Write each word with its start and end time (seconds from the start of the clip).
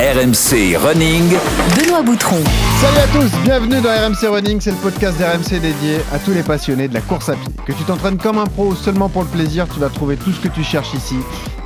RMC 0.00 0.78
Running. 0.78 1.28
Benoît 1.76 2.00
Boutron. 2.00 2.42
Salut 2.80 2.96
à 2.96 3.06
tous, 3.08 3.38
bienvenue 3.44 3.82
dans 3.82 3.90
RMC 3.90 4.28
Running, 4.30 4.58
c'est 4.58 4.70
le 4.70 4.78
podcast 4.78 5.18
d'RMC 5.18 5.60
dédié 5.60 5.98
à 6.10 6.18
tous 6.18 6.30
les 6.30 6.42
passionnés 6.42 6.88
de 6.88 6.94
la 6.94 7.02
course 7.02 7.28
à 7.28 7.34
pied. 7.34 7.52
Que 7.66 7.72
tu 7.72 7.84
t'entraînes 7.84 8.16
comme 8.16 8.38
un 8.38 8.46
pro 8.46 8.68
ou 8.68 8.74
seulement 8.74 9.10
pour 9.10 9.24
le 9.24 9.28
plaisir, 9.28 9.66
tu 9.68 9.78
vas 9.78 9.90
trouver 9.90 10.16
tout 10.16 10.32
ce 10.32 10.40
que 10.40 10.48
tu 10.48 10.64
cherches 10.64 10.94
ici. 10.94 11.16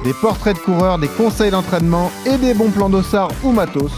Des 0.03 0.13
portraits 0.15 0.57
de 0.57 0.61
coureurs, 0.61 0.99
des 0.99 1.07
conseils 1.07 1.53
d'entraînement 1.53 2.11
et 2.27 2.37
des 2.37 2.55
bons 2.55 2.71
plans 2.71 2.89
d'ossard 2.89 3.29
ou 3.45 3.53
matos 3.53 3.93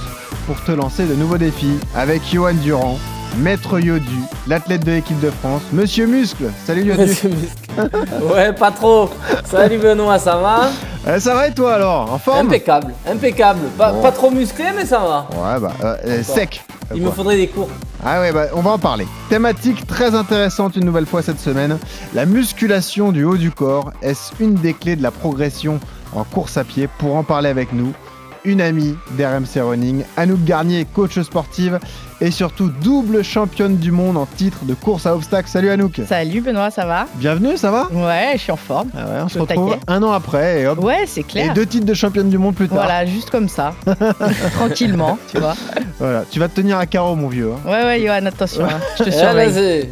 pour 0.46 0.62
te 0.62 0.72
lancer 0.72 1.06
de 1.06 1.14
nouveaux 1.14 1.38
défis 1.38 1.78
avec 1.94 2.20
Johan 2.30 2.52
Durand, 2.62 2.98
Maître 3.38 3.78
Yodu, 3.78 4.06
l'athlète 4.46 4.84
de 4.84 4.92
l'équipe 4.92 5.20
de 5.20 5.30
France, 5.30 5.60
Monsieur 5.72 6.06
Muscle. 6.06 6.50
Salut 6.64 6.84
Yodu. 6.84 7.00
Monsieur 7.02 7.28
Muscle. 7.28 7.90
ouais, 8.34 8.52
pas 8.54 8.70
trop. 8.70 9.10
Salut 9.44 9.76
Benoît, 9.78 10.18
ça 10.18 10.36
va 10.36 10.70
Eh, 11.06 11.20
ça 11.20 11.34
va 11.34 11.48
et 11.48 11.52
toi 11.52 11.74
alors 11.74 12.10
En 12.12 12.18
forme 12.18 12.46
Impeccable, 12.46 12.94
impeccable. 13.06 13.60
Pas, 13.76 13.92
Bon. 13.92 14.00
pas 14.00 14.12
trop 14.12 14.30
musclé, 14.30 14.64
mais 14.74 14.86
ça 14.86 15.00
va. 15.00 15.28
Ouais 15.32 15.60
bah 15.60 15.72
euh, 15.84 15.96
euh, 16.06 16.22
sec. 16.22 16.62
Il 16.94 17.02
me 17.02 17.10
faudrait 17.10 17.36
des 17.36 17.48
cours. 17.48 17.68
Ah 18.04 18.20
ouais, 18.20 18.32
bah, 18.32 18.46
on 18.54 18.62
va 18.62 18.70
en 18.70 18.78
parler. 18.78 19.06
Thématique 19.28 19.86
très 19.86 20.14
intéressante 20.14 20.76
une 20.76 20.84
nouvelle 20.86 21.06
fois 21.06 21.20
cette 21.20 21.40
semaine. 21.40 21.78
La 22.14 22.24
musculation 22.24 23.12
du 23.12 23.24
haut 23.24 23.36
du 23.36 23.50
corps. 23.50 23.92
Est-ce 24.02 24.32
une 24.40 24.54
des 24.54 24.72
clés 24.72 24.96
de 24.96 25.02
la 25.02 25.10
progression 25.10 25.78
en 26.14 26.24
course 26.24 26.56
à 26.56 26.64
pied 26.64 26.88
Pour 26.98 27.16
en 27.16 27.22
parler 27.24 27.50
avec 27.50 27.72
nous, 27.74 27.92
une 28.46 28.60
amie 28.62 28.96
d'RMC 29.18 29.60
Running, 29.60 30.04
Anouk 30.16 30.42
Garnier, 30.44 30.86
coach 30.94 31.18
sportive 31.20 31.78
et 32.22 32.30
surtout 32.30 32.70
double 32.82 33.22
championne 33.22 33.76
du 33.76 33.90
monde 33.90 34.16
en 34.16 34.24
titre 34.24 34.64
de 34.64 34.72
course 34.72 35.04
à 35.04 35.14
obstacles. 35.14 35.48
Salut 35.50 35.68
Anouk 35.68 36.00
Salut 36.08 36.40
Benoît, 36.40 36.70
ça 36.70 36.86
va? 36.86 37.06
Bienvenue, 37.16 37.56
ça 37.58 37.70
va? 37.70 37.88
Ouais, 37.92 38.30
je 38.34 38.38
suis 38.38 38.52
en 38.52 38.56
forme. 38.56 38.88
Ah 38.96 39.04
ouais, 39.04 39.20
On 39.24 39.28
se 39.28 39.38
retrouve 39.38 39.72
taquet. 39.72 39.82
un 39.88 40.02
an 40.02 40.12
après 40.12 40.62
et 40.62 40.66
hop. 40.66 40.82
Ouais, 40.82 41.04
c'est 41.06 41.20
Et 41.20 41.24
clair. 41.24 41.52
deux 41.52 41.66
titres 41.66 41.84
de 41.86 41.94
championne 41.94 42.30
du 42.30 42.38
monde 42.38 42.54
plus 42.54 42.68
tard. 42.68 42.78
Voilà, 42.78 43.04
juste 43.04 43.28
comme 43.30 43.48
ça. 43.48 43.74
Tranquillement, 44.54 45.18
tu 45.30 45.38
vois. 45.38 45.54
Voilà. 45.98 46.24
Tu 46.30 46.38
vas 46.38 46.48
te 46.48 46.54
tenir 46.56 46.78
à 46.78 46.86
carreau, 46.86 47.16
mon 47.16 47.28
vieux. 47.28 47.50
hein. 47.52 47.68
Ouais, 47.68 47.84
ouais, 47.84 48.00
Johan, 48.00 48.24
attention, 48.26 48.64
hein, 48.64 48.80
je 48.98 49.04
te 49.04 49.08
Eh, 49.08 49.12
surveille. 49.12 49.90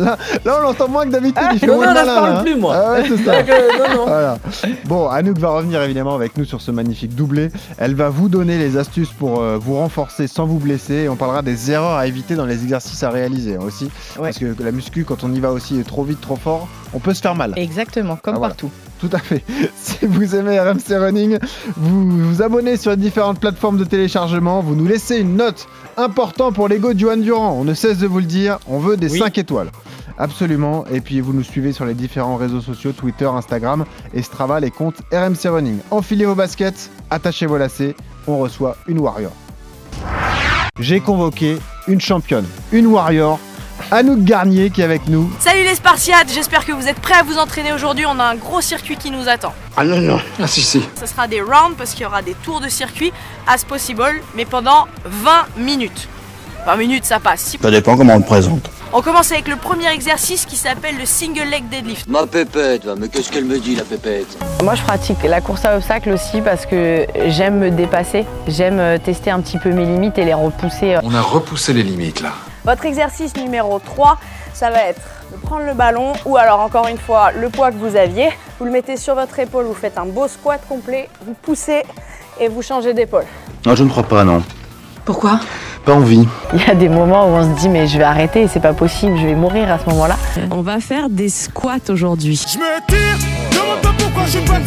Là, 0.00 0.16
on 0.58 0.60
l'entend 0.60 0.88
moins 0.88 1.04
que 1.04 1.10
d'habitude. 1.10 1.42
non, 1.66 1.76
non, 1.76 1.80
là, 1.82 1.90
je 1.90 2.06
malin, 2.06 2.14
parle 2.14 2.36
hein. 2.36 2.42
plus, 2.42 2.56
moi. 2.56 2.74
Ah 2.76 2.92
ouais, 2.92 3.04
c'est 3.08 3.24
ça. 3.24 3.42
Donc, 3.42 3.48
non, 3.78 3.96
non. 3.96 4.06
Voilà. 4.06 4.38
Bon, 4.84 5.08
Anouk 5.08 5.38
va 5.38 5.50
revenir 5.50 5.82
évidemment 5.82 6.14
avec 6.14 6.36
nous 6.36 6.44
sur 6.44 6.60
ce 6.60 6.70
magnifique 6.70 7.14
doublé. 7.14 7.50
Elle 7.78 7.94
va 7.94 8.08
vous 8.08 8.28
donner 8.28 8.58
les 8.58 8.76
astuces 8.76 9.12
pour 9.12 9.40
euh, 9.40 9.58
vous 9.58 9.76
renforcer 9.76 10.26
sans 10.26 10.46
vous 10.46 10.58
blesser. 10.58 10.94
Et 10.94 11.08
on 11.08 11.16
parlera 11.16 11.42
des 11.42 11.70
erreurs 11.70 11.96
à 11.96 12.06
éviter 12.06 12.34
dans 12.34 12.46
les 12.46 12.62
exercices 12.62 13.02
à 13.02 13.10
réaliser 13.10 13.56
hein, 13.56 13.64
aussi. 13.64 13.90
Parce 14.16 14.38
que 14.38 14.54
la 14.58 14.72
muscu, 14.72 15.04
quand 15.04 15.24
on 15.24 15.32
y 15.32 15.40
va 15.40 15.50
aussi 15.52 15.82
trop 15.84 16.04
vite, 16.04 16.20
trop 16.20 16.36
fort, 16.36 16.68
on 16.92 16.98
peut 16.98 17.14
se 17.14 17.20
faire 17.20 17.34
mal. 17.34 17.52
Exactement, 17.56 18.16
comme 18.16 18.34
Ah, 18.34 18.38
voilà. 18.38 18.54
partout. 18.54 18.70
Tout 19.00 19.10
à 19.12 19.18
fait. 19.18 19.42
Si 19.76 20.04
vous 20.06 20.34
aimez 20.34 20.58
RMC 20.60 20.96
Running, 20.98 21.38
vous 21.76 22.28
vous 22.28 22.42
abonnez 22.42 22.76
sur 22.76 22.90
les 22.90 22.96
différentes 22.96 23.40
plateformes 23.40 23.78
de 23.78 23.84
téléchargement. 23.84 24.60
Vous 24.60 24.74
nous 24.74 24.86
laissez 24.86 25.18
une 25.18 25.36
note 25.36 25.66
importante 25.96 26.54
pour 26.54 26.68
l'ego 26.68 26.92
de 26.92 26.98
Johan 26.98 27.16
Durand. 27.16 27.52
On 27.58 27.64
ne 27.64 27.74
cesse 27.74 27.98
de 27.98 28.06
vous 28.06 28.18
le 28.20 28.24
dire. 28.26 28.58
On 28.66 28.78
veut 28.78 28.96
des 28.96 29.10
Oui. 29.12 29.18
5 29.18 29.38
étoiles. 29.38 29.70
Absolument. 30.18 30.84
Et 30.92 31.00
puis 31.00 31.20
vous 31.20 31.32
nous 31.32 31.42
suivez 31.42 31.72
sur 31.72 31.84
les 31.86 31.94
différents 31.94 32.36
réseaux 32.36 32.60
sociaux 32.60 32.92
Twitter, 32.92 33.24
Instagram 33.24 33.84
et 34.12 34.20
Strava, 34.22 34.60
les 34.60 34.70
comptes 34.70 35.00
RMC 35.12 35.48
Running. 35.48 35.78
Enfilez 35.90 36.26
vos 36.26 36.34
baskets, 36.34 36.90
attachez 37.08 37.46
vos 37.46 37.56
lacets. 37.56 37.94
On 38.26 38.38
reçoit 38.38 38.76
une 38.86 38.98
Warrior. 39.00 39.32
J'ai 40.78 41.00
convoqué 41.00 41.56
une 41.88 42.00
championne, 42.00 42.44
une 42.72 42.86
Warrior, 42.86 43.38
Anouk 43.90 44.20
Garnier 44.24 44.70
qui 44.70 44.82
est 44.82 44.84
avec 44.84 45.08
nous. 45.08 45.30
Salut 45.40 45.64
les 45.64 45.74
Spartiates, 45.74 46.30
j'espère 46.32 46.64
que 46.64 46.72
vous 46.72 46.86
êtes 46.86 47.00
prêts 47.00 47.14
à 47.18 47.22
vous 47.22 47.38
entraîner 47.38 47.72
aujourd'hui. 47.72 48.04
On 48.06 48.18
a 48.20 48.24
un 48.24 48.36
gros 48.36 48.60
circuit 48.60 48.96
qui 48.96 49.10
nous 49.10 49.28
attend. 49.28 49.52
Ah 49.76 49.84
non, 49.84 49.98
non, 50.00 50.20
ah 50.40 50.46
si, 50.46 50.62
si. 50.62 50.82
Ce 50.98 51.06
sera 51.06 51.26
des 51.26 51.40
rounds 51.40 51.74
parce 51.76 51.92
qu'il 51.92 52.02
y 52.02 52.06
aura 52.06 52.22
des 52.22 52.34
tours 52.44 52.60
de 52.60 52.68
circuit 52.68 53.12
as 53.48 53.64
possible, 53.64 54.02
mais 54.36 54.44
pendant 54.44 54.86
20 55.04 55.30
minutes. 55.58 56.08
20 56.66 56.76
minutes, 56.76 57.04
ça 57.04 57.18
passe. 57.18 57.40
Si- 57.40 57.58
Ça 57.60 57.70
dépend 57.70 57.96
comment 57.96 58.14
on 58.14 58.18
le 58.18 58.24
présente. 58.24 58.70
On 58.92 59.02
commence 59.02 59.30
avec 59.32 59.46
le 59.48 59.56
premier 59.56 59.88
exercice 59.92 60.46
qui 60.46 60.56
s'appelle 60.56 60.96
le 60.98 61.06
single 61.06 61.48
leg 61.50 61.68
deadlift. 61.68 62.08
Ma 62.08 62.26
pépette, 62.26 62.84
va, 62.84 62.96
mais 62.96 63.08
qu'est-ce 63.08 63.30
qu'elle 63.30 63.44
me 63.44 63.58
dit 63.58 63.76
la 63.76 63.84
pépette? 63.84 64.36
Moi, 64.62 64.74
je 64.74 64.82
pratique 64.82 65.22
la 65.24 65.40
course 65.40 65.64
à 65.64 65.76
obstacles 65.76 66.10
aussi 66.10 66.40
parce 66.40 66.66
que 66.66 67.06
j'aime 67.28 67.58
me 67.58 67.70
dépasser. 67.70 68.26
J'aime 68.48 68.78
euh, 68.80 68.98
tester 68.98 69.30
un 69.30 69.40
petit 69.40 69.58
peu 69.58 69.70
mes 69.70 69.84
limites 69.86 70.18
et 70.18 70.24
les 70.24 70.34
repousser. 70.34 70.94
euh. 70.96 71.00
On 71.04 71.14
a 71.14 71.20
repoussé 71.22 71.72
les 71.72 71.84
limites 71.84 72.20
là. 72.20 72.32
Votre 72.64 72.86
exercice 72.86 73.36
numéro 73.36 73.78
3, 73.78 74.18
ça 74.52 74.70
va 74.70 74.82
être 74.84 75.00
de 75.32 75.36
prendre 75.38 75.64
le 75.64 75.74
ballon 75.74 76.12
ou 76.26 76.36
alors 76.36 76.60
encore 76.60 76.88
une 76.88 76.98
fois 76.98 77.32
le 77.32 77.48
poids 77.48 77.70
que 77.70 77.76
vous 77.76 77.96
aviez. 77.96 78.28
Vous 78.58 78.64
le 78.66 78.70
mettez 78.70 78.96
sur 78.96 79.14
votre 79.14 79.38
épaule, 79.38 79.64
vous 79.64 79.74
faites 79.74 79.96
un 79.96 80.04
beau 80.04 80.28
squat 80.28 80.60
complet, 80.68 81.08
vous 81.24 81.34
poussez 81.34 81.82
et 82.38 82.48
vous 82.48 82.62
changez 82.62 82.92
d'épaule. 82.92 83.24
Non, 83.64 83.74
je 83.74 83.84
ne 83.84 83.88
crois 83.88 84.02
pas, 84.02 84.24
non. 84.24 84.42
Pourquoi? 85.04 85.40
Pas 85.84 85.94
envie. 85.94 86.26
Il 86.52 86.60
y 86.66 86.70
a 86.70 86.74
des 86.74 86.88
moments 86.88 87.26
où 87.26 87.30
on 87.36 87.42
se 87.56 87.60
dit 87.60 87.68
mais 87.68 87.86
je 87.86 87.96
vais 87.98 88.04
arrêter, 88.04 88.46
c'est 88.48 88.60
pas 88.60 88.72
possible, 88.74 89.16
je 89.18 89.26
vais 89.26 89.34
mourir 89.34 89.70
à 89.72 89.78
ce 89.78 89.86
moment-là. 89.90 90.16
On 90.50 90.60
va 90.60 90.78
faire 90.80 91.08
des 91.08 91.28
squats 91.28 91.78
aujourd'hui. 91.88 92.40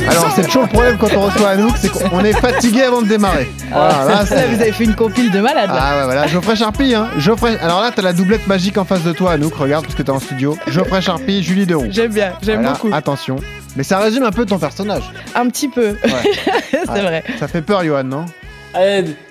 Alors 0.09 0.31
c'est 0.35 0.43
toujours 0.43 0.63
le 0.63 0.67
problème 0.69 0.97
quand 0.99 1.07
on 1.15 1.21
reçoit 1.21 1.49
Anouk, 1.49 1.73
c'est 1.77 1.89
qu'on 1.91 2.19
est 2.23 2.33
fatigué 2.33 2.81
avant 2.83 3.01
de 3.01 3.07
démarrer. 3.07 3.49
Voilà, 3.71 4.05
là, 4.05 4.25
c'est- 4.25 4.35
Là, 4.35 4.41
vous 4.47 4.61
avez 4.61 4.71
fait 4.71 4.83
une 4.83 4.95
compile 4.95 5.31
de 5.31 5.39
malades. 5.39 5.69
là. 5.69 5.79
Ah 5.79 5.97
ouais 5.99 6.05
voilà, 6.05 6.27
Geoffrey 6.27 6.55
Charpie 6.55 6.93
hein. 6.95 7.07
Geoffrey... 7.17 7.57
Alors 7.61 7.81
là 7.81 7.91
t'as 7.95 8.01
la 8.01 8.13
doublette 8.13 8.47
magique 8.47 8.77
en 8.77 8.85
face 8.85 9.03
de 9.03 9.11
toi 9.11 9.33
Anouk, 9.33 9.53
regarde 9.55 9.83
parce 9.85 9.95
que 9.95 10.01
t'es 10.03 10.09
en 10.11 10.19
studio. 10.19 10.57
Geoffrey 10.67 11.01
Charpie, 11.01 11.43
Julie 11.43 11.65
Deroux. 11.65 11.85
J'aime 11.89 12.11
bien, 12.13 12.33
j'aime 12.41 12.61
Voilà, 12.61 12.71
beaucoup. 12.73 12.89
Attention. 12.93 13.35
Mais 13.75 13.83
ça 13.83 13.99
résume 13.99 14.23
un 14.23 14.31
peu 14.31 14.45
ton 14.45 14.57
personnage. 14.59 15.03
Un 15.35 15.47
petit 15.47 15.67
peu, 15.69 15.97
c'est 16.03 16.89
Ouais. 16.89 17.01
vrai. 17.01 17.23
Ça 17.39 17.47
fait 17.47 17.61
peur 17.61 17.83
Johan, 17.83 18.03
non? 18.03 18.25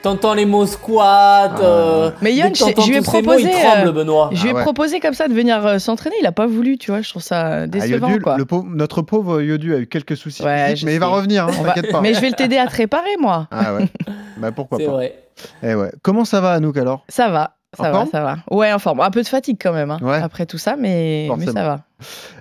T'entends 0.02 0.34
les 0.34 0.44
mots 0.44 0.66
squat. 0.66 1.52
euh, 1.60 2.10
Mais 2.20 2.32
Yann, 2.34 2.54
je- 2.54 2.64
lui 2.64 2.70
ai 2.72 2.74
ces 2.74 2.98
mots, 3.00 3.02
proposé, 3.22 3.42
il 3.44 3.50
tremble, 3.50 3.88
euh, 3.88 3.92
Benoît. 3.92 4.30
Je 4.32 4.42
lui 4.42 4.48
ai 4.48 4.52
Ah 4.52 4.56
ouais. 4.56 4.62
proposé 4.62 5.00
comme 5.00 5.14
ça 5.14 5.28
de 5.28 5.34
venir 5.34 5.64
euh, 5.66 5.78
s'entraîner, 5.78 6.16
il 6.20 6.26
a 6.26 6.32
pas 6.32 6.46
voulu, 6.46 6.78
tu 6.78 6.90
vois, 6.90 7.00
je 7.02 7.08
trouve 7.10 7.22
ça 7.22 7.40
Ah, 7.62 7.66
décevant 7.66 8.08
Yodu, 8.08 8.20
quoi. 8.20 8.36
le 8.36 8.44
pauvre- 8.44 8.66
Notre 8.68 9.02
pauvre 9.02 9.42
Yodu 9.42 9.74
a 9.74 9.78
eu 9.78 9.86
quelques 9.86 10.16
soucis 10.16 10.42
Ouais, 10.42 10.64
physiques, 10.66 10.78
je 10.80 10.86
mais 10.86 10.94
il 10.94 11.00
va 11.00 11.06
revenir, 11.08 11.46
hein, 11.46 11.50
t'inquiète 11.74 11.90
pas. 11.90 12.00
Mais 12.00 12.14
je 12.14 12.20
vais 12.20 12.28
le 12.30 12.34
t'aider 12.36 12.58
à 12.58 12.66
te 12.66 12.76
réparer 12.76 13.16
moi. 13.20 13.48
Ah 13.50 13.74
ouais. 13.74 13.86
Bah 14.38 14.50
pourquoi 14.50 14.78
C'est 14.78 14.86
pas. 14.86 14.92
vrai. 14.92 15.14
Eh 15.62 15.74
ouais. 15.74 15.92
Comment 16.02 16.24
ça 16.24 16.40
va 16.40 16.52
Anouk 16.52 16.76
alors? 16.76 17.04
Ça 17.08 17.28
va, 17.28 17.54
En 17.78 17.82
ça 17.84 17.90
va, 17.90 17.98
forme? 17.98 18.08
ça 18.10 18.20
va. 18.22 18.36
Ouais, 18.50 18.72
en 18.72 18.78
forme. 18.78 19.00
Un 19.00 19.10
peu 19.10 19.22
de 19.22 19.28
fatigue 19.28 19.56
quand 19.60 19.72
même, 19.72 19.90
hein, 19.90 19.98
Ouais. 20.02 20.20
après 20.20 20.46
tout 20.46 20.58
ça, 20.58 20.74
mais, 20.76 21.28
mais 21.38 21.46
ça 21.46 21.62
va. 21.62 21.80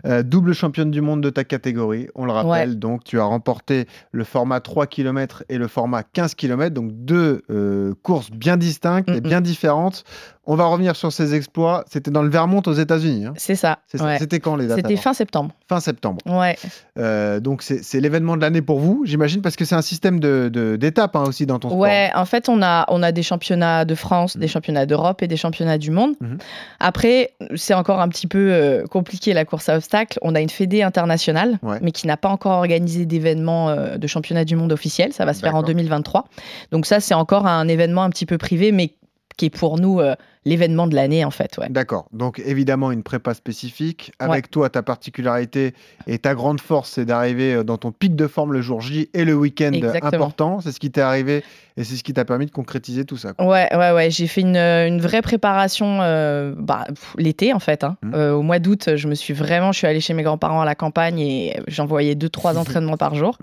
Euh, 0.05 0.23
double 0.23 0.53
championne 0.53 0.91
du 0.91 1.01
monde 1.01 1.21
de 1.21 1.29
ta 1.29 1.43
catégorie, 1.43 2.07
on 2.15 2.25
le 2.25 2.31
rappelle. 2.31 2.79
Donc, 2.79 3.03
tu 3.03 3.19
as 3.19 3.23
remporté 3.23 3.87
le 4.11 4.23
format 4.23 4.59
3 4.59 4.87
km 4.87 5.43
et 5.49 5.57
le 5.57 5.67
format 5.67 6.03
15 6.03 6.35
km. 6.35 6.73
Donc, 6.73 6.91
deux 6.93 7.43
euh, 7.49 7.93
courses 8.03 8.31
bien 8.31 8.57
distinctes 8.57 9.09
et 9.09 9.21
bien 9.21 9.41
différentes. 9.41 10.03
On 10.47 10.55
va 10.55 10.65
revenir 10.65 10.95
sur 10.95 11.13
ces 11.13 11.35
exploits. 11.35 11.85
C'était 11.87 12.09
dans 12.09 12.23
le 12.23 12.29
Vermont 12.29 12.63
aux 12.65 12.73
États-Unis. 12.73 13.25
hein. 13.25 13.33
C'est 13.37 13.55
ça. 13.55 13.77
Ouais. 13.99 14.17
C'était 14.17 14.39
quand 14.39 14.55
les 14.55 14.65
dates 14.65 14.77
C'était 14.77 14.97
fin 14.97 15.13
septembre. 15.13 15.53
Fin 15.69 15.79
septembre. 15.79 16.19
Ouais. 16.25 16.57
Euh, 16.97 17.39
donc, 17.39 17.61
c'est 17.61 17.99
l'événement 17.99 18.35
de 18.35 18.41
l'année 18.41 18.63
pour 18.63 18.79
vous, 18.79 19.03
j'imagine, 19.05 19.41
parce 19.41 19.55
que 19.55 19.65
c'est 19.65 19.75
un 19.75 19.83
système 19.83 20.19
d'étapes 20.19 21.13
de, 21.13 21.19
hein, 21.19 21.23
aussi 21.27 21.45
dans 21.45 21.59
ton 21.59 21.69
sport. 21.69 21.79
Ouais, 21.79 22.09
en 22.15 22.25
fait, 22.25 22.49
on 22.49 22.61
a, 22.63 22.85
on 22.89 23.03
a 23.03 23.11
des 23.11 23.21
championnats 23.21 23.85
de 23.85 23.93
France, 23.93 24.35
des 24.35 24.47
championnats 24.47 24.87
d'Europe 24.87 25.21
et 25.21 25.27
des 25.27 25.37
championnats 25.37 25.77
du 25.77 25.91
monde. 25.91 26.15
Mhm. 26.19 26.39
Après, 26.79 27.33
c'est 27.55 27.75
encore 27.75 28.01
un 28.01 28.09
petit 28.09 28.27
peu 28.27 28.83
compliqué 28.89 29.33
la 29.33 29.45
course 29.51 29.69
à 29.69 29.75
obstacles. 29.75 30.17
On 30.23 30.33
a 30.33 30.41
une 30.41 30.49
fédé 30.49 30.81
internationale, 30.81 31.59
Ouais. 31.61 31.77
mais 31.83 31.91
qui 31.91 32.07
n'a 32.07 32.17
pas 32.17 32.29
encore 32.29 32.53
organisé 32.57 33.05
d'événement 33.05 33.69
euh, 33.69 33.97
de 33.97 34.07
championnat 34.07 34.43
du 34.45 34.55
monde 34.55 34.71
officiel. 34.71 35.13
Ça 35.13 35.25
va 35.25 35.33
se 35.35 35.41
faire 35.41 35.53
en 35.53 35.59
D'accord. 35.61 35.75
2023. 35.75 36.25
Donc 36.71 36.87
ça, 36.87 36.99
c'est 36.99 37.13
encore 37.13 37.45
un 37.45 37.67
événement 37.67 38.01
un 38.03 38.09
petit 38.09 38.25
peu 38.25 38.39
privé, 38.39 38.71
mais 38.71 38.95
qui 39.37 39.45
est 39.45 39.49
pour 39.49 39.77
nous 39.79 39.99
euh, 39.99 40.15
l'événement 40.45 40.87
de 40.87 40.95
l'année, 40.95 41.23
en 41.25 41.31
fait. 41.31 41.57
Ouais. 41.57 41.69
D'accord. 41.69 42.07
Donc 42.13 42.41
évidemment 42.43 42.91
une 42.91 43.03
prépa 43.03 43.33
spécifique. 43.33 44.11
Avec 44.19 44.49
toi, 44.49 44.69
ta 44.69 44.81
particularité 44.83 45.73
et 46.07 46.17
ta 46.17 46.33
grande 46.35 46.59
force, 46.61 46.91
c'est 46.91 47.05
d'arriver 47.05 47.53
euh, 47.53 47.63
dans 47.63 47.77
ton 47.77 47.91
pic 47.91 48.15
de 48.15 48.27
forme 48.27 48.53
le 48.53 48.61
jour 48.61 48.81
J 48.81 49.09
et 49.13 49.23
le 49.25 49.35
week-end 49.35 49.71
important. 50.03 50.59
C'est 50.61 50.71
ce 50.71 50.79
qui 50.79 50.89
t'est 50.91 51.01
arrivé 51.01 51.43
et 51.77 51.83
c'est 51.83 51.95
ce 51.95 52.03
qui 52.03 52.13
t'a 52.13 52.25
permis 52.25 52.45
de 52.45 52.51
concrétiser 52.51 53.05
tout 53.05 53.17
ça. 53.17 53.33
quoi. 53.33 53.45
Ouais, 53.47 53.67
ouais, 53.75 53.91
ouais. 53.91 54.09
J'ai 54.11 54.27
fait 54.27 54.41
une, 54.41 54.57
euh, 54.57 54.87
une 54.87 54.99
vraie 54.99 55.21
préparation 55.21 55.99
euh, 56.01 56.53
bah, 56.57 56.85
l'été, 57.17 57.53
en 57.53 57.59
fait. 57.59 57.83
hein. 57.83 57.95
Euh, 58.13 58.33
au 58.33 58.41
mois 58.41 58.59
d'août, 58.59 58.89
je 58.95 59.07
me 59.07 59.15
suis 59.15 59.33
vraiment, 59.33 59.71
je 59.71 59.77
suis 59.77 59.87
allée 59.87 60.01
chez 60.01 60.13
mes 60.13 60.23
grands-parents 60.23 60.61
à 60.61 60.65
la 60.65 60.75
campagne 60.75 61.19
et 61.19 61.55
j'envoyais 61.67 62.15
deux, 62.15 62.29
trois 62.29 62.57
entraînements 62.57 62.97
par 62.97 63.15
jour. 63.15 63.37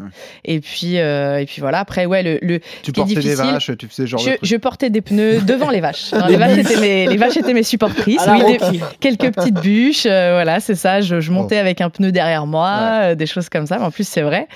Et 0.45 0.61
puis, 0.61 0.99
euh, 0.99 1.39
et 1.41 1.47
puis 1.47 1.61
voilà. 1.61 1.79
Après, 1.81 2.07
ouais, 2.07 2.23
le, 2.23 2.39
le- 2.43 2.61
Tu 2.83 2.93
portais 2.93 3.15
des 3.15 3.35
vaches, 3.35 3.71
tu 3.79 3.89
faisais 3.89 4.07
genre 4.07 4.21
je, 4.21 4.31
de 4.31 4.37
truc. 4.37 4.49
je 4.51 4.57
portais 4.57 4.91
des 4.91 5.01
pneus 5.01 5.41
devant 5.43 5.71
les 5.71 5.81
vaches. 5.81 6.13
Non, 6.19 6.27
les 6.27 6.37
vaches, 6.37 6.57
c'était 6.57 6.77
les, 6.89 7.07
les 7.07 7.17
vaches 7.17 7.37
étaient 7.37 7.55
mes 7.55 7.63
supportrices. 7.63 8.21
Oui, 8.29 8.59
des- 8.71 8.81
quelques 9.01 9.35
petites 9.35 9.61
bûches, 9.61 10.07
euh, 10.07 10.33
voilà, 10.35 10.61
c'est 10.61 10.75
ça. 10.75 11.01
Je, 11.01 11.21
je 11.21 11.31
montais 11.33 11.59
avec 11.59 11.81
un 11.81 11.91
pneu 11.91 12.13
derrière 12.13 12.47
moi, 12.47 12.69
euh, 13.03 13.15
des 13.15 13.27
choses 13.27 13.49
comme 13.49 13.67
ça. 13.67 13.79
Mais 13.79 13.85
en 13.85 13.91
plus, 13.91 14.07
c'est 14.07 14.23
vrai. 14.23 14.49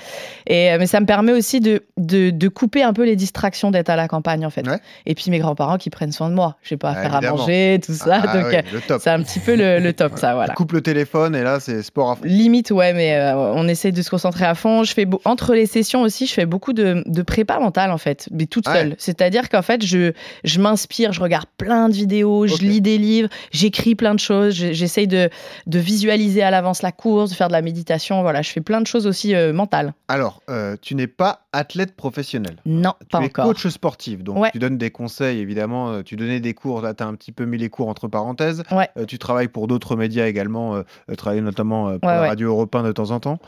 Et 0.47 0.71
euh, 0.71 0.77
mais 0.79 0.87
ça 0.87 0.99
me 0.99 1.05
permet 1.05 1.31
aussi 1.31 1.59
de, 1.59 1.83
de, 1.97 2.29
de 2.29 2.47
couper 2.47 2.83
un 2.83 2.93
peu 2.93 3.03
les 3.05 3.15
distractions 3.15 3.71
d'être 3.71 3.89
à 3.89 3.95
la 3.95 4.07
campagne, 4.07 4.45
en 4.45 4.49
fait. 4.49 4.67
Ouais. 4.67 4.79
Et 5.05 5.15
puis 5.15 5.31
mes 5.31 5.39
grands-parents 5.39 5.77
qui 5.77 5.89
prennent 5.89 6.11
soin 6.11 6.29
de 6.29 6.35
moi. 6.35 6.57
J'ai 6.63 6.77
pas 6.77 6.89
à 6.89 6.95
Ah, 6.97 7.01
faire 7.01 7.15
à 7.15 7.21
manger, 7.21 7.79
tout 7.85 7.93
ça. 7.93 8.21
Ah, 8.27 8.37
donc 8.37 8.45
oui, 8.51 8.57
le 8.73 8.81
top. 8.81 9.01
c'est 9.03 9.09
un 9.09 9.21
petit 9.23 9.39
peu 9.39 9.55
le, 9.55 9.79
le 9.79 9.93
top, 9.93 10.13
ça, 10.17 10.33
voilà. 10.33 10.53
Coupe 10.53 10.73
le 10.73 10.81
téléphone 10.81 11.35
et 11.35 11.43
là, 11.43 11.59
c'est 11.59 11.81
sport 11.83 12.11
à 12.11 12.15
fond. 12.15 12.21
Limite, 12.25 12.71
ouais, 12.71 12.93
mais 12.93 13.31
on 13.35 13.67
essaie 13.67 13.91
de 13.91 14.01
se 14.01 14.09
concentrer 14.09 14.45
à 14.45 14.55
fond. 14.55 14.83
Je 14.83 14.93
fais 14.93 15.07
entre 15.25 15.53
les 15.53 15.65
sessions 15.65 16.01
aussi, 16.01 16.25
je 16.27 16.33
fais 16.33 16.45
beaucoup 16.45 16.73
de, 16.73 17.03
de 17.05 17.21
prépa 17.21 17.59
mentale 17.59 17.91
en 17.91 17.97
fait, 17.97 18.27
mais 18.31 18.45
toute 18.45 18.67
Ouais. 18.67 18.73
seule. 18.73 18.95
C'est-à-dire 18.97 19.49
qu'en 19.49 19.61
fait, 19.61 19.85
je, 19.85 20.13
je 20.45 20.59
m'inspire, 20.61 21.11
je 21.11 21.19
regarde 21.19 21.45
plein 21.57 21.89
de 21.89 21.93
vidéos, 21.93 22.22
Je 22.47 22.57
lis 22.63 22.81
des 22.81 22.97
livres, 22.97 23.29
j'écris 23.51 23.95
plein 23.95 24.13
de 24.15 24.19
choses, 24.19 24.53
je- 24.55 24.73
j'essaye 24.73 25.07
de, 25.07 25.29
de 25.67 25.79
visualiser 25.79 26.41
à 26.43 26.51
l'avance 26.51 26.81
la 26.81 26.91
course, 26.91 27.29
de 27.31 27.35
faire 27.35 27.47
de 27.47 27.53
la 27.53 27.61
méditation. 27.61 28.21
Voilà, 28.21 28.41
je 28.41 28.49
fais 28.51 28.61
plein 28.61 28.81
de 28.81 28.87
choses 28.87 29.07
aussi 29.07 29.35
euh, 29.35 29.53
mentales. 29.53 29.93
Alors, 30.07 30.41
euh, 30.49 30.75
tu 30.81 30.95
n'es 30.95 31.07
pas 31.07 31.41
athlète 31.53 31.95
professionnel. 31.95 32.57
Non, 32.65 32.93
Tu 33.01 33.05
pas 33.07 33.21
es 33.21 33.25
encore. 33.25 33.45
coach 33.45 33.67
sportif, 33.67 34.23
donc 34.23 34.37
Ouais. 34.37 34.49
tu 34.51 34.59
donnes 34.59 34.77
des 34.77 34.91
conseils, 34.91 35.39
évidemment. 35.39 35.91
euh, 35.91 36.01
Tu 36.03 36.15
donnais 36.15 36.39
des 36.39 36.53
cours, 36.53 36.81
là, 36.81 36.93
tu 36.93 37.03
as 37.03 37.07
un 37.07 37.15
petit 37.15 37.31
peu 37.31 37.45
mis 37.45 37.57
les 37.57 37.69
cours 37.69 37.87
entre 37.89 38.07
parenthèses. 38.07 38.63
Ouais. 38.71 38.89
Euh, 38.97 39.05
tu 39.05 39.17
travailles 39.19 39.47
pour 39.47 39.67
d'autres 39.67 39.95
médias 39.95 40.25
également, 40.27 40.81
travailles 41.17 41.41
notamment 41.41 41.97
pour 41.99 42.09
Ouais, 42.09 42.15
la 42.15 42.27
radio 42.27 42.49
européen 42.49 42.83
de 42.83 42.91
temps 42.91 43.11
en 43.11 43.19
temps. 43.19 43.39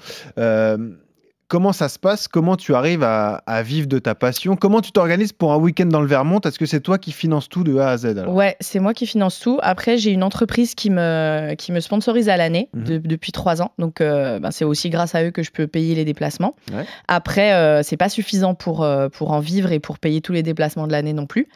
Comment 1.47 1.73
ça 1.73 1.89
se 1.89 1.99
passe? 1.99 2.27
Comment 2.27 2.55
tu 2.55 2.73
arrives 2.73 3.03
à, 3.03 3.35
à 3.45 3.61
vivre 3.61 3.85
de 3.87 3.99
ta 3.99 4.15
passion? 4.15 4.55
Comment 4.55 4.81
tu 4.81 4.91
t'organises 4.91 5.31
pour 5.31 5.53
un 5.53 5.57
week-end 5.57 5.85
dans 5.85 6.01
le 6.01 6.07
Vermont? 6.07 6.39
Est-ce 6.39 6.57
que 6.57 6.65
c'est 6.65 6.79
toi 6.79 6.97
qui 6.97 7.11
finances 7.11 7.49
tout 7.49 7.63
de 7.63 7.77
A 7.77 7.89
à 7.89 7.97
Z 7.97 8.05
alors? 8.17 8.33
Ouais, 8.33 8.55
c'est 8.61 8.79
moi 8.79 8.95
qui 8.95 9.05
finance 9.05 9.39
tout. 9.39 9.59
Après, 9.61 9.99
j'ai 9.99 10.09
une 10.09 10.23
entreprise 10.23 10.73
qui 10.73 10.89
me, 10.89 11.53
qui 11.53 11.71
me 11.71 11.81
sponsorise 11.81 12.29
à 12.29 12.37
l'année 12.37 12.69
Mhm. 12.73 12.83
de- 12.83 12.97
depuis 12.97 13.31
trois 13.31 13.61
ans. 13.61 13.71
Donc, 13.77 14.01
euh, 14.01 14.39
ben, 14.39 14.49
c'est 14.49 14.65
aussi 14.65 14.89
grâce 14.89 15.13
à 15.13 15.23
eux 15.23 15.29
que 15.29 15.43
je 15.43 15.51
peux 15.51 15.67
payer 15.67 15.93
les 15.93 16.03
déplacements. 16.03 16.55
Ouais. 16.73 16.83
Après, 17.07 17.53
euh, 17.53 17.83
c'est 17.83 17.97
pas 17.97 18.09
suffisant 18.09 18.55
pour, 18.55 18.83
euh, 18.83 19.09
pour 19.09 19.29
en 19.31 19.39
vivre 19.39 19.71
et 19.71 19.79
pour 19.79 19.99
payer 19.99 20.21
tous 20.21 20.33
les 20.33 20.41
déplacements 20.41 20.87
de 20.87 20.91
l'année 20.93 21.13
non 21.13 21.27
plus. 21.27 21.47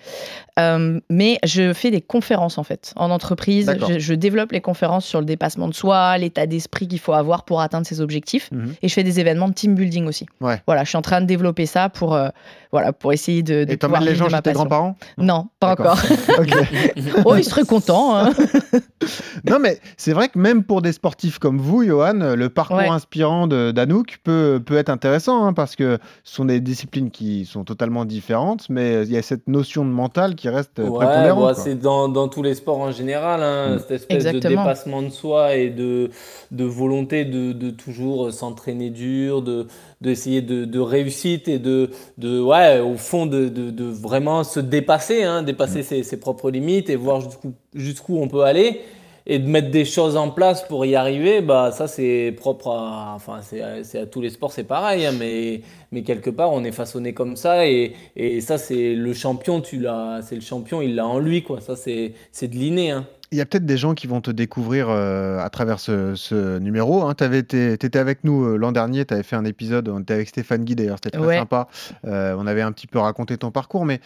Euh, 0.60 1.00
mais 1.10 1.40
je 1.44 1.74
fais 1.74 1.90
des 1.90 2.02
conférences 2.02 2.60
en 2.60 2.64
fait 2.64 2.94
en 2.96 3.10
entreprise. 3.10 3.72
Je 3.98 4.14
développe 4.14 4.52
les 4.52 4.62
conférences 4.62 5.06
sur 5.06 5.20
le 5.20 5.26
dépassement 5.26 5.68
de 5.68 5.74
soi, 5.74 6.16
l'état 6.20 6.46
d'esprit 6.46 6.88
qu'il 6.88 7.00
faut 7.00 7.14
avoir 7.14 7.44
pour 7.44 7.62
atteindre 7.62 7.88
ses 7.88 8.02
objectifs. 8.02 8.50
Mhm. 8.52 8.76
Et 8.84 8.88
je 8.88 8.94
fais 8.94 9.04
des 9.04 9.20
événements 9.20 9.48
de 9.50 9.54
team 9.54 9.79
building 9.80 10.06
aussi. 10.08 10.26
Ouais. 10.42 10.62
Voilà, 10.68 10.84
je 10.84 10.90
suis 10.90 10.98
en 10.98 11.02
train 11.02 11.22
de 11.22 11.26
développer 11.26 11.66
ça 11.66 11.90
pour, 11.90 12.14
euh, 12.16 12.30
voilà, 12.72 12.94
pour 12.94 13.12
essayer 13.14 13.42
de, 13.44 13.64
de 13.64 13.72
Et 13.72 13.78
t'emmènes 13.78 14.04
les 14.04 14.16
gens 14.16 14.28
de 14.28 14.32
chez 14.32 14.42
tes 14.42 14.52
grands-parents? 14.54 14.96
Non, 15.18 15.48
pas 15.60 15.72
encore. 15.72 15.98
Ok. 16.40 16.54
Oh, 17.26 17.36
il 17.36 17.44
serait 17.44 17.64
content. 17.66 18.16
hein. 18.16 18.32
Non, 19.50 19.58
mais 19.60 19.80
c'est 19.98 20.14
vrai 20.14 20.28
que 20.30 20.38
même 20.38 20.64
pour 20.64 20.82
des 20.82 20.92
sportifs 20.92 21.40
comme 21.40 21.58
vous, 21.58 21.84
Johan, 21.84 22.36
le 22.36 22.48
parcours 22.50 22.78
Ouais. 22.78 22.88
inspirant 22.88 23.48
de- 23.48 23.72
d'Anouk 23.72 24.20
peut, 24.24 24.62
peut 24.64 24.78
être 24.78 24.90
intéressant 24.90 25.46
hein, 25.46 25.54
parce 25.54 25.76
que 25.76 25.98
ce 26.24 26.36
sont 26.36 26.46
des 26.46 26.60
disciplines 26.60 27.10
qui 27.10 27.46
sont 27.46 27.64
totalement 27.64 28.06
différentes, 28.06 28.70
mais 28.70 29.04
il 29.04 29.12
y 29.12 29.18
a 29.18 29.22
cette 29.22 29.48
notion 29.48 29.84
de 29.86 29.90
mental 29.90 30.36
qui 30.36 30.50
reste 30.50 30.80
Ouais, 30.80 30.86
prépondérante. 31.06 31.44
bah, 31.44 31.54
c'est 31.56 31.76
dans, 31.76 32.08
dans 32.10 32.28
tous 32.28 32.44
les 32.44 32.54
sports 32.56 32.80
en 32.80 32.92
général, 32.92 33.42
hein, 33.42 33.76
Mm. 33.76 33.80
cette 33.80 33.92
espèce 33.92 34.24
de 34.24 34.30
Exactement. 34.30 34.64
dépassement 34.64 35.02
de 35.02 35.10
soi 35.10 35.56
et 35.56 35.70
de, 35.70 36.10
de 36.52 36.64
volonté 36.66 37.26
de, 37.26 37.54
de 37.54 37.70
toujours 37.72 38.32
s'entraîner 38.32 38.90
dur, 38.90 39.42
de 39.42 39.68
d'essayer 40.02 40.42
de, 40.42 40.66
de 40.66 40.80
réussite 40.80 41.48
et 41.48 41.60
de, 41.60 41.90
de 42.18 42.40
ouais, 42.42 42.80
au 42.80 42.96
fond 42.98 43.26
de, 43.26 43.50
de, 43.50 43.70
de 43.72 43.84
vraiment 43.86 44.44
se 44.44 44.60
dépasser, 44.60 45.24
hein, 45.24 45.42
Mm. 45.66 45.80
dépasser 45.82 45.84
ses, 45.84 46.04
ses 46.04 46.20
propres 46.20 46.50
limites 46.52 46.90
et 46.90 46.96
voir 46.96 47.22
jusqu'où 47.22 47.54
jusqu'où 47.76 48.18
on 48.20 48.28
peut 48.28 48.44
aller 48.44 48.82
et 49.26 49.38
de 49.38 49.48
mettre 49.48 49.70
des 49.70 49.86
choses 49.86 50.18
en 50.18 50.32
place 50.32 50.64
pour 50.68 50.86
y 50.86 50.96
arriver, 50.96 51.42
bah 51.42 51.72
ça 51.72 51.88
c'est 51.88 52.34
propre 52.38 52.70
à, 52.72 53.14
enfin 53.16 53.42
c'est 53.44 53.62
à, 53.62 53.84
c'est 53.84 54.00
à 54.00 54.06
tous 54.08 54.22
les 54.22 54.30
sports, 54.32 54.52
c'est 54.52 54.64
pareil, 54.64 55.06
hein, 55.06 55.12
mais 55.12 55.62
mais 55.92 56.02
quelque 56.04 56.30
part 56.32 56.52
on 56.52 56.64
est 56.64 56.72
façonné 56.72 57.14
comme 57.14 57.36
ça 57.36 57.68
et, 57.68 57.94
et 58.16 58.42
ça 58.42 58.58
c'est 58.58 58.96
le 58.96 59.14
champion, 59.14 59.62
tu 59.62 59.80
l'as, 59.80 60.22
c'est 60.24 60.36
le 60.36 60.42
champion, 60.42 60.82
il 60.82 60.96
l'a 60.96 61.06
en 61.08 61.20
lui 61.20 61.44
quoi, 61.44 61.62
ça 61.62 61.76
c'est 61.76 62.14
c'est 62.32 62.48
de 62.48 62.56
l'inné. 62.56 62.92
Hein. 62.92 63.06
Il 63.32 63.38
y 63.38 63.42
a 63.42 63.46
peut-être 63.46 63.66
des 63.66 63.78
gens 63.78 63.94
qui 63.94 64.08
vont 64.08 64.22
te 64.22 64.32
découvrir 64.32 64.88
euh, 64.90 65.40
à 65.40 65.50
travers 65.50 65.80
ce, 65.80 66.16
ce 66.16 66.58
numéro. 66.58 67.04
Hein. 67.04 67.14
Tu 67.16 67.24
étais 67.26 67.98
avec 67.98 68.24
nous 68.24 68.44
euh, 68.44 68.56
l'an 68.58 68.72
dernier, 68.72 69.06
tu 69.06 69.14
avais 69.14 69.24
fait 69.24 69.36
un 69.36 69.46
épisode, 69.46 69.88
on 69.90 70.00
était 70.00 70.16
avec 70.16 70.30
Stéphane 70.30 70.64
Guy 70.64 70.76
d'ailleurs, 70.76 70.98
c'était 71.04 71.18
très 71.18 71.28
Ouais. 71.28 71.38
sympa. 71.38 71.68
Euh, 72.06 72.36
on 72.38 72.48
avait 72.48 72.62
un 72.64 72.72
petit 72.72 72.88
peu 72.88 72.98
raconté 73.00 73.38
ton 73.38 73.52
parcours, 73.52 73.86
mais 73.86 74.02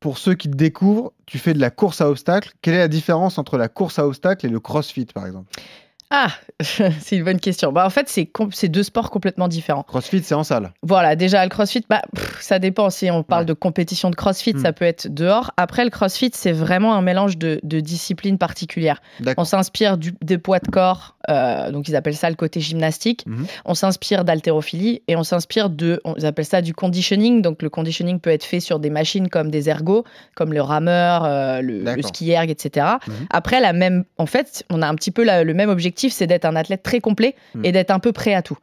pour 0.00 0.16
ceux 0.16 0.34
qui 0.34 0.48
te 0.50 0.56
découvrent, 0.56 1.12
tu 1.26 1.38
fais 1.38 1.52
de 1.52 1.60
la 1.60 1.68
course 1.70 2.00
à 2.00 2.08
obstacles. 2.08 2.52
Quelle 2.62 2.72
est 2.74 2.78
la 2.78 2.88
différence 2.88 3.36
entre 3.36 3.58
la 3.58 3.68
course 3.68 3.98
à 3.98 4.06
obstacles 4.06 4.46
et 4.46 4.48
le 4.48 4.58
crossfit 4.60 5.04
par 5.04 5.26
exemple? 5.26 5.52
Ah, 6.10 6.28
c'est 6.60 7.16
une 7.16 7.24
bonne 7.24 7.38
question. 7.40 7.72
Bah, 7.72 7.86
en 7.86 7.90
fait, 7.90 8.08
c'est 8.52 8.68
deux 8.68 8.82
sports 8.82 9.10
complètement 9.10 9.46
différents. 9.48 9.84
Crossfit, 9.84 10.22
c'est 10.22 10.34
en 10.34 10.42
salle. 10.44 10.72
Voilà, 10.82 11.14
déjà, 11.16 11.42
le 11.44 11.48
crossfit, 11.50 11.84
bah, 11.88 12.02
pff, 12.14 12.40
ça 12.40 12.58
dépend. 12.58 12.90
Si 12.90 13.10
on 13.10 13.22
parle 13.22 13.42
Ouais. 13.42 13.46
de 13.46 13.52
compétition 13.52 14.10
de 14.10 14.16
crossfit, 14.16 14.54
Hmm. 14.54 14.58
ça 14.62 14.72
peut 14.72 14.84
être 14.84 15.06
dehors. 15.08 15.52
Après, 15.56 15.84
le 15.84 15.90
crossfit, 15.90 16.30
c'est 16.34 16.52
vraiment 16.52 16.94
un 16.96 17.02
mélange 17.02 17.38
de, 17.38 17.60
de 17.62 17.78
disciplines 17.80 18.38
particulières. 18.38 19.00
On 19.36 19.44
s'inspire 19.44 19.96
du- 19.98 20.14
des 20.22 20.38
poids 20.38 20.58
de 20.58 20.68
corps, 20.68 21.16
euh, 21.28 21.70
donc 21.70 21.88
ils 21.88 21.96
appellent 21.96 22.16
ça 22.16 22.30
le 22.30 22.36
côté 22.36 22.60
gymnastique. 22.60 23.24
Mhm. 23.26 23.46
On 23.64 23.74
s'inspire 23.74 24.24
d'haltérophilie 24.24 25.02
et 25.08 25.16
on 25.16 25.22
s'inspire 25.22 25.68
de, 25.70 26.00
on 26.04 26.14
appelle 26.24 26.44
ça 26.46 26.62
du 26.62 26.72
conditioning. 26.74 27.42
Donc 27.42 27.62
le 27.62 27.68
conditioning 27.70 28.20
peut 28.20 28.30
être 28.30 28.44
fait 28.44 28.60
sur 28.60 28.78
des 28.78 28.90
machines 28.90 29.28
comme 29.28 29.50
des 29.50 29.68
ergots, 29.68 30.04
comme 30.34 30.52
le 30.52 30.62
rameur, 30.62 31.24
euh, 31.24 31.60
le, 31.60 31.82
le 31.82 32.02
ski 32.02 32.30
erg, 32.30 32.48
etc. 32.50 32.86
Mhm. 33.06 33.14
Après, 33.30 33.60
la 33.60 33.72
même, 33.72 34.04
en 34.18 34.26
fait, 34.26 34.64
on 34.70 34.82
a 34.82 34.88
un 34.88 34.94
petit 34.94 35.10
peu 35.10 35.24
la- 35.24 35.44
le 35.44 35.54
même 35.54 35.68
objectif, 35.70 36.12
c'est 36.12 36.26
d'être 36.26 36.44
un 36.46 36.56
athlète 36.56 36.82
très 36.82 37.00
complet 37.00 37.34
Mhm. 37.54 37.64
et 37.64 37.72
d'être 37.72 37.90
un 37.90 37.98
peu 37.98 38.12
prêt 38.12 38.34
à 38.34 38.42
tout. 38.42 38.56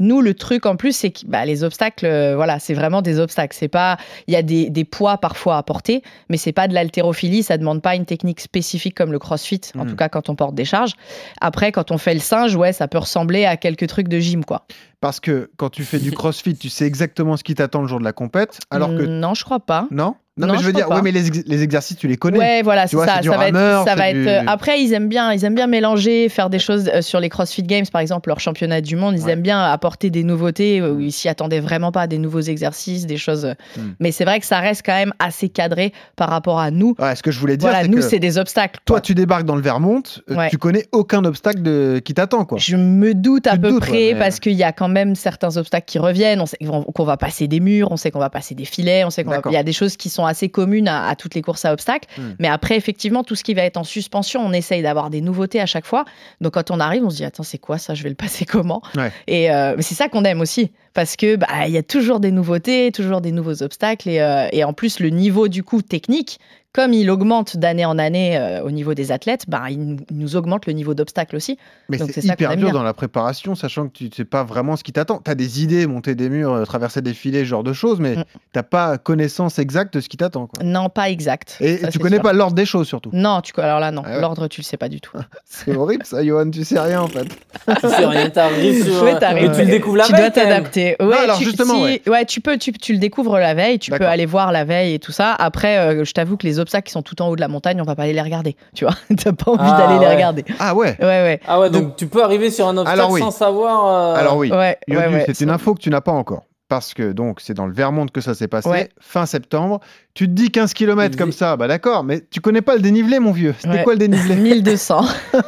Nous, 0.00 0.20
le 0.20 0.34
truc 0.34 0.66
en 0.66 0.74
plus, 0.74 0.96
c'est 0.96 1.10
que 1.12 1.20
bah, 1.26 1.44
les 1.44 1.62
obstacles, 1.62 2.04
euh, 2.04 2.34
voilà, 2.34 2.58
c'est 2.58 2.74
vraiment 2.74 3.02
des 3.02 3.20
obstacles. 3.20 3.56
C'est 3.56 3.68
pas, 3.68 3.98
il 4.26 4.34
y 4.34 4.36
a 4.36 4.42
des, 4.42 4.68
des 4.68 4.84
poids 4.84 5.16
parfois 5.18 5.58
à 5.58 5.62
porter, 5.62 6.02
mais 6.28 6.36
c'est 6.38 6.50
pas 6.50 6.66
de 6.66 6.74
l'haltérophilie. 6.74 7.44
Ça 7.44 7.56
demande 7.56 7.80
pas 7.80 7.94
une 7.94 8.04
technique 8.04 8.40
spécifique 8.40 8.96
comme 8.96 9.12
le 9.12 9.20
CrossFit, 9.20 9.60
en 9.78 9.86
tout 9.86 9.94
cas 9.94 10.08
quand 10.08 10.28
on 10.28 10.34
porte 10.34 10.56
des 10.56 10.64
charges. 10.64 10.94
Après, 11.40 11.70
quand 11.70 11.92
on 11.92 11.98
fait 12.00 12.14
le 12.14 12.20
singe, 12.20 12.56
ouais, 12.56 12.72
ça 12.72 12.88
peut 12.88 12.98
ressembler 12.98 13.44
à 13.44 13.56
quelques 13.56 13.86
trucs 13.86 14.08
de 14.08 14.18
gym, 14.18 14.44
quoi. 14.44 14.66
Parce 15.00 15.20
que 15.20 15.50
quand 15.56 15.70
tu 15.70 15.84
fais 15.84 15.98
du 15.98 16.10
crossfit, 16.12 16.54
tu 16.54 16.68
sais 16.68 16.86
exactement 16.86 17.36
ce 17.36 17.44
qui 17.44 17.54
t'attend 17.54 17.82
le 17.82 17.88
jour 17.88 17.98
de 17.98 18.04
la 18.04 18.12
compète. 18.12 18.58
Alors 18.70 18.90
que. 18.90 19.02
non, 19.02 19.34
je 19.34 19.44
crois 19.44 19.60
pas. 19.60 19.86
Non? 19.90 20.14
Non, 20.36 20.46
Non, 20.46 20.52
mais 20.54 20.60
je 20.60 20.64
veux 20.64 20.72
dire, 20.72 20.86
pas. 20.88 21.02
mais 21.02 21.10
les, 21.10 21.26
ex- 21.26 21.42
les 21.44 21.62
exercices, 21.62 21.98
tu 21.98 22.08
les 22.08 22.16
connais. 22.16 22.38
Ouais, 22.38 22.62
voilà, 22.62 22.86
c'est 22.86 22.96
ça. 22.96 23.20
ça 23.22 23.28
va 23.30 23.36
rameur, 23.36 23.80
être, 23.82 23.88
ça 23.88 23.94
va 23.94 24.10
du- 24.12 24.22
être. 24.26 24.42
euh, 24.44 24.46
Après, 24.50 24.80
ils 24.80 24.94
aiment 24.94 25.08
bien, 25.08 25.32
ils 25.34 25.44
aiment 25.44 25.56
bien 25.56 25.66
mélanger, 25.66 26.30
faire 26.30 26.48
des 26.48 26.58
choses 26.60 26.88
euh, 26.94 27.02
sur 27.02 27.20
les 27.20 27.28
CrossFit 27.28 27.64
Games, 27.64 27.84
par 27.92 28.00
exemple, 28.00 28.30
leur 28.30 28.40
championnat 28.40 28.80
du 28.80 28.96
monde. 28.96 29.16
Ils 29.18 29.24
Ouais. 29.24 29.32
aiment 29.32 29.42
bien 29.42 29.60
apporter 29.62 30.08
des 30.08 30.22
nouveautés 30.24 30.80
euh, 30.80 30.92
où 30.94 31.00
ils 31.00 31.12
s'y 31.12 31.28
attendaient 31.28 31.60
vraiment 31.60 31.92
pas, 31.92 32.06
des 32.06 32.16
nouveaux 32.16 32.40
exercices, 32.40 33.04
des 33.06 33.18
choses. 33.18 33.54
Hmm. 33.76 33.80
Mais 33.98 34.12
c'est 34.12 34.24
vrai 34.24 34.40
que 34.40 34.46
ça 34.46 34.60
reste 34.60 34.80
quand 34.86 34.94
même 34.94 35.12
assez 35.18 35.50
cadré 35.50 35.92
par 36.16 36.30
rapport 36.30 36.58
à 36.58 36.70
nous. 36.70 36.94
Ouais, 36.98 37.14
ce 37.16 37.22
que 37.22 37.32
je 37.32 37.38
voulais 37.38 37.58
dire, 37.58 37.68
Voilà, 37.68 37.86
nous, 37.86 38.00
c'est 38.00 38.20
des 38.20 38.38
obstacles. 38.38 38.80
toi, 38.86 38.96
quoi. 38.96 39.00
tu 39.02 39.14
débarques 39.14 39.44
dans 39.44 39.56
le 39.56 39.62
Vermont, 39.62 40.02
euh, 40.30 40.36
Ouais. 40.36 40.48
tu 40.48 40.56
connais 40.56 40.86
aucun 40.92 41.22
obstacle 41.26 41.60
de... 41.60 42.00
qui 42.02 42.14
t'attend, 42.14 42.46
quoi. 42.46 42.56
Je 42.56 42.76
me 42.76 43.12
doute 43.12 43.46
à 43.46 43.54
Tu 43.56 43.60
peu 43.60 43.70
doutes, 43.72 43.80
près 43.80 43.90
ouais, 43.92 44.12
mais- 44.14 44.18
parce 44.20 44.40
qu'il 44.40 44.52
y 44.54 44.62
a 44.64 44.72
quand 44.72 44.88
même 44.90 45.14
certains 45.14 45.56
obstacles 45.56 45.86
qui 45.86 45.98
reviennent. 45.98 46.40
On 46.40 46.46
sait 46.46 46.58
qu'on 46.58 47.04
va 47.04 47.16
passer 47.16 47.48
des 47.48 47.60
murs, 47.60 47.90
on 47.90 47.96
sait 47.96 48.10
qu'on 48.10 48.18
va 48.18 48.30
passer 48.30 48.54
des 48.54 48.64
filets, 48.64 49.04
on 49.04 49.10
sait 49.10 49.24
qu'il 49.24 49.52
y 49.52 49.56
a 49.56 49.62
des 49.62 49.72
choses 49.72 49.96
qui 49.96 50.10
sont 50.10 50.26
assez 50.26 50.48
communes 50.48 50.88
à, 50.88 51.08
à 51.08 51.16
toutes 51.16 51.34
les 51.34 51.42
courses 51.42 51.64
à 51.64 51.72
obstacles. 51.72 52.08
Hmm. 52.18 52.34
Mais 52.38 52.48
après, 52.48 52.76
effectivement, 52.76 53.24
tout 53.24 53.34
ce 53.34 53.44
qui 53.44 53.54
va 53.54 53.62
être 53.62 53.76
en 53.76 53.84
suspension, 53.84 54.40
on 54.44 54.52
essaye 54.52 54.82
d'avoir 54.82 55.10
des 55.10 55.20
nouveautés 55.20 55.60
à 55.60 55.66
chaque 55.66 55.86
fois. 55.86 56.04
Donc 56.40 56.54
quand 56.54 56.70
on 56.70 56.80
arrive, 56.80 57.04
on 57.04 57.10
se 57.10 57.16
dit 57.16 57.24
attends, 57.24 57.42
c'est 57.42 57.58
quoi 57.58 57.78
ça? 57.78 57.94
Je 57.94 58.02
vais 58.02 58.08
le 58.08 58.14
passer 58.14 58.44
comment? 58.46 58.82
Ouais. 58.96 59.12
Et 59.26 59.50
euh, 59.50 59.76
c'est 59.80 59.94
ça 59.94 60.08
qu'on 60.08 60.24
aime 60.24 60.40
aussi 60.40 60.70
parce 60.92 61.16
que 61.16 61.36
bah 61.36 61.46
il 61.66 61.72
y 61.72 61.78
a 61.78 61.82
toujours 61.82 62.20
des 62.20 62.32
nouveautés, 62.32 62.90
toujours 62.92 63.20
des 63.20 63.32
nouveaux 63.32 63.62
obstacles 63.62 64.08
et, 64.08 64.20
euh, 64.20 64.48
et 64.52 64.64
en 64.64 64.72
plus 64.72 65.00
le 65.00 65.10
niveau 65.10 65.48
du 65.48 65.62
coup 65.62 65.82
technique. 65.82 66.40
Comme 66.72 66.92
il 66.92 67.10
augmente 67.10 67.56
d'année 67.56 67.84
en 67.84 67.98
année 67.98 68.36
euh, 68.38 68.62
au 68.62 68.70
niveau 68.70 68.94
des 68.94 69.10
athlètes, 69.10 69.46
bah, 69.48 69.62
il 69.70 69.96
nous- 70.12 70.36
augmente 70.36 70.66
le 70.66 70.72
niveau 70.72 70.94
d'obstacles 70.94 71.34
aussi. 71.34 71.58
Mais 71.88 71.98
c'est 71.98 72.24
hyper 72.24 72.50
dur 72.56 72.66
bien. 72.68 72.72
dans 72.72 72.84
la 72.84 72.94
préparation, 72.94 73.56
sachant 73.56 73.88
que 73.88 73.92
tu 73.94 74.04
ne 74.04 74.10
sais 74.14 74.24
pas 74.24 74.44
vraiment 74.44 74.76
ce 74.76 74.84
qui 74.84 74.92
t'attend. 74.92 75.20
Tu 75.24 75.28
as 75.32 75.34
des 75.34 75.64
idées, 75.64 75.88
monter 75.88 76.14
des 76.14 76.28
murs, 76.28 76.52
euh, 76.52 76.64
traverser 76.64 77.02
des 77.02 77.12
filets, 77.12 77.40
ce 77.40 77.44
genre 77.46 77.64
de 77.64 77.72
choses, 77.72 77.98
mais 77.98 78.14
Mm. 78.18 78.24
t'as 78.52 78.62
pas 78.62 78.98
connaissance 78.98 79.58
exacte 79.58 79.94
de 79.94 80.00
ce 80.00 80.08
qui 80.08 80.16
t'attend. 80.16 80.48
Non, 80.62 80.88
pas 80.90 81.10
exact. 81.10 81.56
Et 81.60 81.78
Ça, 81.78 81.88
tu 81.88 81.98
connais 81.98 82.16
sûr. 82.18 82.22
pas 82.22 82.32
l'ordre 82.32 82.54
des 82.54 82.64
choses, 82.66 82.86
surtout. 82.86 83.10
Non, 83.12 83.40
tu 83.40 83.52
alors 83.60 83.80
là 83.80 83.90
non, 83.90 84.02
Ah 84.06 84.14
ouais. 84.14 84.20
l'ordre 84.20 84.46
tu 84.46 84.60
le 84.60 84.64
sais 84.64 84.76
pas 84.76 84.88
du 84.88 85.00
tout. 85.00 85.16
C'est 85.44 85.74
horrible, 85.76 86.06
ça, 86.06 86.24
Johan, 86.24 86.48
tu 86.50 86.62
sais 86.62 86.78
rien, 86.78 87.00
en 87.02 87.08
fait. 87.08 87.24
tu 87.24 87.88
sais 87.88 88.06
rien, 88.06 88.30
t'arrives 88.30 88.84
sur. 88.84 89.02
Ouais, 89.02 89.18
tu 89.18 89.60
le 89.64 89.66
découvres 89.66 89.96
la 89.96 90.04
tu 90.04 90.12
veille, 90.12 90.20
dois 90.20 90.30
quand 90.30 90.36
même. 90.48 90.48
t'adapter. 90.50 90.96
Ouais, 91.00 91.16
alors, 91.16 91.38
tu, 91.38 91.44
justement, 91.46 91.84
si- 91.88 92.00
ouais. 92.08 92.24
tu 92.26 92.40
peux, 92.40 92.56
tu, 92.58 92.70
tu 92.72 92.92
le 92.92 93.00
découvres 93.00 93.38
la 93.38 93.54
veille, 93.54 93.80
tu 93.80 93.90
peux 93.90 94.06
aller 94.06 94.24
voir 94.26 94.52
la 94.52 94.62
veille 94.64 94.94
et 94.94 94.98
tout 95.00 95.10
ça. 95.10 95.34
Après, 95.34 95.78
euh, 95.78 96.04
je 96.04 96.12
t'avoue 96.12 96.36
que 96.36 96.46
les 96.46 96.59
obstacles 96.60 96.86
qui 96.86 96.92
sont 96.92 97.02
tout 97.02 97.20
en 97.22 97.28
haut 97.28 97.36
de 97.36 97.40
la 97.40 97.48
montagne, 97.48 97.80
on 97.80 97.84
va 97.84 97.96
pas 97.96 98.04
aller 98.04 98.12
les 98.12 98.22
regarder. 98.22 98.56
Tu 98.74 98.84
vois, 98.84 98.94
t'as 99.16 99.32
pas 99.32 99.50
envie 99.50 99.60
Ah, 99.64 99.78
d'aller 99.78 99.98
les 100.00 100.06
ouais. 100.06 100.14
regarder. 100.14 100.44
Ah 100.58 100.74
ouais 100.74 100.96
Ouais, 101.00 101.06
ouais, 101.06 101.40
Ah 101.48 101.58
ouais, 101.60 101.70
donc 101.70 101.96
tu 101.96 102.06
peux 102.06 102.22
arriver 102.22 102.50
sur 102.50 102.68
un 102.68 102.76
obstacle 102.76 103.00
Alors 103.00 103.10
oui. 103.10 103.20
sans 103.20 103.30
savoir. 103.32 103.86
euh, 103.86 104.14
Alors 104.20 104.36
oui, 104.36 104.50
ouais, 104.52 104.78
Yodu, 104.86 105.00
ouais, 105.06 105.12
ouais. 105.12 105.24
c'est 105.26 105.40
une 105.44 105.50
info 105.50 105.74
que 105.74 105.80
tu 105.80 105.90
n'as 105.90 106.00
pas 106.00 106.12
encore. 106.12 106.44
parce 106.68 106.94
que 106.94 107.10
donc 107.10 107.40
c'est 107.40 107.52
dans 107.54 107.66
le 107.66 107.72
Vermont 107.72 108.06
que 108.06 108.20
ça 108.20 108.32
s'est 108.34 108.46
passé, 108.46 108.68
Ouais. 108.68 108.88
fin 109.00 109.26
septembre. 109.26 109.80
Tu 110.14 110.26
te 110.26 110.32
dis 110.32 110.50
15 110.52 110.72
km 110.72 111.16
comme 111.18 111.32
ça, 111.32 111.56
bah 111.56 111.66
d'accord, 111.66 112.04
mais 112.04 112.22
tu 112.30 112.40
connais 112.40 112.62
pas 112.62 112.76
le 112.76 112.80
dénivelé, 112.80 113.18
mon 113.18 113.32
vieux. 113.32 113.54
C'était 113.58 113.74
Ouais. 113.78 113.82
quoi 113.82 113.94
le 113.94 113.98
dénivelé 113.98 114.36
1200. 114.36 115.00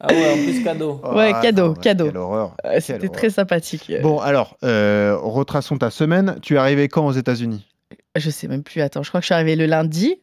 Ah 0.00 0.06
ouais, 0.12 0.30
en 0.32 0.36
plus 0.36 0.62
cadeau. 0.62 1.00
Ouais, 1.12 1.32
cadeau, 1.42 1.70
ouais, 1.72 1.80
cadeau. 1.82 2.04
Quelle 2.06 2.16
horreur. 2.18 2.54
Euh, 2.64 2.70
Quelle 2.74 2.82
C'était 2.82 3.08
très 3.08 3.30
sympathique. 3.30 3.90
Bon, 4.00 4.20
alors, 4.20 4.56
euh, 4.64 5.16
retraçons 5.20 5.76
ta 5.76 5.90
semaine. 5.90 6.36
Tu 6.40 6.54
es 6.54 6.56
arrivé 6.56 6.86
quand 6.86 7.04
aux 7.04 7.10
États-Unis? 7.12 7.66
Je 8.18 8.30
sais 8.30 8.48
même 8.48 8.62
plus. 8.62 8.80
Attends, 8.82 9.02
je 9.02 9.08
crois 9.10 9.20
que 9.20 9.22
je 9.22 9.26
suis 9.28 9.34
arrivée 9.34 9.56
le 9.56 9.66
lundi 9.66 10.20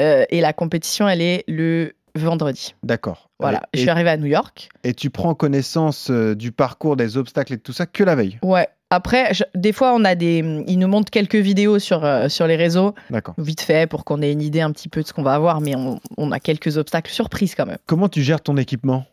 euh, 0.00 0.24
et 0.30 0.40
la 0.40 0.52
compétition, 0.52 1.08
elle 1.08 1.20
est 1.22 1.44
le 1.48 1.94
vendredi. 2.14 2.74
D'accord. 2.82 3.30
Voilà. 3.38 3.62
Et, 3.72 3.78
je 3.78 3.82
suis 3.82 3.90
arrivée 3.90 4.10
à 4.10 4.16
New 4.16 4.26
York. 4.26 4.68
et 4.84 4.92
tu 4.94 5.10
prends 5.10 5.34
connaissance 5.34 6.10
euh, 6.10 6.34
du 6.34 6.50
parcours, 6.52 6.96
des 6.96 7.16
obstacles 7.16 7.52
et 7.54 7.56
de 7.56 7.62
tout 7.62 7.72
ça 7.72 7.86
que 7.86 8.02
la 8.02 8.14
veille? 8.14 8.38
Ouais. 8.42 8.68
Après, 8.90 9.34
je- 9.34 9.44
des 9.54 9.72
fois, 9.72 9.92
on 9.94 10.04
a 10.04 10.14
des, 10.14 10.38
ils 10.66 10.78
nous 10.78 10.88
montrent 10.88 11.10
quelques 11.10 11.34
vidéos 11.36 11.78
sur 11.78 12.04
euh, 12.04 12.28
sur 12.30 12.46
les 12.46 12.56
réseaux, 12.56 12.94
D'accord. 13.10 13.34
vite 13.36 13.60
fait, 13.60 13.86
pour 13.88 14.04
qu'on 14.04 14.22
ait 14.22 14.32
une 14.32 14.40
idée 14.40 14.62
un 14.62 14.72
petit 14.72 14.88
peu 14.88 15.02
de 15.02 15.06
ce 15.06 15.12
qu'on 15.12 15.22
va 15.22 15.34
avoir, 15.34 15.60
mais 15.60 15.76
on, 15.76 16.00
on 16.16 16.32
a 16.32 16.40
quelques 16.40 16.78
obstacles 16.78 17.10
surprises 17.12 17.54
quand 17.54 17.66
même. 17.66 17.76
Comment 17.86 18.08
tu 18.08 18.22
gères 18.22 18.40
ton 18.40 18.56
équipement? 18.56 19.04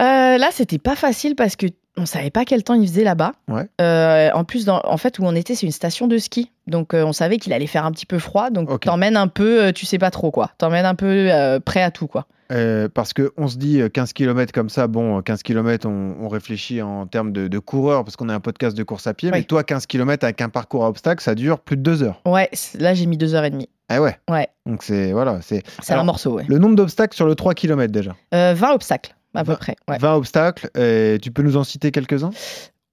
Euh, 0.00 0.38
là, 0.38 0.48
c'était 0.52 0.78
pas 0.78 0.96
facile 0.96 1.34
parce 1.36 1.56
que 1.56 1.66
on 1.96 2.06
savait 2.06 2.30
pas 2.30 2.44
quel 2.44 2.64
temps 2.64 2.74
il 2.74 2.88
faisait 2.88 3.04
là-bas. 3.04 3.32
Ouais. 3.48 3.68
Euh, 3.80 4.30
en 4.34 4.42
plus, 4.44 4.64
dans, 4.64 4.80
en 4.84 4.96
fait, 4.96 5.20
où 5.20 5.24
on 5.24 5.34
était, 5.36 5.54
c'est 5.54 5.66
une 5.66 5.70
station 5.72 6.08
de 6.08 6.18
ski, 6.18 6.50
donc 6.66 6.92
euh, 6.92 7.04
on 7.04 7.12
savait 7.12 7.36
qu'il 7.38 7.52
allait 7.52 7.68
faire 7.68 7.84
un 7.86 7.92
petit 7.92 8.06
peu 8.06 8.18
froid, 8.18 8.50
donc 8.50 8.68
Ok. 8.68 8.80
t'emmènes 8.84 9.16
un 9.16 9.28
peu, 9.28 9.62
euh, 9.62 9.72
tu 9.72 9.86
sais 9.86 9.98
pas 9.98 10.10
trop 10.10 10.32
quoi, 10.32 10.50
t'emmènes 10.58 10.86
un 10.86 10.96
peu 10.96 11.30
prêt 11.64 11.82
à 11.82 11.92
tout 11.92 12.08
quoi. 12.08 12.26
Euh, 12.52 12.88
parce 12.92 13.12
que 13.14 13.32
on 13.38 13.48
se 13.48 13.56
dit 13.56 13.80
euh, 13.80 13.88
15 13.88 14.12
km 14.12 14.52
comme 14.52 14.68
ça, 14.68 14.86
bon, 14.86 15.18
euh, 15.18 15.22
15 15.22 15.42
km, 15.42 15.88
on, 15.88 16.16
on 16.20 16.28
réfléchit 16.28 16.82
en 16.82 17.06
termes 17.06 17.32
de, 17.32 17.48
de 17.48 17.58
coureur 17.58 18.04
parce 18.04 18.16
qu'on 18.16 18.28
est 18.28 18.32
un 18.34 18.40
podcast 18.40 18.76
de 18.76 18.82
course 18.82 19.06
à 19.06 19.14
pied. 19.14 19.30
Mais 19.30 19.44
toi, 19.44 19.64
15 19.64 19.86
km 19.86 20.24
avec 20.24 20.40
un 20.42 20.48
parcours 20.50 20.84
à 20.84 20.88
obstacles, 20.88 21.22
ça 21.22 21.34
dure 21.34 21.58
plus 21.60 21.76
de 21.76 21.82
deux 21.82 22.02
heures. 22.02 22.20
Ouais, 22.26 22.50
là 22.78 22.92
j'ai 22.92 23.06
mis 23.06 23.16
deux 23.16 23.34
heures 23.34 23.44
et 23.44 23.50
demie. 23.50 23.68
Ah 23.88 24.02
ouais. 24.02 24.18
Ouais. 24.28 24.48
Donc 24.66 24.82
c'est 24.82 25.12
voilà, 25.12 25.38
c'est 25.42 25.62
un 25.90 26.02
morceau, 26.04 26.32
ouais. 26.34 26.44
le 26.48 26.58
nombre 26.58 26.74
d'obstacles 26.76 27.14
sur 27.16 27.26
le 27.26 27.34
3 27.34 27.54
km 27.54 27.90
déjà. 27.92 28.14
Euh, 28.34 28.52
20 28.54 28.72
obstacles, 28.74 29.14
à 29.34 29.44
peu 29.44 29.56
près. 29.56 29.76
Ouais. 29.88 29.98
20 29.98 30.14
obstacles. 30.14 30.70
euh, 30.76 31.18
tu 31.20 31.30
peux 31.30 31.42
nous 31.42 31.56
en 31.56 31.64
citer 31.64 31.90
quelques-uns? 31.90 32.30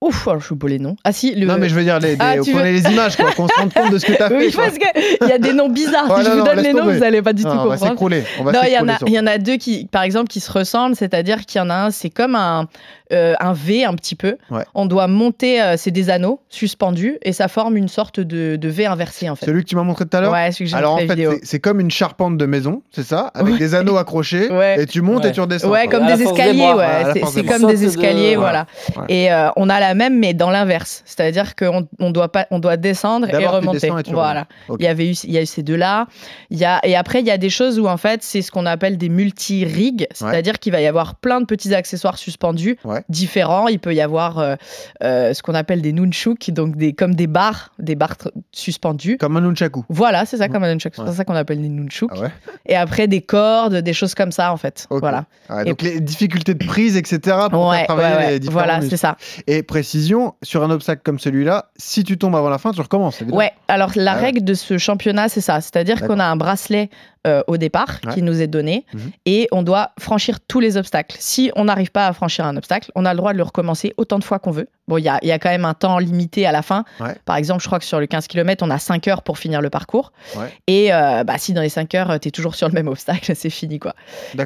Ouf, 0.03 0.27
alors, 0.27 0.39
je 0.41 0.47
suis 0.47 0.55
beau 0.55 0.65
les 0.65 0.79
noms. 0.79 0.95
Ah 1.03 1.11
si, 1.11 1.35
le. 1.35 1.45
Non, 1.45 1.57
mais 1.59 1.69
je 1.69 1.75
veux 1.75 1.83
dire 1.83 1.99
les, 1.99 2.15
Ah, 2.17 2.35
les- 2.35 2.41
veux- 2.41 2.59
ait 2.65 2.71
les 2.71 2.89
images, 2.91 3.15
quoi, 3.17 3.31
qu'on 3.33 3.47
se 3.47 3.53
rende 3.53 3.71
compte 3.71 3.91
de 3.91 3.99
ce 3.99 4.07
que 4.07 4.13
tu 4.13 4.21
as 4.23 4.29
fait. 4.29 4.35
Oui, 4.35 4.51
parce 4.55 4.75
qu'il 4.79 5.27
y 5.29 5.31
a 5.31 5.37
des 5.37 5.53
noms 5.53 5.69
bizarres. 5.69 6.09
Ouais, 6.09 6.23
si 6.23 6.25
je 6.25 6.29
non, 6.31 6.37
vous 6.39 6.43
donne 6.43 6.59
les 6.63 6.73
noms, 6.73 6.79
tomber. 6.79 6.97
vous 6.97 7.03
allez 7.03 7.21
pas 7.21 7.33
du 7.33 7.43
tout 7.43 7.49
Non, 7.49 7.53
on 7.53 7.57
va 7.65 7.75
comprendre. 7.75 7.91
s'écrouler. 7.91 8.23
On 8.39 8.43
va 8.43 8.51
Non, 8.51 8.59
il 8.65 8.71
y, 8.73 8.77
en 8.77 8.79
s'écrouler 8.79 8.93
a, 8.93 8.97
il 9.05 9.13
y 9.13 9.19
en 9.19 9.27
a 9.27 9.37
deux 9.37 9.57
qui, 9.57 9.85
par 9.91 10.01
exemple, 10.01 10.27
qui 10.29 10.39
se 10.39 10.51
ressemblent, 10.51 10.95
c'est-à-dire 10.95 11.45
qu'il 11.45 11.59
y 11.59 11.61
en 11.61 11.69
a 11.69 11.75
un, 11.75 11.91
c'est 11.91 12.09
comme 12.09 12.33
un, 12.33 12.67
euh, 13.11 13.33
un 13.39 13.53
V 13.53 13.83
un 13.85 13.93
petit 13.95 14.15
peu. 14.15 14.37
Ouais. 14.49 14.63
On 14.75 14.85
doit 14.85 15.07
monter, 15.07 15.61
euh, 15.61 15.75
c'est 15.77 15.91
des 15.91 16.09
anneaux 16.09 16.39
suspendus 16.49 17.17
et 17.23 17.33
ça 17.33 17.47
forme 17.47 17.77
une 17.77 17.87
sorte 17.87 18.19
de, 18.19 18.55
de 18.55 18.69
V 18.69 18.85
inversé 18.85 19.29
en 19.29 19.35
fait. 19.35 19.45
Celui 19.45 19.63
que 19.63 19.69
tu 19.69 19.75
m'as 19.75 19.83
montré 19.83 20.05
tout 20.05 20.15
à 20.17 20.21
l'heure 20.21 20.31
Ouais, 20.31 20.51
celui 20.51 20.65
que 20.65 20.71
j'ai 20.71 20.77
Alors 20.77 20.93
en 20.95 21.01
montré 21.01 21.15
fait, 21.15 21.39
c'est- 21.43 21.59
comme 21.59 21.79
une 21.79 21.91
charpente 21.91 22.37
de 22.37 22.45
maison, 22.45 22.81
c'est 22.91 23.03
ça 23.03 23.31
Avec 23.33 23.53
Ouais. 23.53 23.59
des 23.59 23.75
anneaux 23.75 23.97
accrochés, 23.97 24.49
Ouais. 24.51 24.81
et 24.83 24.85
tu 24.85 25.01
montes 25.01 25.25
et 25.25 25.31
tu 25.31 25.41
redescends. 25.41 25.69
Ouais, 25.69 25.87
comme 25.87 26.05
des 26.07 26.21
escaliers, 26.23 26.73
ouais. 26.73 27.21
C'est 27.31 27.43
comme 27.45 27.67
des 27.67 27.85
escaliers, 27.85 28.35
voilà. 28.35 28.65
Et 29.09 29.31
euh, 29.31 29.49
on 29.55 29.69
a 29.69 29.79
la 29.79 29.93
même, 29.93 30.17
mais 30.19 30.33
dans 30.33 30.49
l'inverse. 30.49 31.03
C'est-à-dire 31.05 31.55
qu'on 31.55 31.87
on 31.99 32.11
doit 32.11 32.31
pas, 32.31 32.47
on 32.51 32.59
doit 32.59 32.77
descendre 32.77 33.27
et 33.29 33.45
remonter. 33.47 33.87
et 33.87 34.11
voilà. 34.11 34.45
Il 34.79 34.83
y 34.83 34.87
avait 34.87 35.07
eu, 35.09 35.13
il 35.23 35.31
y 35.31 35.37
a 35.37 35.41
eu 35.41 35.45
ces 35.45 35.63
deux-là. 35.63 36.07
Il 36.49 36.57
y 36.57 36.65
a 36.65 36.79
et 36.83 36.95
après 36.95 37.19
il 37.19 37.27
y 37.27 37.31
a 37.31 37.37
des 37.37 37.49
choses 37.49 37.79
où 37.79 37.87
en 37.87 37.97
fait 37.97 38.23
c'est 38.23 38.41
ce 38.41 38.51
qu'on 38.51 38.65
appelle 38.65 38.97
des 38.97 39.09
multi-rigs, 39.09 40.07
c'est-à-dire 40.13 40.59
qu'il 40.59 40.71
va 40.71 40.81
y 40.81 40.87
avoir 40.87 41.15
plein 41.15 41.41
de 41.41 41.45
petits 41.45 41.73
accessoires 41.73 42.17
suspendus 42.17 42.77
Ouais. 43.01 43.05
différents. 43.09 43.67
Il 43.67 43.79
peut 43.79 43.93
y 43.93 44.01
avoir 44.01 44.39
euh, 44.39 44.55
euh, 45.03 45.33
ce 45.33 45.41
qu'on 45.43 45.53
appelle 45.55 45.81
des 45.81 45.93
nunchuk, 45.93 46.49
donc 46.51 46.75
des 46.75 46.93
comme 46.93 47.15
des 47.15 47.27
barres, 47.27 47.71
des 47.79 47.95
barres 47.95 48.15
suspendues. 48.51 49.17
Comme 49.17 49.37
un 49.37 49.41
nunchaku. 49.41 49.83
Voilà, 49.89 50.25
c'est 50.25 50.37
ça 50.37 50.47
comme 50.49 50.63
un 50.63 50.67
nunchuk. 50.73 50.93
C'est 50.95 51.01
Ouais. 51.01 51.11
ça 51.11 51.25
qu'on 51.25 51.35
appelle 51.35 51.61
des 51.61 51.69
nunchuk. 51.69 52.09
Ah 52.13 52.27
Et 52.65 52.75
après 52.75 53.07
des 53.07 53.21
cordes, 53.21 53.75
des 53.75 53.93
choses 53.93 54.15
comme 54.15 54.31
ça 54.31 54.51
en 54.53 54.57
fait. 54.57 54.87
Voilà. 54.89 55.25
Ouais, 55.49 55.65
donc 55.65 55.81
les 55.81 55.99
difficultés 55.99 56.53
de 56.53 56.65
prise, 56.65 56.97
etc. 56.97 57.37
pour 57.49 57.73
faire 57.73 57.85
travailler 57.87 58.39
les 58.39 58.49
Voilà, 58.49 58.81
c'est 58.81 58.97
ça. 58.97 59.17
Et 59.47 59.63
précision, 59.63 60.35
sur 60.43 60.63
un 60.63 60.69
obstacle 60.71 61.01
comme 61.03 61.19
celui-là, 61.19 61.69
si 61.77 62.03
tu 62.03 62.17
tombes 62.17 62.35
avant 62.35 62.49
la 62.49 62.57
fin, 62.57 62.71
tu 62.71 62.81
recommences. 62.81 63.21
évidemment. 63.21 63.37
Ouais, 63.39 63.51
alors 63.67 63.91
la 63.95 64.11
Ah 64.13 64.15
règle 64.15 64.43
de 64.43 64.53
ce 64.53 64.77
championnat, 64.77 65.29
c'est 65.29 65.41
ça. 65.41 65.61
C'est-à-dire 65.61 66.05
qu'on 66.05 66.19
a 66.19 66.25
un 66.25 66.35
bracelet 66.35 66.89
euh, 67.27 67.43
au 67.47 67.57
départ 67.57 67.99
Ouais. 68.05 68.13
qui 68.15 68.21
nous 68.23 68.41
est 68.41 68.47
donné 68.47 68.85
Mhm. 68.93 69.11
et 69.25 69.47
on 69.51 69.61
doit 69.63 69.91
franchir 69.99 70.39
tous 70.47 70.59
les 70.59 70.77
obstacles. 70.77 71.15
Si 71.19 71.51
on 71.55 71.65
n'arrive 71.65 71.91
pas 71.91 72.07
à 72.07 72.13
franchir 72.13 72.45
un 72.45 72.57
obstacle, 72.57 72.91
on 72.95 73.05
a 73.05 73.13
le 73.13 73.17
droit 73.17 73.31
de 73.33 73.37
le 73.37 73.43
recommencer 73.43 73.93
autant 73.97 74.17
de 74.19 74.23
fois 74.23 74.39
qu'on 74.39 74.51
veut. 74.51 74.67
Bon, 74.87 74.97
il 74.97 75.03
y 75.03 75.09
a, 75.09 75.19
y 75.23 75.31
a 75.31 75.37
quand 75.39 75.49
même 75.49 75.65
un 75.65 75.73
temps 75.75 75.99
limité 75.99 76.45
à 76.45 76.51
la 76.51 76.61
fin. 76.63 76.83
Ouais. 76.99 77.15
Par 77.25 77.35
exemple, 77.35 77.61
je 77.61 77.67
crois 77.67 77.77
que 77.79 77.85
sur 77.85 77.99
le 77.99 78.07
15 78.07 78.27
km, 78.27 78.65
on 78.65 78.69
a 78.71 78.79
5 78.79 79.07
heures 79.07 79.21
pour 79.21 79.37
finir 79.37 79.61
le 79.61 79.69
parcours. 79.69 80.11
Ouais. 80.35 80.47
Et 80.67 80.93
euh, 80.93 81.23
bah, 81.23 81.37
si 81.37 81.53
dans 81.53 81.61
les 81.61 81.69
5 81.69 81.93
heures, 81.95 82.19
tu 82.19 82.27
es 82.29 82.31
toujours 82.31 82.55
sur 82.55 82.67
le 82.67 82.73
même 82.73 82.87
obstacle, 82.89 83.35
c'est 83.35 83.49
fini. 83.51 83.77
quoi. 83.79 83.93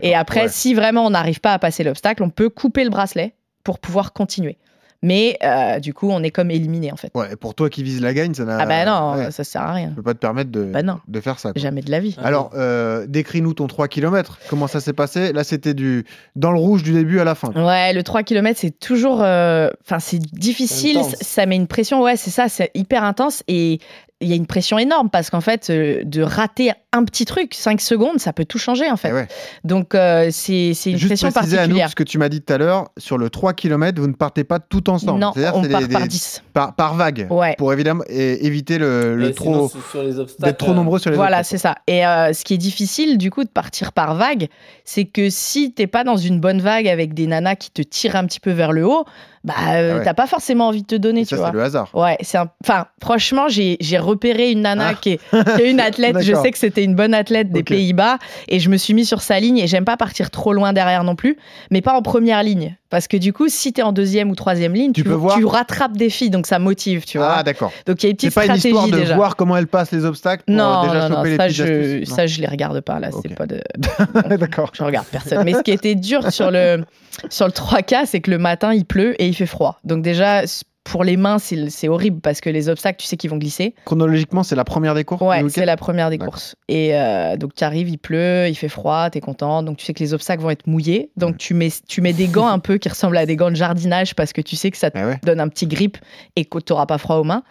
Et 0.01 0.13
après, 0.13 0.50
si 0.50 0.74
vraiment 0.74 1.05
on 1.05 1.12
n'arrive 1.12 1.39
pas 1.39 1.53
à 1.53 1.60
passer 1.60 1.84
l'obstacle, 1.84 2.24
on 2.24 2.29
peut 2.29 2.50
couper 2.50 2.84
le 2.84 2.89
bracelet 2.89 3.36
pour 3.63 3.79
pouvoir 3.79 4.13
continuer. 4.13 4.58
Mais 5.05 5.38
euh, 5.43 5.79
du 5.79 5.93
coup, 5.93 6.09
on 6.09 6.24
est 6.24 6.31
comme 6.31 6.50
éliminé 6.50 6.91
en 6.91 6.95
fait. 6.95 7.12
Ouais, 7.13 7.33
et 7.33 7.35
pour 7.35 7.53
toi 7.53 7.69
qui 7.69 7.83
vise 7.83 8.01
la 8.01 8.13
gagne, 8.13 8.33
ça 8.33 8.43
n'a. 8.43 8.57
Ah 8.59 8.65
bah 8.65 8.85
non, 8.85 9.17
ouais, 9.24 9.31
ça 9.31 9.43
sert 9.43 9.62
à 9.62 9.71
rien. 9.74 9.89
Tu 9.89 9.95
peux 9.95 10.01
pas 10.01 10.13
te 10.15 10.19
permettre 10.19 10.50
de, 10.50 10.63
Bah 10.63 10.81
non. 10.81 11.00
de 11.07 11.19
faire 11.21 11.38
ça. 11.39 11.51
quoi. 11.53 11.62
Jamais 11.62 11.81
de 11.81 11.91
la 11.91 12.00
vie. 12.00 12.15
Alors, 12.24 12.50
euh, 12.55 13.05
décris-nous 13.07 13.53
ton 13.53 13.67
3 13.67 13.88
km. 13.88 14.39
Comment 14.50 14.67
ça 14.67 14.79
s'est 14.79 14.93
passé? 14.93 15.31
Là, 15.31 15.43
c'était 15.43 15.74
du 15.75 16.05
dans 16.35 16.51
le 16.51 16.57
rouge 16.59 16.81
du 16.81 16.91
début 16.91 17.19
à 17.19 17.24
la 17.24 17.35
fin. 17.35 17.51
Ouais, 17.53 17.93
le 17.93 18.01
3 18.03 18.24
km, 18.24 18.59
c'est 18.59 18.77
toujours. 18.79 19.21
euh, 19.21 19.69
Enfin, 19.85 20.00
c'est 20.00 20.19
difficile, 20.19 20.97
Intense. 20.97 21.15
ça 21.21 21.45
met 21.45 21.55
une 21.55 21.67
pression. 21.67 22.01
Ouais, 22.01 22.15
c'est 22.17 22.31
ça, 22.31 22.50
c'est 22.50 22.71
hyper 22.74 23.03
intense. 23.03 23.43
Et 23.47 23.79
il 24.22 24.29
y 24.29 24.34
a 24.34 24.36
une 24.36 24.48
pression 24.48 24.79
énorme 24.79 25.10
parce 25.10 25.29
qu'en 25.29 25.41
fait, 25.41 25.69
euh, 25.69 26.01
de 26.05 26.22
rater 26.22 26.72
un 26.93 27.03
petit 27.03 27.25
truc, 27.25 27.53
5 27.53 27.81
secondes, 27.81 28.19
ça 28.19 28.31
peut 28.31 28.45
tout 28.45 28.57
changer 28.57 28.89
en 28.89 28.95
fait. 28.95 29.10
Eh 29.10 29.13
ouais. 29.13 29.27
Donc, 29.65 29.93
euh, 29.93 30.29
c'est 30.31 30.74
c'est 30.74 30.91
une 30.91 30.98
Juste 30.98 31.10
pression 31.10 31.31
préciser 31.31 31.57
à 31.57 31.62
nous, 31.63 31.75
particulière. 31.75 31.89
ce 31.89 31.95
que 31.95 32.03
tu 32.03 32.17
m'as 32.17 32.29
dit 32.29 32.41
tout 32.41 32.53
à 32.53 32.57
l'heure, 32.57 32.89
sur 32.98 33.17
le 33.17 33.29
3 33.29 33.53
km, 33.53 34.00
vous 34.00 34.07
ne 34.07 34.13
partez 34.13 34.45
pas 34.45 34.60
tout 34.60 34.89
ensemble. 34.89 35.19
Non, 35.19 35.34
on 35.36 35.41
part 35.41 35.62
des- 35.62 35.88
par 35.89 36.01
des- 36.03 36.07
10. 36.07 36.41
par, 36.53 36.74
par 36.75 36.95
vague. 36.95 37.27
Ouais. 37.29 37.55
Pour 37.57 37.74
évidemment 37.74 38.03
éviter 38.07 38.77
le, 38.77 39.17
le 39.17 39.34
trop 39.34 39.69
d'être 40.39 40.57
trop 40.57 40.72
euh, 40.72 40.74
nombreux 40.75 41.00
sur 41.00 41.10
les 41.12 41.17
Voilà, 41.17 41.43
c'est 41.43 41.57
ça. 41.57 41.75
Et 41.88 42.05
euh, 42.07 42.31
ce 42.31 42.45
qui 42.45 42.53
est 42.53 42.57
difficile, 42.57 43.17
du 43.17 43.31
coup, 43.31 43.43
de 43.43 43.50
partir 43.50 43.91
par 43.91 44.15
vague, 44.15 44.48
c'est 44.86 45.03
que 45.05 45.29
si 45.29 45.74
t'es 45.74 45.88
pas 45.88 46.05
dans 46.05 46.17
une 46.17 46.39
bonne 46.39 46.62
vague 46.62 46.88
avec 46.88 47.13
des 47.13 47.27
nanas 47.27 47.55
qui 47.55 47.72
te 47.72 47.81
tirent 47.81 48.15
un 48.15 48.25
petit 48.25 48.39
peu 48.39 48.51
vers 48.51 48.72
le 48.72 48.86
haut, 48.88 49.03
bah, 49.45 49.53
euh, 49.69 49.91
Ah 49.93 49.97
ouais. 49.99 50.03
t'as 50.03 50.13
pas 50.13 50.27
forcément 50.27 50.67
envie 50.67 50.81
de 50.81 50.87
te 50.87 50.95
donner, 50.95 51.25
tu 51.25 51.35
vois. 51.35 51.47
c'est 51.47 51.53
le 51.53 51.63
hasard. 51.63 51.89
Ouais, 51.93 52.17
c'est 52.21 52.37
un... 52.37 52.49
enfin, 52.63 52.87
franchement, 53.01 53.47
j'ai 53.47 53.77
j'ai 53.79 53.97
repéré 53.99 54.51
une 54.51 54.61
nana 54.63 54.87
Ah. 54.89 54.93
qui, 54.95 55.11
est, 55.11 55.19
qui 55.55 55.61
est 55.61 55.69
une 55.71 55.79
athlète. 55.79 56.19
je 56.21 56.33
sais 56.33 56.51
que 56.51 56.57
c'était 56.57 56.83
une 56.83 56.95
bonne 56.95 57.13
athlète 57.13 57.51
des. 57.51 57.63
Pays-Bas 57.63 58.17
et 58.47 58.59
je 58.59 58.69
me 58.69 58.77
suis 58.77 58.93
mis 58.93 59.05
sur 59.05 59.21
sa 59.21 59.39
ligne 59.39 59.57
et 59.59 59.67
j'aime 59.67 59.85
pas 59.85 59.97
partir 59.97 60.31
trop 60.31 60.51
loin 60.53 60.73
derrière 60.73 61.03
non 61.03 61.15
plus, 61.15 61.37
mais 61.71 61.81
pas 61.81 61.93
en 61.93 62.01
première 62.01 62.41
ligne. 62.43 62.75
Parce 62.95 63.09
que 63.09 63.17
du 63.17 63.33
coup, 63.33 63.49
si 63.49 63.73
t'es 63.73 63.81
en 63.81 63.91
deuxième 63.91 64.29
ou 64.31 64.35
troisième 64.35 64.73
ligne, 64.73 64.93
Tu 64.93 65.03
tu, 65.03 65.09
peux 65.09 65.13
voir 65.15 65.35
tu 65.37 65.43
rattrapes 65.43 65.97
des 65.97 66.09
filles, 66.09 66.29
donc 66.29 66.47
ça 66.47 66.59
motive, 66.59 67.03
tu 67.03 67.17
vois. 67.17 67.33
Ah, 67.39 67.43
d'accord. 67.43 67.73
donc 67.85 68.01
il 68.01 68.05
y 68.05 68.07
a 68.07 68.11
une 68.11 68.17
C'est 68.17 68.27
petite 68.29 68.33
pas 68.35 68.41
une 68.45 68.45
stratégie 68.57 68.67
histoire 68.69 68.87
de 68.87 68.95
déjà. 68.97 69.15
voir 69.17 69.35
comment 69.35 69.57
elle 69.57 69.67
passe 69.67 69.91
les 69.91 70.05
obstacles 70.05 70.45
pour 70.47 70.55
non, 70.55 70.63
euh, 70.83 70.87
déjà 70.87 71.09
non, 71.09 71.17
non, 71.17 71.23
les 71.23 71.35
ça 71.35 71.43
petites 71.47 71.57
je, 71.57 71.63
astuces. 71.63 72.09
Non. 72.11 72.15
ça 72.15 72.27
je 72.27 72.39
les 72.39 72.47
regarde 72.47 72.79
pas 72.79 72.99
là, 73.01 73.09
Ok. 73.11 73.19
c'est 73.27 73.35
pas 73.35 73.47
de. 73.47 73.59
D'accord. 74.37 74.71
Je 74.73 74.81
regarde 74.83 75.07
personne. 75.07 75.43
Mais 75.43 75.51
ce 75.53 75.61
qui 75.61 75.71
était 75.71 75.95
dur 75.95 76.31
sur 76.31 76.51
le, 76.51 76.85
sur 77.29 77.47
le 77.47 77.51
3K, 77.51 78.05
c'est 78.05 78.21
que 78.21 78.31
le 78.31 78.37
matin, 78.37 78.73
il 78.73 78.85
pleut 78.85 79.21
et 79.21 79.27
il 79.27 79.33
fait 79.33 79.45
froid. 79.45 79.77
Donc 79.83 80.01
déjà, 80.01 80.43
pour 80.85 81.03
les 81.03 81.17
mains, 81.17 81.39
c'est 81.39 81.87
horrible 81.87 82.21
parce 82.21 82.41
que 82.41 82.49
les 82.49 82.69
obstacles, 82.69 82.97
tu 83.01 83.07
sais 83.07 83.17
qu'ils 83.17 83.31
vont 83.31 83.37
glisser. 83.37 83.73
Chronologiquement, 83.85 84.43
c'est 84.43 84.55
la 84.55 84.63
première 84.63 84.93
des 84.93 85.03
courses 85.03 85.21
Ouais, 85.21 85.43
c'est 85.49 85.65
la 85.65 85.77
première 85.77 86.11
des 86.11 86.19
courses. 86.19 86.55
Et 86.69 86.91
euh, 86.93 87.37
donc 87.37 87.55
tu 87.55 87.63
arrives, 87.63 87.89
il 87.89 87.97
pleut, 87.97 88.47
il 88.47 88.53
fait 88.55 88.69
froid, 88.69 89.09
t'es 89.09 89.19
content. 89.19 89.63
Donc 89.63 89.77
tu 89.77 89.85
sais 89.85 89.95
que 89.95 89.99
les 89.99 90.13
obstacles 90.13 90.43
vont 90.43 90.51
être 90.51 90.67
mouillés. 90.67 91.09
Mm. 91.15 91.19
Donc 91.19 91.37
tu 91.37 91.55
mets, 91.55 91.71
tu 91.87 92.01
mets 92.01 92.13
des 92.13 92.27
gants 92.27 92.47
un 92.47 92.59
peu 92.59 92.77
qui 92.77 92.87
ressemblent 92.87 93.17
à 93.17 93.25
des 93.25 93.35
gants 93.35 93.49
de 93.49 93.55
jardinage 93.55 94.13
parce 94.13 94.31
que 94.31 94.41
tu 94.41 94.55
sais 94.55 94.69
que 94.69 94.77
ça 94.77 94.91
te 94.91 94.97
ouais. 94.99 95.19
donne 95.23 95.39
un 95.39 95.47
petit 95.47 95.65
grip 95.65 95.97
et 96.35 96.45
que 96.45 96.59
t'auras 96.59 96.85
pas 96.85 96.99
froid 96.99 97.15
aux 97.15 97.23
mains. 97.23 97.41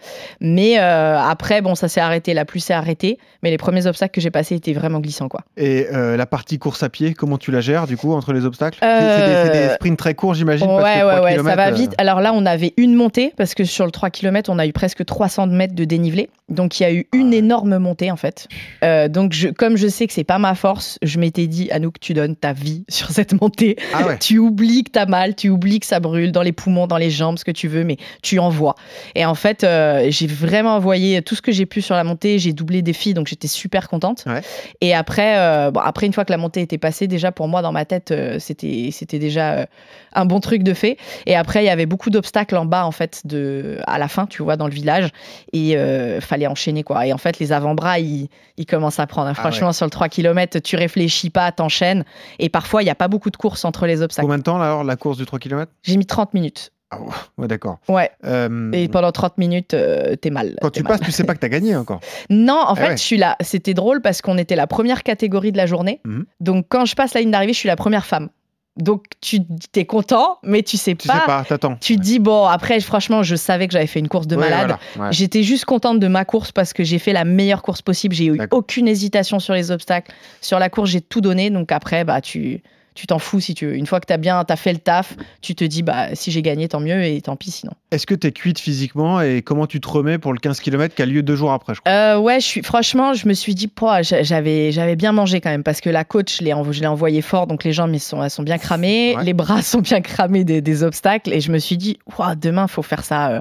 Mais 0.41 0.79
euh, 0.79 1.19
après, 1.19 1.61
bon, 1.61 1.75
ça 1.75 1.89
s'est 1.89 2.01
arrêté. 2.01 2.35
La 2.35 2.45
pluie 2.45 2.61
s'est 2.61 2.73
arrêtée. 2.73 3.19
Mais 3.43 3.51
les 3.51 3.59
premiers 3.59 3.87
obstacles 3.87 4.15
que 4.15 4.21
j'ai 4.21 4.31
passés 4.31 4.55
étaient 4.55 4.73
vraiment 4.75 5.01
glissants, 5.01 5.29
quoi. 5.29 5.41
Et 5.57 5.89
euh, 5.93 6.17
la 6.17 6.27
partie 6.27 6.61
course 6.61 6.85
à 6.85 6.89
pied, 6.89 7.15
comment 7.15 7.37
tu 7.37 7.51
la 7.51 7.61
gères 7.61 7.89
du 7.89 7.97
coup 7.97 8.13
entre 8.13 8.33
les 8.33 8.45
obstacles? 8.45 8.79
C'est- 8.81 9.51
des, 9.51 9.75
sprints 9.75 9.99
très 9.99 10.15
courts, 10.15 10.35
j'imagine. 10.35 10.67
parce 10.69 10.85
Ouais, 10.85 11.01
que 11.01 11.07
ouais, 11.07 11.17
3 11.17 11.21
ouais, 11.25 11.51
ça 11.51 11.57
va 11.57 11.71
vite. 11.73 11.95
Alors 11.99 12.21
là, 12.21 12.33
on 12.33 12.47
avait 12.47 12.75
une 12.77 12.95
montée 12.95 13.24
parce 13.37 13.55
que 13.55 13.65
sur 13.65 13.85
le 13.85 13.91
3 13.91 14.11
km, 14.11 14.51
on 14.51 14.59
a 14.59 14.67
eu 14.67 14.73
presque 14.73 15.05
300 15.05 15.47
mètres 15.49 15.75
de 15.75 15.85
dénivelé. 15.85 16.29
Donc 16.51 16.79
il 16.79 16.83
y 16.83 16.87
a 16.87 16.93
eu 16.93 17.07
une 17.15 17.33
énorme 17.33 17.79
montée 17.79 18.11
en 18.11 18.17
fait. 18.17 18.49
Euh, 18.83 19.09
donc 19.09 19.33
je, 19.33 19.49
comme 19.49 19.77
je 19.77 19.89
sais 19.89 20.07
que 20.07 20.13
c'est 20.13 20.25
pas 20.25 20.39
ma 20.39 20.55
force, 20.55 20.99
je 21.03 21.19
m'étais 21.19 21.47
dit, 21.47 21.71
Anouk, 21.71 21.99
tu 22.01 22.13
donnes 22.13 22.37
ta 22.37 22.53
vie 22.53 22.85
sur 22.89 23.11
cette 23.11 23.41
montée. 23.41 23.77
Ah 23.95 24.07
ouais. 24.07 24.19
Tu 24.19 24.39
oublies 24.39 24.85
que 24.85 24.91
t'as 24.91 25.07
mal, 25.07 25.35
tu 25.35 25.49
oublies 25.49 25.81
que 25.81 25.87
ça 25.87 26.01
brûle 26.01 26.33
dans 26.33 26.43
les 26.43 26.53
poumons, 26.53 26.87
dans 26.87 26.99
les 26.99 27.11
jambes, 27.11 27.39
ce 27.39 27.45
que 27.45 27.51
tu 27.51 27.69
veux, 27.69 27.85
mais 27.85 27.97
tu 28.23 28.39
envoies. 28.39 28.75
Et 29.15 29.25
en 29.25 29.35
fait, 29.35 29.65
euh, 29.65 30.07
j'ai 30.11 30.27
vraiment 30.27 30.77
envoyé 30.77 31.23
tout 31.23 31.35
ce 31.35 31.43
que 31.43 31.53
j'ai 31.53 31.67
pu 31.67 31.81
sur 31.81 31.95
la 31.95 32.05
montée. 32.05 32.39
J'ai 32.39 32.53
doublé 32.53 32.83
des 32.83 32.93
filles, 32.93 33.15
donc 33.15 33.27
j'étais 33.27 33.49
super 33.49 33.89
contente. 33.89 34.25
Ouais. 34.27 34.43
Et 34.83 34.95
après, 34.95 35.39
euh, 35.39 35.71
bon, 35.71 35.81
après 35.81 36.07
une 36.07 36.13
fois 36.13 36.25
que 36.25 36.33
la 36.33 36.39
montée 36.39 36.61
était 36.61 36.79
passée, 36.79 37.07
déjà 37.07 37.33
pour 37.33 37.49
moi 37.49 37.63
dans 37.63 37.73
ma 37.73 37.85
tête, 37.85 38.13
c'était 38.39 38.91
c'était 38.93 39.19
déjà 39.19 39.67
un 40.13 40.27
bon 40.27 40.41
truc 40.41 40.63
de 40.63 40.75
fait. 40.75 40.99
Et 41.27 41.37
après, 41.37 41.63
il 41.63 41.67
y 41.67 41.71
avait 41.71 41.87
beaucoup 41.87 42.11
d'obstacles 42.11 42.57
en 42.57 42.65
bas 42.67 42.85
en 42.85 42.91
fait 42.91 43.14
de, 43.25 43.79
à 43.87 43.99
la 43.99 44.09
fin, 44.09 44.27
tu 44.27 44.43
vois, 44.43 44.57
dans 44.57 44.67
le 44.67 44.73
village. 44.73 45.11
Et 45.53 45.77
euh, 45.77 46.21
fallait 46.21 46.47
enchaîner, 46.47 46.83
quoi. 46.83 47.07
Et 47.07 47.13
en 47.13 47.19
fait, 47.19 47.39
les 47.39 47.53
avant-bras, 47.53 47.99
ils, 47.99 48.29
ils 48.57 48.67
commencent 48.67 49.01
à 49.01 49.07
prendre. 49.07 49.29
Ah 49.31 49.35
Franchement, 49.35 49.73
sur 49.73 49.87
le 49.87 49.91
3 49.91 50.09
km, 50.09 50.59
tu 50.61 50.77
réfléchis 50.77 51.31
pas, 51.31 51.51
t'enchaînes. 51.53 52.05
Et 52.39 52.49
parfois, 52.49 52.83
il 52.83 52.87
n'y 52.87 52.91
a 52.91 52.95
pas 52.95 53.09
beaucoup 53.09 53.31
de 53.31 53.37
courses 53.37 53.65
entre 53.65 53.87
les 53.87 54.03
obstacles. 54.03 54.27
Combien 54.27 54.39
de 54.39 54.43
temps, 54.43 54.59
là, 54.59 54.67
alors, 54.67 54.85
la 54.85 54.97
course 54.97 55.17
du 55.19 55.27
3 55.27 55.39
km 55.39 55.71
J'ai 55.83 55.97
mis 55.97 56.07
30 56.07 56.35
minutes. 56.35 56.71
ah, 56.91 56.99
Ouais, 57.39 57.49
d'accord. 57.49 57.79
Ouais. 57.89 58.11
Euh, 58.25 58.71
Et 58.73 58.89
pendant 58.89 59.13
30 59.13 59.39
minutes, 59.39 59.75
euh, 59.75 60.17
t'es 60.17 60.31
mal. 60.31 60.57
quand 60.61 60.71
tu 60.71 60.83
mal. 60.83 60.93
passes, 60.93 61.01
tu 61.07 61.13
sais 61.13 61.25
pas 61.25 61.35
que 61.35 61.41
t'as 61.41 61.49
gagné 61.49 61.75
encore. 61.77 62.01
Non, 62.31 62.55
en 62.55 62.73
Ah 62.73 62.77
fait, 62.77 62.89
ouais. 62.89 62.97
je 62.97 63.03
suis 63.03 63.17
là. 63.17 63.37
C'était 63.41 63.75
drôle 63.75 64.01
parce 64.01 64.23
qu'on 64.23 64.39
était 64.39 64.57
la 64.57 64.67
première 64.67 65.03
catégorie 65.03 65.53
de 65.53 65.57
la 65.57 65.67
journée. 65.67 66.01
Mhm. 66.05 66.25
Donc, 66.41 66.67
quand 66.69 66.85
je 66.85 66.95
passe 66.95 67.15
la 67.15 67.21
ligne 67.21 67.31
d'arrivée, 67.31 67.53
je 67.53 67.59
suis 67.59 67.69
la 67.69 67.77
première 67.77 68.07
femme. 68.07 68.29
Donc, 68.77 69.05
tu 69.21 69.41
es 69.77 69.85
content, 69.85 70.39
mais 70.43 70.63
tu 70.65 70.77
sais 70.77 70.97
Tu 70.97 71.07
pas. 71.07 71.15
sais 71.21 71.27
pas, 71.27 71.45
t'attends. 71.49 71.77
Tu 71.81 71.95
te 71.97 72.01
dis, 72.03 72.19
bon, 72.19 72.45
après, 72.47 72.81
franchement, 72.81 73.23
je 73.23 73.37
savais 73.37 73.69
que 73.69 73.73
j'avais 73.73 73.87
fait 73.87 74.01
une 74.01 74.09
course 74.09 74.27
de 74.27 74.35
malade. 74.35 74.77
voilà, 74.97 75.09
ouais. 75.11 75.13
J'étais 75.13 75.45
juste 75.45 75.65
contente 75.65 76.01
de 76.01 76.09
ma 76.09 76.25
course 76.25 76.51
parce 76.51 76.73
que 76.73 76.83
j'ai 76.83 76.99
fait 76.99 77.13
la 77.13 77.25
meilleure 77.25 77.63
course 77.63 77.83
possible. 77.83 78.15
J'ai 78.17 78.25
eu 78.27 78.37
D'accord. 78.37 78.59
aucune 78.59 78.89
hésitation 78.89 79.39
sur 79.39 79.55
les 79.55 79.71
obstacles. 79.71 80.13
Sur 80.41 80.59
la 80.59 80.71
course, 80.71 80.91
j'ai 80.91 81.01
tout 81.01 81.21
donné. 81.21 81.51
Donc 81.51 81.71
après, 81.71 82.03
bah, 82.05 82.21
tu 82.21 82.63
tu 82.95 83.07
t'en 83.07 83.19
fous 83.19 83.41
si 83.41 83.55
tu 83.55 83.67
veux. 83.67 83.75
Une 83.75 83.87
fois 83.87 84.01
que 84.01 84.07
tu 84.07 84.13
as 84.13 84.17
bien 84.19 84.43
t'as 84.45 84.57
fait 84.57 84.73
le 84.73 84.79
taf, 84.79 85.15
tu 85.41 85.55
te 85.55 85.65
dis, 85.65 85.83
bah, 85.83 86.15
si 86.15 86.31
j'ai 86.31 86.43
gagné, 86.43 86.69
tant 86.69 86.81
mieux 86.81 87.03
et 87.05 87.21
tant 87.21 87.37
pis 87.37 87.51
sinon. 87.51 87.73
Est-ce 87.91 88.07
que 88.07 88.15
t'es 88.15 88.33
cuite 88.33 88.59
physiquement 88.59 89.21
et 89.21 89.43
comment 89.43 89.67
tu 89.67 89.81
te 89.81 89.89
remets 89.89 90.19
pour 90.19 90.33
le 90.33 90.39
15 90.39 90.61
km 90.61 90.95
qui 90.95 91.03
a 91.03 91.07
lieu 91.07 91.23
deux 91.23 91.37
jours 91.37 91.53
après, 91.53 91.75
je 91.75 91.81
crois? 91.81 91.93
Euh, 91.93 92.19
ouais, 92.19 92.41
je 92.41 92.47
suis, 92.47 92.63
franchement, 92.63 93.15
je 93.15 93.27
me 93.29 93.35
suis 93.35 93.55
dit, 93.55 93.71
j'avais, 94.03 94.73
j'avais 94.73 94.97
bien 94.97 95.13
mangé 95.13 95.41
quand 95.41 95.51
même 95.51 95.63
parce 95.63 95.81
que 95.81 95.91
la 95.91 96.05
coach, 96.05 96.39
je 96.39 96.45
l'ai, 96.45 96.53
envoyé 96.53 97.23
fort, 97.23 97.47
donc 97.47 97.65
les 97.65 97.73
jambes 97.73 97.95
sont, 97.97 98.23
elles 98.23 98.31
sont 98.31 98.43
bien 98.43 98.59
cramées, 98.59 99.15
Ouais. 99.17 99.25
les 99.25 99.33
bras 99.35 99.63
sont 99.63 99.81
bien 99.81 100.01
cramés 100.01 100.45
des, 100.45 100.61
des 100.61 100.83
obstacles, 100.83 101.33
et 101.33 101.41
je 101.41 101.53
me 101.53 101.59
suis 101.59 101.77
dit, 101.77 101.99
Ouah, 102.19 102.35
demain, 102.35 102.67
faut 102.67 102.83
faire 102.83 103.05
ça. 103.05 103.31
euh, 103.31 103.41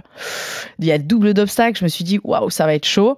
Il 0.80 0.86
y 0.86 0.92
a 0.92 0.98
double 0.98 1.34
d'obstacles, 1.34 1.80
je 1.80 1.84
me 1.84 1.90
suis 1.90 2.04
dit, 2.04 2.20
waouh, 2.24 2.50
ça 2.50 2.66
va 2.66 2.76
être 2.76 2.86
chaud. 2.86 3.18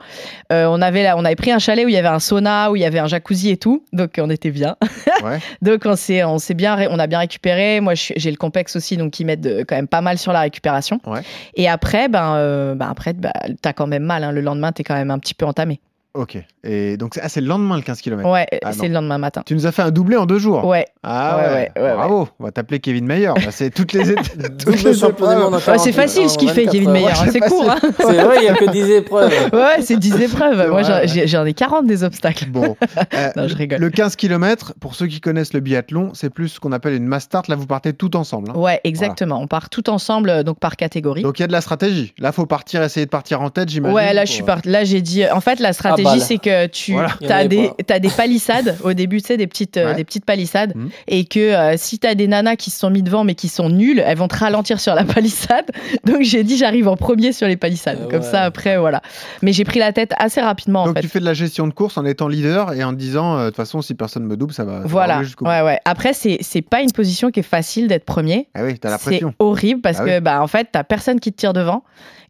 Euh, 0.51 0.65
on 0.69 0.81
avait 0.81 1.03
là, 1.03 1.15
on 1.17 1.25
avait 1.25 1.35
pris 1.35 1.51
un 1.51 1.59
chalet 1.59 1.85
où 1.85 1.89
il 1.89 1.93
y 1.93 1.97
avait 1.97 2.07
un 2.07 2.19
sauna, 2.19 2.71
où 2.71 2.75
il 2.75 2.81
y 2.81 2.85
avait 2.85 2.99
un 2.99 3.07
jacuzzi 3.07 3.49
et 3.49 3.57
tout, 3.57 3.83
donc 3.93 4.11
on 4.17 4.29
était 4.29 4.51
bien. 4.51 4.75
Ouais. 5.23 5.39
donc 5.61 5.81
on 5.85 5.95
s'est, 5.95 6.23
on 6.25 6.37
s'est 6.37 6.53
bien, 6.53 6.87
on 6.89 6.99
a 6.99 7.07
bien 7.07 7.19
récupéré. 7.19 7.79
Moi, 7.81 7.93
j'ai 7.95 8.31
le 8.31 8.37
complexe 8.37 8.75
aussi, 8.75 8.97
donc 8.97 9.11
qui 9.11 9.25
m'aide 9.25 9.45
euh, 9.47 9.63
quand 9.67 9.75
même 9.75 9.87
pas 9.87 10.01
mal 10.01 10.17
sur 10.17 10.33
la 10.33 10.41
récupération. 10.41 10.99
Ouais. 11.05 11.21
Et 11.55 11.67
après, 11.69 12.07
ben, 12.09 12.35
euh, 12.35 12.75
ben 12.75 12.87
après, 12.89 13.13
ben, 13.13 13.31
t'as 13.61 13.73
quand 13.73 13.87
même 13.87 14.03
mal. 14.03 14.23
hein. 14.23 14.31
Le 14.31 14.41
lendemain, 14.41 14.71
t'es 14.71 14.83
quand 14.83 14.95
même 14.95 15.11
un 15.11 15.19
petit 15.19 15.33
peu 15.33 15.45
entamé. 15.45 15.79
Ok. 16.15 16.37
Et 16.63 16.97
donc, 16.97 17.13
c'est- 17.15 17.21
ah, 17.23 17.29
c'est 17.29 17.41
le 17.41 17.47
lendemain 17.47 17.75
le 17.75 17.81
15 17.81 18.01
km. 18.01 18.27
Ouais, 18.29 18.47
Ah, 18.63 18.71
c'est 18.71 18.87
le 18.87 18.93
lendemain 18.93 19.17
matin. 19.17 19.43
Tu 19.45 19.53
nous 19.53 19.67
as 19.67 19.71
fait 19.71 19.81
un 19.81 19.91
doublé 19.91 20.15
en 20.17 20.25
deux 20.25 20.39
jours. 20.39 20.65
Ouais, 20.65 20.85
Ah 21.03 21.37
Ouais, 21.37 21.43
ouais, 21.43 21.71
ouais, 21.75 21.81
ouais, 21.89 21.93
bravo. 21.95 22.29
On 22.39 22.45
va 22.45 22.51
t'appeler 22.51 22.79
Kevin 22.79 23.05
Meyer. 23.05 23.31
Bah, 23.35 23.41
c'est 23.51 23.69
toutes 23.69 23.93
les 23.93 24.15
toutes 24.57 24.85
épreuves. 24.85 25.59
48 25.61 25.79
c'est 25.79 25.91
facile 25.91 26.29
ce 26.29 26.37
qu'il 26.37 26.49
fait, 26.49 26.61
24 26.65 26.71
Kevin. 26.71 26.91
Meyer. 26.91 27.07
hein, 27.09 27.25
c'est 27.31 27.39
court. 27.41 27.69
Hein 27.69 27.77
C'est 27.99 28.23
vrai, 28.23 28.37
il 28.37 28.41
n'y 28.43 28.47
a 28.47 28.53
que 28.55 28.71
10 28.71 28.89
épreuves. 28.91 29.31
ouais, 29.53 29.81
c'est 29.81 29.97
10 29.97 30.21
épreuves. 30.21 30.69
Moi, 30.69 30.83
j'en- 30.83 30.89
vrai. 30.93 31.07
j'ai- 31.07 31.27
j'en 31.27 31.45
ai 31.45 31.53
40 31.53 31.85
des 31.85 32.03
obstacles. 32.03 32.45
Bon, 32.49 32.75
Euh, 33.13 33.29
Non, 33.35 33.47
je 33.47 33.55
rigole. 33.55 33.79
le 33.79 33.89
15 33.89 34.15
km, 34.15 34.73
pour 34.79 34.95
ceux 34.95 35.07
qui 35.07 35.19
connaissent 35.21 35.53
le 35.53 35.59
biathlon, 35.59 36.11
c'est 36.13 36.29
plus 36.29 36.47
ce 36.49 36.59
qu'on 36.59 36.71
appelle 36.71 36.93
une 36.93 37.05
mass 37.07 37.23
start. 37.23 37.47
Là, 37.49 37.55
vous 37.55 37.67
partez 37.67 37.93
tout 37.93 38.15
ensemble. 38.15 38.51
hein. 38.51 38.57
Ouais, 38.57 38.79
exactement. 38.83 39.39
On 39.41 39.47
part 39.47 39.69
tout 39.69 39.89
ensemble, 39.89 40.29
euh, 40.29 40.43
donc 40.43 40.59
par 40.59 40.75
catégorie. 40.77 41.21
Donc, 41.23 41.39
il 41.39 41.43
y 41.43 41.45
a 41.45 41.47
de 41.47 41.51
la 41.51 41.61
stratégie. 41.61 42.13
Là, 42.19 42.31
faut 42.31 42.45
partir, 42.45 42.81
essayer 42.83 43.05
de 43.05 43.11
partir 43.11 43.41
en 43.41 43.49
tête, 43.49 43.69
j'imagine. 43.69 43.95
Ouais, 43.95 44.13
là, 44.13 44.25
je 44.25 44.31
suis. 44.31 44.43
Là, 44.65 44.83
j'ai 44.83 45.01
dit. 45.01 45.23
En 45.29 45.41
fait, 45.41 45.59
la 45.59 45.73
stratégie, 45.73 46.04
balle. 46.11 46.21
c'est 46.21 46.37
que 46.37 46.67
tu 46.67 46.93
Voilà. 46.93 47.09
En 47.23 47.27
as 47.29 47.35
avait 47.35 47.71
des, 47.99 48.09
palissades 48.09 48.77
au 48.83 48.93
début, 48.93 49.21
tu 49.21 49.27
sais, 49.27 49.37
des 49.37 49.47
petites, 49.47 49.77
euh, 49.77 49.89
Ouais. 49.89 49.95
des 49.95 50.03
petites 50.03 50.25
palissades, 50.25 50.73
Mhm. 50.75 50.89
et 51.07 51.25
que 51.25 51.39
euh, 51.39 51.73
si 51.77 51.99
tu 51.99 52.07
as 52.07 52.15
des 52.15 52.27
nanas 52.27 52.55
qui 52.55 52.71
se 52.71 52.79
sont 52.79 52.89
mis 52.89 53.03
devant 53.03 53.23
mais 53.23 53.35
qui 53.35 53.47
sont 53.47 53.69
nulles, 53.69 54.03
elles 54.05 54.17
vont 54.17 54.27
te 54.27 54.35
ralentir 54.37 54.79
sur 54.79 54.95
la 54.95 55.03
palissade. 55.05 55.65
Donc, 56.05 56.21
j'ai 56.21 56.43
dit, 56.43 56.57
j'arrive 56.57 56.87
en 56.87 56.95
premier 56.97 57.31
sur 57.33 57.47
les 57.47 57.57
palissades. 57.57 57.99
Ah 58.03 58.07
Comme 58.09 58.21
ouais. 58.21 58.31
ça, 58.31 58.43
après, 58.43 58.77
voilà. 58.77 59.01
Mais 59.41 59.53
j'ai 59.53 59.63
pris 59.63 59.79
la 59.79 59.91
tête 59.93 60.13
assez 60.17 60.41
rapidement, 60.41 60.83
en 60.83 60.85
Donc, 60.87 60.95
fait. 60.95 61.01
tu 61.01 61.07
fais 61.07 61.19
de 61.19 61.25
la 61.25 61.33
gestion 61.33 61.67
de 61.67 61.73
course 61.73 61.97
en 61.97 62.05
étant 62.05 62.27
leader 62.27 62.73
et 62.73 62.83
en 62.83 62.93
disant, 62.93 63.37
euh, 63.37 63.41
de 63.43 63.49
toute 63.49 63.57
façon, 63.57 63.81
si 63.81 63.93
personne 63.95 64.23
me 64.25 64.37
double, 64.37 64.53
ça 64.53 64.63
va. 64.63 64.73
ça 64.77 64.79
va 64.81 64.87
Voilà. 64.87 65.21
bout. 65.21 65.45
Ouais, 65.47 65.61
ouais. 65.61 65.79
Après, 65.85 66.13
c'est 66.13 66.37
c'est 66.41 66.61
pas 66.61 66.81
une 66.81 66.91
position 66.91 67.31
qui 67.31 67.39
est 67.41 67.43
facile 67.43 67.87
d'être 67.87 68.05
premier. 68.05 68.47
Ah 68.55 68.63
oui, 68.63 68.77
t'as 68.79 68.89
la 68.89 68.97
C'est 68.97 69.05
pression. 69.11 69.33
horrible 69.39 69.81
parce 69.81 69.97
Ah 70.01 70.05
que, 70.05 70.19
bah, 70.19 70.41
en 70.41 70.47
fait, 70.47 70.67
t'as 70.71 70.83
personne 70.83 71.19
qui 71.19 71.31
te 71.31 71.37
tire 71.37 71.53
devant 71.53 71.83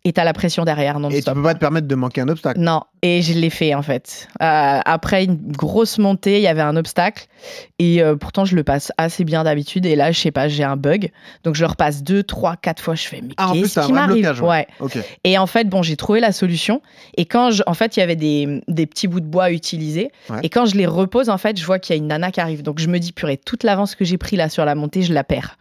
et 0.05 0.13
t'as 0.13 0.23
la 0.23 0.33
pression 0.33 0.63
derrière 0.63 0.97
Et 1.09 1.21
tu 1.21 1.31
peux 1.31 1.41
pas 1.41 1.55
te 1.55 1.59
permettre 1.59 1.87
de 1.87 1.95
manquer 1.95 2.21
un 2.21 2.29
obstacle. 2.29 2.59
Non, 2.59 2.83
et 3.01 3.23
je 3.23 3.33
l'ai 3.33 3.49
fait 3.49 3.73
en 3.73 3.81
fait. 3.81 4.27
Euh, 4.41 4.79
après 4.85 5.25
une 5.25 5.51
grosse 5.51 5.97
montée, 5.97 6.37
il 6.37 6.43
y 6.43 6.47
avait 6.47 6.61
un 6.61 6.77
obstacle 6.77 7.25
et 7.79 8.01
euh, 8.03 8.15
pourtant 8.15 8.45
je 8.45 8.55
le 8.55 8.63
passe 8.63 8.91
assez 8.97 9.23
bien 9.23 9.43
d'habitude. 9.43 9.85
Et 9.87 9.95
là, 9.95 10.11
je 10.11 10.19
sais 10.19 10.31
pas, 10.31 10.47
j'ai 10.47 10.63
un 10.63 10.77
bug, 10.77 11.11
donc 11.43 11.55
je 11.55 11.61
le 11.61 11.67
repasse 11.67 12.03
deux, 12.03 12.21
trois, 12.21 12.55
quatre 12.55 12.81
fois. 12.81 12.93
Je 12.93 13.07
fais 13.07 13.21
mais 13.21 13.33
Ah, 13.37 13.49
en 13.49 13.51
plus, 13.53 13.61
qu'est-ce 13.73 13.87
qui 13.87 13.93
m'arrive? 13.93 14.21
blocage, 14.21 14.41
ouais. 14.41 14.47
Ouais. 14.47 14.67
Ok. 14.79 14.97
Et 15.23 15.37
en 15.39 15.47
fait, 15.47 15.67
bon, 15.67 15.81
j'ai 15.81 15.97
trouvé 15.97 16.19
la 16.19 16.31
solution. 16.31 16.81
Et 17.17 17.25
quand 17.25 17.49
je, 17.49 17.63
en 17.65 17.73
fait, 17.73 17.97
il 17.97 17.99
y 17.99 18.03
avait 18.03 18.15
des, 18.15 18.61
des 18.67 18.85
petits 18.85 19.07
bouts 19.07 19.21
de 19.21 19.25
bois 19.25 19.49
utilisés. 19.51 20.11
Ouais. 20.29 20.37
Et 20.43 20.49
quand 20.49 20.67
je 20.67 20.75
les 20.75 20.85
repose, 20.85 21.29
en 21.29 21.39
fait, 21.39 21.59
je 21.59 21.65
vois 21.65 21.79
qu'il 21.79 21.95
y 21.95 21.97
a 21.97 22.01
une 22.01 22.07
nana 22.07 22.31
qui 22.31 22.41
arrive. 22.41 22.61
Donc 22.61 22.77
je 22.79 22.87
me 22.87 22.99
dis 22.99 23.11
purée, 23.11 23.37
toute 23.37 23.63
l'avance 23.63 23.95
que 23.95 24.05
j'ai 24.05 24.19
pris 24.19 24.35
là 24.35 24.49
sur 24.49 24.65
la 24.65 24.75
montée, 24.75 25.01
je 25.01 25.13
la 25.13 25.23
perds. 25.23 25.57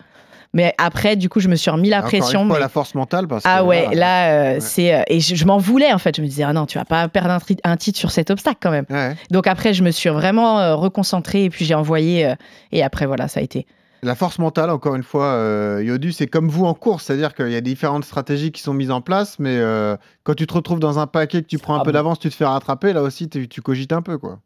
Mais 0.54 0.72
après, 0.78 1.16
du 1.16 1.28
coup, 1.28 1.40
je 1.40 1.48
me 1.48 1.56
suis 1.56 1.70
remis 1.70 1.90
la 1.90 1.98
Encore 1.98 2.08
pression. 2.10 2.42
une 2.42 2.46
fois, 2.48 2.56
mais- 2.56 2.62
la 2.62 2.68
force 2.70 2.94
mentale. 2.94 3.28
Parce 3.28 3.42
ah 3.44 3.58
que, 3.60 3.64
ouais, 3.64 3.82
voilà. 3.86 4.00
là, 4.00 4.28
euh, 4.30 4.54
Ouais. 4.54 4.60
c'est. 4.60 4.94
euh, 4.94 5.02
et 5.08 5.20
je, 5.20 5.34
je 5.34 5.44
m'en 5.44 5.58
voulais, 5.58 5.92
en 5.92 5.98
fait. 5.98 6.16
Je 6.16 6.22
me 6.22 6.26
disais, 6.26 6.44
ah 6.44 6.52
non, 6.52 6.64
tu 6.64 6.78
vas 6.78 6.84
pas 6.86 7.06
perdre 7.08 7.30
un, 7.32 7.40
tri- 7.40 7.58
un 7.64 7.76
titre 7.76 7.98
sur 7.98 8.10
cet 8.10 8.30
obstacle 8.30 8.58
quand 8.62 8.70
même. 8.70 8.86
Ouais. 8.88 9.14
Donc 9.30 9.46
après, 9.46 9.74
je 9.74 9.82
me 9.82 9.90
suis 9.90 10.08
vraiment 10.08 10.60
euh, 10.60 10.74
reconcentrée 10.76 11.44
et 11.44 11.50
puis 11.50 11.64
j'ai 11.66 11.74
envoyé. 11.74 12.24
euh, 12.26 12.34
et 12.72 12.82
après, 12.82 13.04
voilà, 13.06 13.28
ça 13.28 13.40
a 13.40 13.42
été. 13.42 13.66
La 14.04 14.14
force 14.14 14.38
mentale, 14.38 14.68
encore 14.68 14.94
une 14.96 15.02
fois, 15.02 15.24
euh, 15.32 15.82
Yodu, 15.82 16.12
c'est 16.12 16.26
comme 16.26 16.48
vous 16.50 16.66
en 16.66 16.74
course, 16.74 17.04
c'est-à-dire 17.04 17.34
qu'il 17.34 17.48
y 17.50 17.56
a 17.56 17.62
différentes 17.62 18.04
stratégies 18.04 18.52
qui 18.52 18.60
sont 18.60 18.74
mises 18.74 18.90
en 18.90 19.00
place, 19.00 19.38
mais 19.38 19.56
euh, 19.56 19.96
quand 20.24 20.34
tu 20.34 20.46
te 20.46 20.52
retrouves 20.52 20.78
dans 20.78 20.98
un 20.98 21.06
paquet, 21.06 21.40
que 21.40 21.46
tu 21.48 21.56
prends 21.58 21.74
un 21.74 21.78
Ah 21.80 21.84
peu 21.84 21.90
bon. 21.90 21.94
d'avance, 21.94 22.18
tu 22.18 22.28
te 22.28 22.34
fais 22.34 22.44
rattraper, 22.44 22.92
là 22.92 23.00
aussi, 23.02 23.30
tu, 23.30 23.48
tu 23.48 23.62
cogites 23.62 23.94
un 23.94 24.02
peu, 24.02 24.18
quoi. 24.18 24.40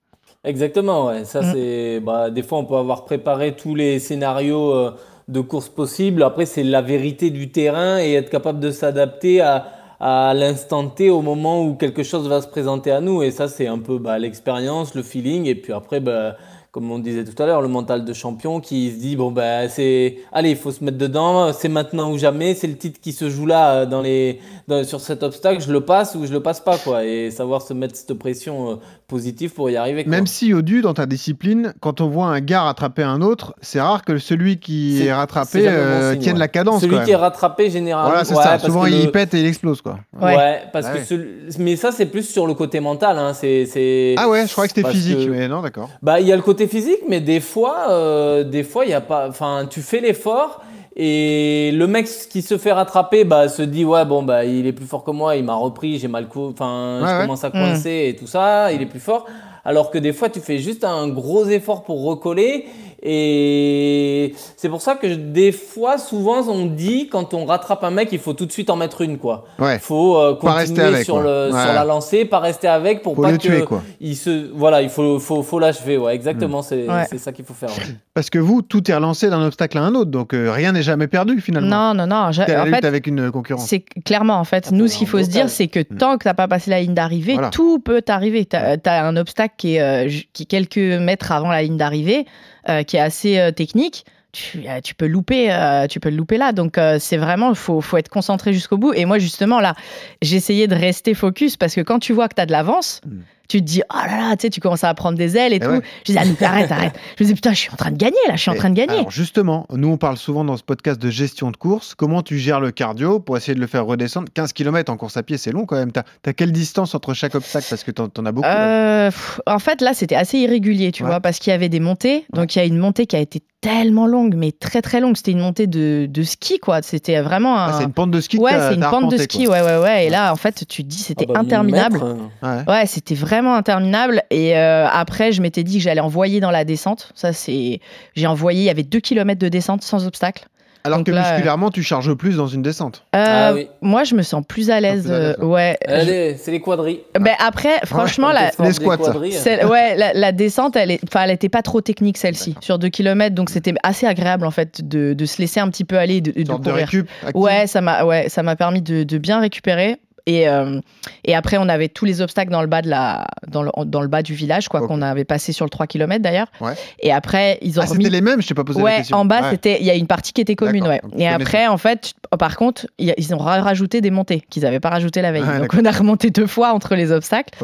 Exactement, 0.45 1.07
ouais. 1.07 1.25
Ça, 1.25 1.43
Mm. 1.43 1.53
c'est. 1.53 2.01
Bah, 2.01 2.31
des 2.31 2.43
fois, 2.45 2.59
on 2.59 2.65
peut 2.65 2.77
avoir 2.77 3.05
préparé 3.05 3.57
tous 3.57 3.75
les 3.75 3.99
scénarios 3.99 4.73
euh, 4.73 4.93
de 5.29 5.41
course 5.41 5.69
possibles. 5.69 6.23
Après, 6.23 6.47
c'est 6.47 6.65
la 6.65 6.83
vérité 6.83 7.31
du 7.31 7.51
terrain 7.51 7.99
et 8.01 8.15
être 8.15 8.31
capable 8.31 8.61
de 8.61 8.71
s'adapter 8.71 9.41
à, 9.41 9.67
à 10.01 10.33
l'instant 10.35 10.89
T 10.89 11.11
au 11.11 11.23
moment 11.23 11.63
où 11.65 11.75
quelque 11.75 12.03
chose 12.03 12.29
va 12.29 12.41
se 12.41 12.49
présenter 12.49 12.91
à 12.91 13.01
nous. 13.01 13.23
Et 13.23 13.31
ça, 13.31 13.49
c'est 13.49 13.67
un 13.67 13.79
peu 13.79 13.99
bah, 13.99 14.19
l'expérience, 14.19 14.95
le 14.95 15.03
feeling. 15.03 15.47
Et 15.47 15.55
puis 15.55 15.73
après, 15.73 16.01
bah, 16.01 16.37
comme 16.71 16.91
on 16.91 16.99
disait 16.99 17.25
tout 17.25 17.41
à 17.43 17.47
l'heure, 17.47 17.63
le 17.63 17.69
mental 17.69 18.05
de 18.05 18.13
champion 18.13 18.61
qui 18.61 18.91
se 18.93 18.97
dit 18.99 19.17
bon, 19.17 19.31
bah, 19.31 19.69
c'est. 19.69 20.19
Allez, 20.33 20.51
il 20.51 20.57
faut 20.57 20.71
se 20.71 20.85
mettre 20.85 20.99
dedans. 20.99 21.53
C'est 21.53 21.69
maintenant 21.69 22.11
ou 22.13 22.19
jamais. 22.19 22.55
C'est 22.55 22.67
le 22.67 22.77
titre 22.77 23.01
qui 23.01 23.13
se 23.13 23.31
joue 23.31 23.47
là 23.47 23.73
euh, 23.73 23.87
dans 23.87 24.03
les, 24.03 24.39
dans- 24.69 24.85
sur 24.85 25.01
cet 25.01 25.23
obstacle. 25.23 25.63
Je 25.63 25.73
le 25.73 25.81
passe 25.81 26.15
ou 26.15 26.27
je 26.27 26.33
le 26.33 26.41
passe 26.41 26.61
pas, 26.61 26.77
quoi. 26.79 27.05
Et 27.05 27.31
savoir 27.31 27.63
se 27.63 27.73
mettre 27.75 27.97
cette 27.97 28.13
pression 28.15 28.73
euh, 28.73 28.75
positive 29.09 29.53
pour 29.55 29.71
y 29.71 29.77
arriver. 29.77 30.05
quoi. 30.05 30.11
Même 30.11 30.27
si, 30.27 30.49
Yodu, 30.49 30.83
dans 30.83 30.95
ta 30.95 31.07
discipline, 31.07 31.73
quand 31.81 32.01
on 32.01 32.09
voit 32.09 32.27
un 32.27 32.41
gars 32.41 32.63
rattraper 32.63 33.03
un 33.03 33.23
autre, 33.23 33.55
c'est 33.63 33.81
rare 33.81 34.05
que 34.05 34.19
celui 34.19 34.59
qui 34.59 34.99
C'est- 34.99 35.05
est 35.07 35.13
rattrapé 35.13 35.67
euh, 35.67 36.13
signe, 36.13 36.21
tienne 36.21 36.35
ouais. 36.35 36.41
la 36.41 36.49
cadence, 36.49 36.83
Celui 36.83 36.97
quand 36.97 37.05
qui 37.05 37.11
est 37.13 37.17
rattrapé 37.17 37.71
généralement. 37.71 38.11
Voilà, 38.11 38.25
c'est 38.25 38.35
ouais, 38.37 38.43
ça. 38.43 38.51
parce 38.51 38.65
Souvent, 38.65 38.85
que 38.85 38.91
il 38.91 39.05
le- 39.07 39.11
pète 39.11 39.33
et 39.35 39.41
il 39.41 39.47
explose, 39.47 39.81
quoi. 39.81 39.99
Ouais. 40.21 40.37
Ouais, 40.37 40.63
parce 40.73 40.87
que 40.87 41.59
mais 41.59 41.77
ça 41.77 41.93
c'est 41.93 42.07
plus 42.07 42.29
sur 42.29 42.47
le 42.47 42.55
côté 42.55 42.81
mental. 42.81 43.19
Hein. 43.19 43.33
C'est. 43.35 44.15
Ah 44.19 44.29
ouais, 44.29 44.47
je 44.47 44.53
croyais 44.53 44.69
que 44.69 44.75
c'était 44.75 44.91
physique, 44.91 45.19
que- 45.27 45.31
mais 45.31 45.49
non, 45.49 45.63
d'accord. 45.63 45.89
Bah 46.03 46.21
il 46.21 46.27
y 46.27 46.33
a 46.33 46.37
le 46.37 46.43
côté 46.43 46.58
physique, 46.67 47.01
mais 47.09 47.21
des 47.21 47.41
fois, 47.41 47.87
euh, 47.91 48.43
des 48.45 48.63
fois 48.65 48.85
il 48.85 48.91
y 48.91 48.95
a 48.95 49.01
pas. 49.01 49.29
Enfin, 49.29 49.67
tu 49.71 49.81
fais 49.81 50.01
l'effort 50.01 50.63
et 50.97 51.71
le 51.75 51.87
mec 51.87 52.07
qui 52.29 52.43
se 52.43 52.59
fait 52.59 52.73
rattraper, 52.73 53.23
bah 53.25 53.49
se 53.49 53.63
dit 53.63 53.85
ouais 53.85 54.05
bon 54.05 54.23
bah 54.25 54.45
il 54.45 54.67
est 54.67 54.73
plus 54.73 54.87
fort 54.87 55.05
que 55.05 55.13
moi, 55.13 55.37
il 55.37 55.45
m'a 55.45 55.55
repris, 55.55 55.99
j'ai 55.99 56.09
mal 56.09 56.27
cou... 56.27 56.49
Enfin, 56.53 57.01
Ouais, 57.03 57.09
je 57.09 57.15
ouais. 57.15 57.21
commence 57.23 57.45
à 57.45 57.51
coincer 57.51 58.07
et 58.09 58.17
tout 58.17 58.27
ça, 58.27 58.73
il 58.73 58.83
est 58.83 58.87
plus 58.87 58.99
fort. 59.01 59.25
Alors 59.65 59.91
que 59.91 59.99
des 59.99 60.13
fois 60.13 60.29
tu 60.29 60.41
fais 60.41 60.59
juste 60.59 60.83
un 60.85 61.09
gros 61.09 61.45
effort 61.47 61.85
pour 61.85 62.03
recoller 62.05 62.67
et 63.03 64.35
c'est 64.57 64.69
pour 64.69 64.81
ça 64.81 64.95
que 64.95 65.07
des 65.07 65.53
fois, 65.53 65.99
souvent 65.99 66.47
on 66.49 66.67
dit 66.67 67.09
quand 67.09 67.35
on 67.35 67.45
rattrape 67.45 67.85
un 67.85 67.91
mec, 67.91 68.09
il 68.13 68.19
faut 68.19 68.33
tout 68.33 68.47
de 68.47 68.53
suite 68.53 68.71
en 68.71 68.77
mettre 68.77 69.01
une 69.03 69.19
quoi. 69.19 69.45
Ouais. 69.59 69.79
faut 69.79 70.19
euh, 70.19 70.35
Pas 70.35 70.53
rester 70.55 70.75
continuer 70.75 70.95
avec, 70.95 71.05
sur, 71.05 71.15
quoi. 71.15 71.23
le, 71.25 71.53
Ouais. 71.53 71.63
sur 71.63 71.73
la 71.73 71.85
lancée, 71.85 72.25
pas 72.25 72.39
rester 72.41 72.69
avec 72.69 73.03
pour 73.03 73.15
Faut 73.17 73.23
pas 73.23 73.31
le 73.31 73.37
que 73.39 73.43
tuer, 73.43 73.63
quoi. 73.63 73.83
il 74.01 74.17
se 74.17 74.51
voilà, 74.53 74.83
il 74.83 74.89
faut 74.89 75.19
faut 75.19 75.43
faut 75.43 75.59
l'achever, 75.59 75.97
ouais, 75.99 76.15
exactement, 76.15 76.63
c'est 76.63 76.89
Ouais. 76.89 77.05
c'est 77.11 77.19
ça 77.19 77.33
qu'il 77.33 77.45
faut 77.45 77.55
faire. 77.55 77.71
ouais. 77.71 77.95
Parce 78.15 78.31
que 78.31 78.39
vous, 78.39 78.63
tout 78.63 78.91
est 78.91 78.95
relancé 78.95 79.31
d'un 79.31 79.45
obstacle 79.47 79.79
à 79.79 79.83
un 79.83 79.95
autre, 79.95 80.11
donc 80.11 80.35
euh, 80.35 80.51
rien 80.51 80.73
n'est 80.73 80.83
jamais 80.83 81.07
perdu, 81.07 81.41
finalement. 81.41 81.93
Non, 81.95 82.07
non, 82.07 82.07
non. 82.07 82.31
la 82.47 82.63
En 82.63 82.67
fait, 82.67 82.85
avec 82.85 83.07
une 83.07 83.31
concurrence. 83.31 83.67
c'est 83.67 83.81
clairement, 84.05 84.35
en 84.39 84.45
fait, 84.45 84.73
nous, 84.73 84.89
ce 84.89 84.99
qu'il 84.99 85.07
faut 85.07 85.23
se 85.23 85.29
dire, 85.29 85.49
c'est 85.49 85.69
que 85.69 85.81
tant 85.81 86.19
que 86.19 86.25
t'as 86.25 86.35
pas 86.35 86.49
passé 86.49 86.71
la 86.71 86.81
ligne 86.81 86.95
d'arrivée, 86.95 87.35
Voilà. 87.35 87.51
tout 87.51 87.79
peut 87.79 88.03
t'arriver. 88.03 88.45
T'as 88.45 88.77
as 88.85 89.07
un 89.07 89.17
obstacle 89.17 89.55
qui 89.57 89.77
est, 89.77 89.81
euh, 89.83 90.09
ju- 90.09 90.25
qui 90.33 90.43
est 90.45 90.47
quelques 90.47 90.79
mètres 90.79 91.31
avant 91.33 91.51
la 91.51 91.63
ligne 91.63 91.77
d'arrivée, 91.77 92.27
euh, 92.69 92.83
qui 92.83 92.97
est 92.97 93.01
assez 93.01 93.39
euh, 93.39 93.51
technique. 93.51 94.05
Tu, 94.33 94.69
euh, 94.69 94.81
tu 94.83 94.95
peux 94.95 95.07
louper, 95.07 95.49
tu 95.89 96.01
peux 96.01 96.11
le 96.11 96.17
louper 96.17 96.37
là. 96.37 96.53
Donc 96.53 96.79
c'est 96.99 97.17
vraiment, 97.17 97.55
faut, 97.55 97.81
faut 97.81 97.97
être 97.97 98.11
concentré 98.11 98.53
jusqu'au 98.53 98.77
bout. 98.77 98.93
Et 98.93 99.07
moi 99.07 99.19
justement 99.19 99.59
là, 99.59 99.75
j'essayais 100.21 100.67
de 100.67 100.75
rester 100.75 101.15
focus 101.15 101.57
parce 101.57 101.75
que 101.75 101.81
quand 101.81 101.99
tu 101.99 102.13
vois 102.13 102.29
que 102.29 102.35
tu 102.35 102.43
as 102.43 102.47
de 102.47 102.53
l'avance, 102.53 103.01
Mm. 103.07 103.21
Tu 103.49 103.59
te 103.61 103.65
dis, 103.65 103.83
oh 103.93 103.97
là 103.97 104.17
là, 104.19 104.37
tu 104.37 104.43
sais, 104.43 104.51
tu 104.51 104.61
commences 104.61 104.85
à 104.85 104.93
prendre 104.95 105.17
des 105.19 105.37
ailes 105.37 105.53
et, 105.53 105.57
Et 105.57 105.61
tout. 105.61 105.69
ouais. 105.69 105.81
Je 106.01 106.13
disais, 106.13 106.19
Anouk, 106.19 106.41
arrête, 106.43 106.71
arrête. 106.71 106.93
Je 107.19 107.25
me 107.25 107.25
disais, 107.25 107.35
putain, 107.35 107.53
je 107.53 107.59
suis 107.59 107.71
en 107.73 107.77
train 107.77 107.91
de 107.91 107.97
gagner 107.97 108.17
là, 108.29 108.37
je 108.37 108.43
suis 108.43 108.51
en 108.51 108.55
train 108.55 108.69
de 108.71 108.75
gagner. 108.75 108.93
Alors 108.99 109.11
justement, 109.11 109.67
nous 109.73 109.89
on 109.89 109.97
parle 109.97 110.17
souvent 110.19 110.45
dans 110.45 110.57
ce 110.57 110.63
podcast 110.63 111.01
de 111.01 111.09
gestion 111.11 111.51
de 111.51 111.57
course. 111.57 111.95
Comment 111.95 112.23
tu 112.23 112.39
gères 112.39 112.61
le 112.61 112.71
cardio 112.71 113.21
pour 113.21 113.37
essayer 113.37 113.55
de 113.55 113.61
le 113.61 113.67
faire 113.67 113.87
redescendre? 113.87 114.29
15 114.35 114.53
km 114.53 114.93
en 114.93 114.97
course 114.97 115.17
à 115.17 115.23
pied, 115.23 115.39
c'est 115.39 115.51
long 115.53 115.65
quand 115.67 115.77
même. 115.77 115.93
T'as 115.93 116.03
as 116.27 116.33
quelle 116.35 116.53
distance 116.53 116.95
entre 116.95 117.15
chaque 117.15 117.35
obstacle? 117.35 117.67
Parce 117.71 117.85
que 117.85 117.91
t'en 117.91 118.09
en 118.19 118.27
as 118.27 118.33
beaucoup. 118.33 118.47
Euh, 118.47 119.11
pff, 119.11 119.41
en 119.47 119.59
fait, 119.59 119.81
là, 119.81 119.95
c'était 119.95 120.15
assez 120.15 120.39
irrégulier, 120.39 120.93
tu 120.93 121.03
Ouais. 121.03 121.09
vois, 121.09 121.21
parce 121.21 121.39
qu'il 121.39 121.51
y 121.51 121.55
avait 121.55 121.69
des 121.71 121.81
montées. 121.81 122.27
Donc, 122.35 122.55
il 122.55 122.59
y 122.59 122.63
a 122.63 122.65
une 122.67 122.77
montée 122.79 123.07
qui 123.07 123.17
a 123.17 123.21
été 123.21 123.41
tellement 123.61 124.07
longue, 124.07 124.35
mais 124.37 124.53
très 124.53 124.83
très 124.83 125.01
longue. 125.01 125.17
C'était 125.17 125.33
une 125.33 125.41
montée 125.41 125.67
de, 125.67 126.07
de 126.09 126.23
ski, 126.23 126.59
quoi. 126.59 126.83
C'était 126.83 127.21
vraiment 127.21 127.59
un. 127.59 127.69
Ah, 127.69 127.75
c'est 127.79 127.85
une 127.85 127.93
pente 127.93 128.11
de 128.11 128.21
ski. 128.21 128.39
Ouais, 128.39 128.53
c'est 128.59 128.75
une 128.75 128.81
pente 128.83 129.11
de 129.11 129.17
ski, 129.17 129.45
quoi. 129.45 129.55
ouais, 129.55 129.63
ouais, 129.63 129.79
ouais. 129.83 130.07
Et 130.07 130.11
là, 130.11 130.33
en 130.33 130.37
fait, 130.37 130.65
tu 130.69 130.85
te 130.85 130.89
dis, 130.89 130.99
c'était 130.99 131.27
Ah 131.29 131.33
bah, 131.35 131.41
interminable. 131.41 131.99
mille 131.99 132.15
mètres, 132.15 132.67
Ouais. 132.69 132.73
Ouais, 132.73 132.87
c'était 132.87 133.15
vraiment 133.15 133.55
interminable. 133.55 134.23
Et 134.31 134.57
euh, 134.57 134.87
après, 134.89 135.33
je 135.33 135.43
m'étais 135.43 135.65
dit 135.65 135.79
que 135.79 135.83
j'allais 135.85 136.01
envoyer 136.01 136.41
dans 136.41 136.51
la 136.51 136.65
descente. 136.65 137.13
Ça, 137.15 137.33
c'est. 137.33 137.81
J'ai 138.15 138.27
envoyé, 138.27 138.61
il 138.61 138.65
y 138.67 138.71
avait 138.71 138.83
2 138.85 139.01
km 139.01 139.39
de 139.41 139.49
descente 139.49 139.83
sans 139.83 140.07
obstacle. 140.07 140.47
Alors 140.85 140.99
Donc 140.99 141.07
que 141.07 141.13
là, 141.13 141.33
musculairement, 141.33 141.71
tu 141.71 141.83
charges 141.83 142.15
plus 142.15 142.37
dans 142.37 142.47
une 142.47 142.63
descente. 142.63 143.05
Euh, 143.15 143.25
Ah 143.27 143.53
oui. 143.55 143.69
Moi, 143.83 144.05
je 144.05 144.15
me 144.15 144.23
sens 144.23 144.43
plus 144.47 144.71
à 144.71 144.81
l'aise. 144.81 145.07
euh, 145.11 145.35
ouais. 145.41 145.77
Allez, 145.87 146.37
c'est 146.39 146.51
les 146.51 146.61
quadrilles. 146.61 147.01
Ben, 147.19 147.35
après, 147.45 147.79
franchement, 147.85 148.31
la, 148.33 148.51
les 148.61 148.73
squats. 148.73 148.97
C'est- 149.33 149.65
ouais, 149.65 149.97
la, 149.97 150.13
la 150.15 150.33
descente, 150.33 150.77
elle 150.77 150.91
est, 150.93 151.01
enfin, 151.05 151.23
elle 151.25 151.31
était 151.33 151.49
pas 151.49 151.63
trop 151.63 151.81
technique 151.81 152.17
celle-ci, 152.17 152.55
sur 152.61 152.79
2 152.79 152.89
km, 152.89 153.35
donc 153.35 153.51
c'était 153.51 153.75
assez 153.83 154.07
agréable 154.07 154.47
en 154.47 154.51
fait 154.51 154.87
de, 154.87 155.13
de 155.15 155.25
se 155.27 155.41
laisser 155.43 155.61
un 155.61 155.69
petit 155.69 155.85
peu 155.85 155.99
aller 155.99 156.21
de, 156.21 156.31
de 156.33 156.47
Sorte 156.47 156.63
de 156.63 156.71
courir. 156.71 156.87
récup. 156.87 157.09
active. 157.23 157.43
ouais, 157.43 157.67
ça 157.67 157.81
m'a, 157.81 158.05
ouais, 158.05 158.29
ça 158.29 158.43
m'a 158.43 158.57
permis 158.57 158.81
de, 158.83 159.03
de 159.03 159.19
bien 159.19 159.41
récupérer. 159.41 159.97
Et, 160.29 160.47
euh, 160.49 160.79
et 161.25 161.35
après, 161.35 161.57
on 161.57 161.69
avait 161.71 161.89
tous 161.89 162.05
les 162.05 162.21
obstacles 162.21 162.53
dans 162.53 162.61
le 162.61 162.67
bas 162.67 162.83
de 162.83 162.89
la, 162.91 163.27
dans 163.49 163.63
le, 163.63 163.71
dans 163.87 164.03
le 164.03 164.09
bas 164.09 164.23
du 164.23 164.35
village, 164.35 164.69
quoi, 164.69 164.87
qu'on 164.87 165.01
avait 165.01 165.25
passé 165.25 165.53
sur 165.53 165.65
le 165.65 165.71
3 165.71 165.87
km 165.87 166.23
d'ailleurs. 166.23 166.49
Ouais. 166.61 166.75
Et 167.01 167.11
après, 167.13 167.59
ils 167.63 167.81
ont 167.81 167.83
Ah, 167.83 167.87
remis. 167.87 168.05
c'était 168.05 168.15
les 168.15 168.21
mêmes, 168.21 168.43
je 168.43 168.47
t'ai 168.49 168.55
pas 168.55 168.63
posé 168.65 168.79
la 168.79 168.85
Ouais, 168.85 168.97
question. 168.99 169.17
en 169.17 169.25
bas, 169.25 169.41
Ouais. 169.43 169.51
c'était, 169.53 169.79
il 169.81 169.87
y 169.87 169.91
a 169.91 169.95
une 169.95 170.07
partie 170.07 170.33
qui 170.35 170.43
était 170.43 170.55
commune, 170.55 170.87
ouais. 170.87 171.01
donc 171.03 171.13
Et 171.19 171.27
après, 171.27 171.67
en 171.67 171.79
fait, 171.79 172.13
oh, 172.31 172.37
par 172.37 172.57
contre, 172.59 172.87
il 172.99 173.07
y 173.07 173.11
a- 173.11 173.15
ils 173.17 173.35
ont 173.35 173.39
ra- 173.39 173.63
rajouté 173.63 174.01
des 174.03 174.11
montées 174.11 174.43
qu'ils 174.51 174.65
n'avaient 174.65 174.81
pas 174.81 174.91
rajouté 174.91 175.23
la 175.23 175.33
veille. 175.33 175.43
Ouais, 175.45 175.59
donc 175.61 175.73
on 175.81 175.85
a 175.87 175.91
remonté 175.91 176.29
deux 176.31 176.47
fois 176.47 176.73
entre 176.75 176.95
les 176.95 177.11
obstacles. 177.11 177.55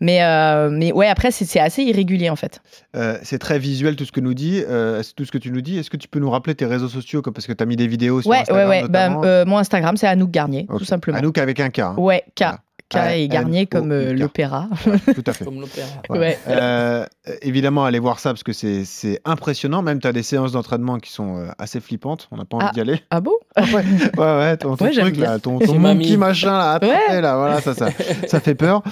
Mais, 0.00 0.22
euh, 0.24 0.70
mais 0.72 0.92
ouais, 0.92 1.06
après, 1.06 1.30
c'est, 1.30 1.60
assez 1.60 1.82
irrégulier 1.84 2.30
en 2.30 2.36
fait. 2.36 2.60
Euh, 2.96 3.16
c'est 3.22 3.38
très 3.38 3.58
visuel 3.60 3.94
tout 3.96 4.04
ce 4.04 4.12
que 4.12 4.20
nous 4.20 4.34
dit, 4.34 4.62
euh, 4.68 5.02
tout 5.16 5.24
ce 5.24 5.30
que 5.30 5.38
tu 5.38 5.50
nous 5.52 5.60
dis. 5.60 5.78
Est-ce 5.78 5.90
que 5.90 5.96
tu 5.96 6.08
peux 6.08 6.18
nous 6.18 6.30
rappeler 6.30 6.54
tes 6.54 6.66
réseaux 6.66 6.88
sociaux 6.88 7.22
parce 7.22 7.46
que 7.46 7.52
tu 7.52 7.62
as 7.62 7.66
mis 7.66 7.76
des 7.76 7.86
vidéos 7.86 8.22
sur 8.22 8.30
Ouais, 8.30 8.38
Instagram 8.38 8.68
ouais, 8.68 8.82
ouais. 8.82 8.88
Bah, 8.88 9.08
notamment. 9.08 9.24
euh, 9.24 9.44
mon 9.44 9.58
Instagram, 9.58 9.96
c'est 9.96 10.06
Anouk 10.08 10.30
Garnier, 10.30 10.66
tout 10.68 10.84
simplement. 10.84 11.18
Anouk 11.18 11.38
avec 11.38 11.60
un 11.60 11.70
K. 11.70 11.78
hein. 11.80 11.94
Ouais, 12.08 12.24
K. 12.34 12.40
Voilà. 12.40 12.58
K 12.90 12.96
A- 12.96 13.16
et 13.16 13.28
Garnier 13.28 13.66
comme 13.66 13.92
euh, 13.92 14.14
l'opéra. 14.14 14.66
Tout 15.14 15.22
à 15.26 15.32
fait. 15.34 15.44
Comme 15.44 15.60
l'opéra. 15.60 15.88
Ouais. 16.08 16.38
Euh, 16.48 17.04
évidemment, 17.42 17.84
allez 17.84 17.98
voir 17.98 18.18
ça 18.18 18.30
parce 18.30 18.42
que 18.42 18.54
c'est 18.54 18.86
c'est 18.86 19.20
impressionnant. 19.26 19.82
Même, 19.82 20.00
tu 20.00 20.06
as 20.06 20.12
des 20.14 20.22
séances 20.22 20.52
d'entraînement 20.52 20.98
qui 20.98 21.12
sont 21.12 21.36
euh, 21.36 21.48
assez 21.58 21.80
flippantes. 21.80 22.28
On 22.30 22.38
n'a 22.38 22.46
pas 22.46 22.56
envie 22.56 22.66
Ah. 22.70 22.72
d'y 22.72 22.80
aller. 22.80 23.00
Ah 23.10 23.20
bon? 23.20 23.32
Ouais, 23.58 23.64
ouais, 23.74 23.82
ouais, 24.16 24.56
ton, 24.56 24.74
ton 24.76 24.86
Ouais, 24.86 24.92
j'aime 24.94 25.04
truc, 25.04 25.16
bien. 25.16 25.32
là, 25.32 25.38
ton, 25.38 25.58
monkey 25.78 26.16
machin, 26.16 26.52
là, 26.56 26.78
Ouais. 26.80 27.20
là, 27.20 27.36
voilà, 27.36 27.60
ça, 27.60 27.74
ça, 27.74 27.88
ça 28.26 28.40
fait 28.40 28.54
peur. 28.54 28.82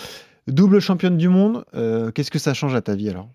Double 0.47 0.79
championne 0.81 1.17
du 1.17 1.31
monde, 1.31 1.65
euh, 1.75 2.11
qu'est-ce 2.11 2.31
que 2.31 2.39
ça 2.39 2.53
change 2.53 2.75
à 2.75 2.83
ta 2.83 2.95
vie 2.95 3.09
alors? 3.09 3.29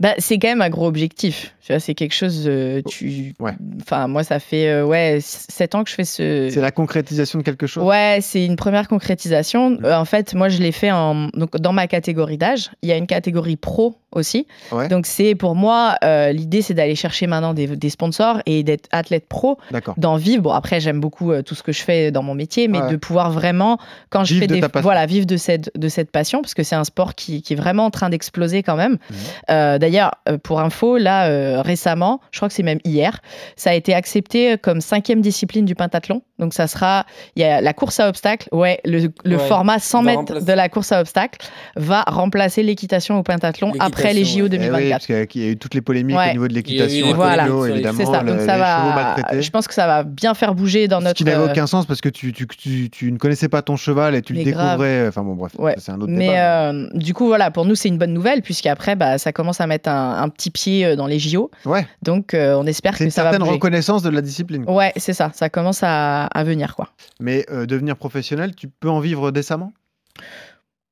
Bah, 0.00 0.14
c'est 0.18 0.38
quand 0.38 0.48
même 0.48 0.62
un 0.62 0.70
gros 0.70 0.86
objectif. 0.86 1.54
Tu 1.62 1.72
vois, 1.72 1.80
c'est 1.80 1.94
quelque 1.94 2.14
chose. 2.14 2.44
euh, 2.46 2.80
tu... 2.88 3.34
Ouais. 3.40 3.52
Enfin, 3.80 4.06
moi, 4.08 4.22
ça 4.24 4.38
fait 4.38 4.68
euh, 4.68 4.84
ouais, 4.84 5.18
7 5.20 5.74
ans 5.74 5.84
que 5.84 5.90
je 5.90 5.94
fais 5.94 6.04
ce. 6.04 6.48
C'est 6.50 6.60
la 6.60 6.70
concrétisation 6.70 7.38
de 7.38 7.44
quelque 7.44 7.66
chose? 7.66 7.84
Ouais, 7.84 8.18
c'est 8.22 8.44
une 8.44 8.56
première 8.56 8.88
concrétisation. 8.88 9.78
Euh, 9.82 9.94
en 9.96 10.04
fait, 10.04 10.34
moi, 10.34 10.48
je 10.48 10.62
l'ai 10.62 10.72
fait 10.72 10.92
en... 10.92 11.28
Donc, 11.34 11.56
dans 11.56 11.72
ma 11.72 11.86
catégorie 11.86 12.38
d'âge. 12.38 12.70
Il 12.82 12.88
y 12.88 12.92
a 12.92 12.96
une 12.96 13.06
catégorie 13.06 13.56
pro 13.56 13.96
aussi. 14.16 14.46
Ouais. 14.72 14.88
Donc, 14.88 15.06
c'est 15.06 15.34
pour 15.34 15.54
moi, 15.54 15.96
euh, 16.04 16.32
l'idée, 16.32 16.62
c'est 16.62 16.74
d'aller 16.74 16.94
chercher 16.94 17.26
maintenant 17.26 17.54
des, 17.54 17.66
des 17.66 17.90
sponsors 17.90 18.40
et 18.46 18.62
d'être 18.62 18.88
athlète 18.92 19.26
pro, 19.28 19.58
d'en 19.96 20.16
vivre. 20.16 20.42
Bon, 20.42 20.50
après, 20.50 20.80
j'aime 20.80 21.00
beaucoup 21.00 21.32
euh, 21.32 21.42
tout 21.42 21.54
ce 21.54 21.62
que 21.62 21.72
je 21.72 21.82
fais 21.82 22.10
dans 22.10 22.22
mon 22.22 22.34
métier, 22.34 22.68
mais 22.68 22.80
Ouais. 22.80 22.90
de 22.90 22.96
pouvoir 22.96 23.30
vraiment, 23.30 23.78
quand 24.10 24.24
je 24.24 24.34
Vivre 24.34 24.46
fais 24.48 24.60
de 24.60 24.66
des. 24.66 24.80
Voilà, 24.80 25.06
vivre 25.06 25.26
de 25.26 25.36
cette, 25.36 25.70
de 25.76 25.88
cette 25.88 26.10
passion, 26.10 26.42
parce 26.42 26.54
que 26.54 26.62
c'est 26.62 26.76
un 26.76 26.84
sport 26.84 27.14
qui, 27.14 27.42
qui 27.42 27.52
est 27.54 27.56
vraiment 27.56 27.84
en 27.86 27.90
train 27.90 28.10
d'exploser 28.10 28.62
quand 28.62 28.76
même. 28.76 28.92
Mhm. 29.10 29.16
Euh, 29.50 29.78
D'ailleurs, 29.78 30.10
pour 30.42 30.60
info, 30.60 30.96
là, 30.98 31.62
récemment, 31.62 32.20
je 32.30 32.38
crois 32.38 32.48
que 32.48 32.54
c'est 32.54 32.62
même 32.62 32.80
hier, 32.84 33.20
ça 33.56 33.70
a 33.70 33.74
été 33.74 33.94
accepté 33.94 34.56
comme 34.58 34.80
cinquième 34.80 35.20
discipline 35.20 35.64
du 35.64 35.74
pentathlon. 35.74 36.22
Donc, 36.38 36.52
ça 36.54 36.66
sera, 36.66 37.06
il 37.34 37.42
y 37.42 37.44
a 37.44 37.60
la 37.60 37.72
course 37.72 37.98
à 38.00 38.08
obstacles. 38.08 38.48
Ouais, 38.52 38.80
le, 38.84 39.08
le 39.24 39.36
Ouais, 39.36 39.48
format 39.48 39.78
100 39.78 39.98
va 40.02 40.04
mètres 40.04 40.18
remplacer. 40.18 40.46
de 40.46 40.52
la 40.52 40.68
course 40.68 40.92
à 40.92 41.00
obstacles 41.00 41.38
va 41.76 42.02
remplacer 42.06 42.62
l'équitation 42.62 43.18
au 43.18 43.22
pentathlon 43.22 43.72
après 43.80 44.12
les 44.12 44.24
JO 44.24 44.30
ouais. 44.30 44.38
Eh 44.40 44.42
oui, 44.42 44.48
2024. 44.58 44.90
parce 44.90 45.06
qu'il 45.28 45.42
y 45.42 45.48
a- 45.48 45.50
eu 45.52 45.56
toutes 45.56 45.74
les 45.74 45.80
polémiques 45.80 46.16
Ouais. 46.16 46.30
au 46.30 46.32
niveau 46.32 46.48
de 46.48 46.54
l'équitation, 46.54 47.14
Voilà. 47.14 47.46
Évidemment, 47.68 47.98
C'est 47.98 48.04
ça, 48.06 48.22
le- 48.22 48.32
donc 48.32 48.40
ça 48.40 48.56
les 48.56 48.62
chevaux 48.62 48.88
va. 48.88 48.94
maltraités. 48.94 49.42
Je 49.42 49.50
pense 49.50 49.66
que 49.68 49.74
ça 49.74 49.86
va 49.86 50.02
bien 50.04 50.34
faire 50.34 50.54
bouger 50.54 50.88
dans 50.88 51.00
Ce 51.00 51.04
notre. 51.04 51.16
qui 51.16 51.24
n'avait 51.24 51.36
euh, 51.38 51.50
aucun 51.50 51.66
sens 51.66 51.86
parce 51.86 52.00
que 52.00 52.08
tu, 52.08 52.32
tu, 52.32 52.46
tu, 52.46 52.90
tu 52.90 53.12
ne 53.12 53.18
connaissais 53.18 53.48
pas 53.48 53.62
ton 53.62 53.76
cheval 53.76 54.14
et 54.14 54.22
tu 54.22 54.32
le 54.34 54.42
grave. 54.44 54.78
découvrais. 54.78 55.08
Enfin 55.08 55.22
bon, 55.22 55.34
bref, 55.34 55.52
Ouais. 55.58 55.74
c'est 55.78 55.92
un 55.92 55.96
autre 56.00 56.12
Mais 56.12 56.28
débat. 56.28 56.70
euh, 56.72 56.88
du 56.94 57.14
coup, 57.14 57.26
voilà, 57.26 57.50
pour 57.50 57.64
nous, 57.64 57.74
c'est 57.74 57.88
une 57.88 57.98
bonne 57.98 58.12
nouvelle, 58.12 58.42
puisqu'après, 58.42 58.94
bah, 58.96 59.18
ça 59.18 59.32
commence 59.32 59.60
à 59.60 59.66
mettre 59.66 59.88
un, 59.88 60.22
un 60.22 60.28
petit 60.28 60.50
pied 60.50 60.84
euh, 60.84 60.96
dans 60.96 61.06
les 61.06 61.18
JO. 61.18 61.50
Ouais, 61.64 61.86
Donc, 62.02 62.34
euh, 62.34 62.54
on 62.60 62.66
espère 62.66 62.96
que 62.98 63.04
une 63.04 63.10
ça 63.10 63.22
va 63.22 63.30
certaine 63.30 63.40
bouger. 63.44 63.52
reconnaissance 63.54 64.02
de 64.02 64.10
la 64.10 64.20
discipline. 64.20 64.64
Ouais, 64.68 64.92
c'est 64.96 65.12
ça, 65.12 65.30
ça 65.34 65.48
commence 65.48 65.80
à, 65.82 66.25
à 66.32 66.44
venir, 66.44 66.74
quoi. 66.74 66.90
Mais 67.20 67.46
euh, 67.50 67.66
devenir 67.66 67.96
professionnel, 67.96 68.54
tu 68.54 68.68
peux 68.68 68.90
en 68.90 69.00
vivre 69.00 69.30
décemment? 69.30 69.72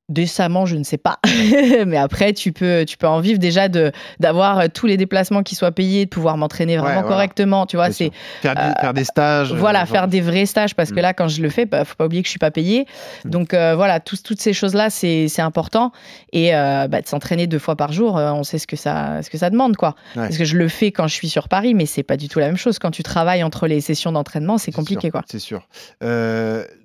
Décemment, 0.07 0.67
je 0.67 0.75
ne 0.75 0.83
sais 0.83 0.99
pas. 0.99 1.17
Mais 1.87 1.97
après, 1.97 2.31
tu 2.33 2.51
peux, 2.51 2.85
tu 2.87 2.95
peux 2.95 3.07
en 3.07 3.19
vivre 3.21 3.39
déjà 3.39 3.69
de 3.69 3.91
d'avoir 4.19 4.59
euh, 4.59 4.65
tous 4.71 4.85
les 4.85 4.97
déplacements 4.97 5.41
qui 5.41 5.55
soient 5.55 5.71
payés, 5.71 6.05
de 6.05 6.09
pouvoir 6.11 6.37
m'entraîner 6.37 6.77
vraiment 6.77 6.97
Ouais, 6.97 7.01
voilà. 7.01 7.07
correctement. 7.15 7.65
Tu 7.65 7.75
vois, 7.75 7.89
c'est 7.91 8.11
faire, 8.41 8.53
euh, 8.55 8.71
faire 8.79 8.93
des 8.93 9.03
stages. 9.03 9.51
euh, 9.51 9.55
voilà, 9.55 9.79
genre- 9.79 9.87
faire 9.89 10.07
des 10.07 10.21
vrais 10.21 10.45
stages 10.45 10.75
parce 10.75 10.91
que 10.91 10.99
Mm. 10.99 11.01
là, 11.01 11.13
quand 11.15 11.27
je 11.27 11.41
le 11.41 11.49
fais, 11.49 11.65
bah, 11.65 11.83
faut 11.85 11.95
pas 11.95 12.05
oublier 12.05 12.21
que 12.21 12.27
je 12.27 12.31
suis 12.31 12.37
pas 12.39 12.51
payée. 12.51 12.85
Mm. 13.25 13.29
Donc 13.31 13.53
euh, 13.55 13.73
voilà, 13.75 13.99
tous- 13.99 14.21
toutes 14.21 14.39
ces 14.39 14.53
choses-là, 14.53 14.91
c'est 14.91 15.27
c'est 15.27 15.41
important. 15.41 15.91
Et 16.33 16.55
euh, 16.55 16.87
bah, 16.87 17.01
de 17.01 17.07
s'entraîner 17.07 17.47
deux 17.47 17.57
fois 17.59 17.75
par 17.75 17.91
jour, 17.91 18.13
on 18.15 18.43
sait 18.43 18.59
ce 18.59 18.67
que 18.67 18.75
ça, 18.75 19.23
ce 19.23 19.31
que 19.31 19.39
ça 19.39 19.49
demande, 19.49 19.75
quoi. 19.75 19.95
Ouais. 20.15 20.21
Parce 20.23 20.37
que 20.37 20.45
je 20.45 20.55
le 20.55 20.67
fais 20.67 20.91
quand 20.91 21.07
je 21.07 21.15
suis 21.15 21.29
sur 21.29 21.49
Paris, 21.49 21.73
mais 21.73 21.87
c'est 21.87 22.03
pas 22.03 22.15
du 22.17 22.27
tout 22.29 22.37
la 22.37 22.45
même 22.45 22.57
chose. 22.57 22.77
Quand 22.77 22.91
tu 22.91 23.01
travailles 23.01 23.43
entre 23.43 23.65
les 23.65 23.81
sessions 23.81 24.11
d'entraînement, 24.11 24.59
c'est 24.59 24.71
compliqué, 24.71 25.07
sûr, 25.07 25.11
quoi. 25.13 25.23
C'est 25.27 25.39
sûr. 25.39 25.67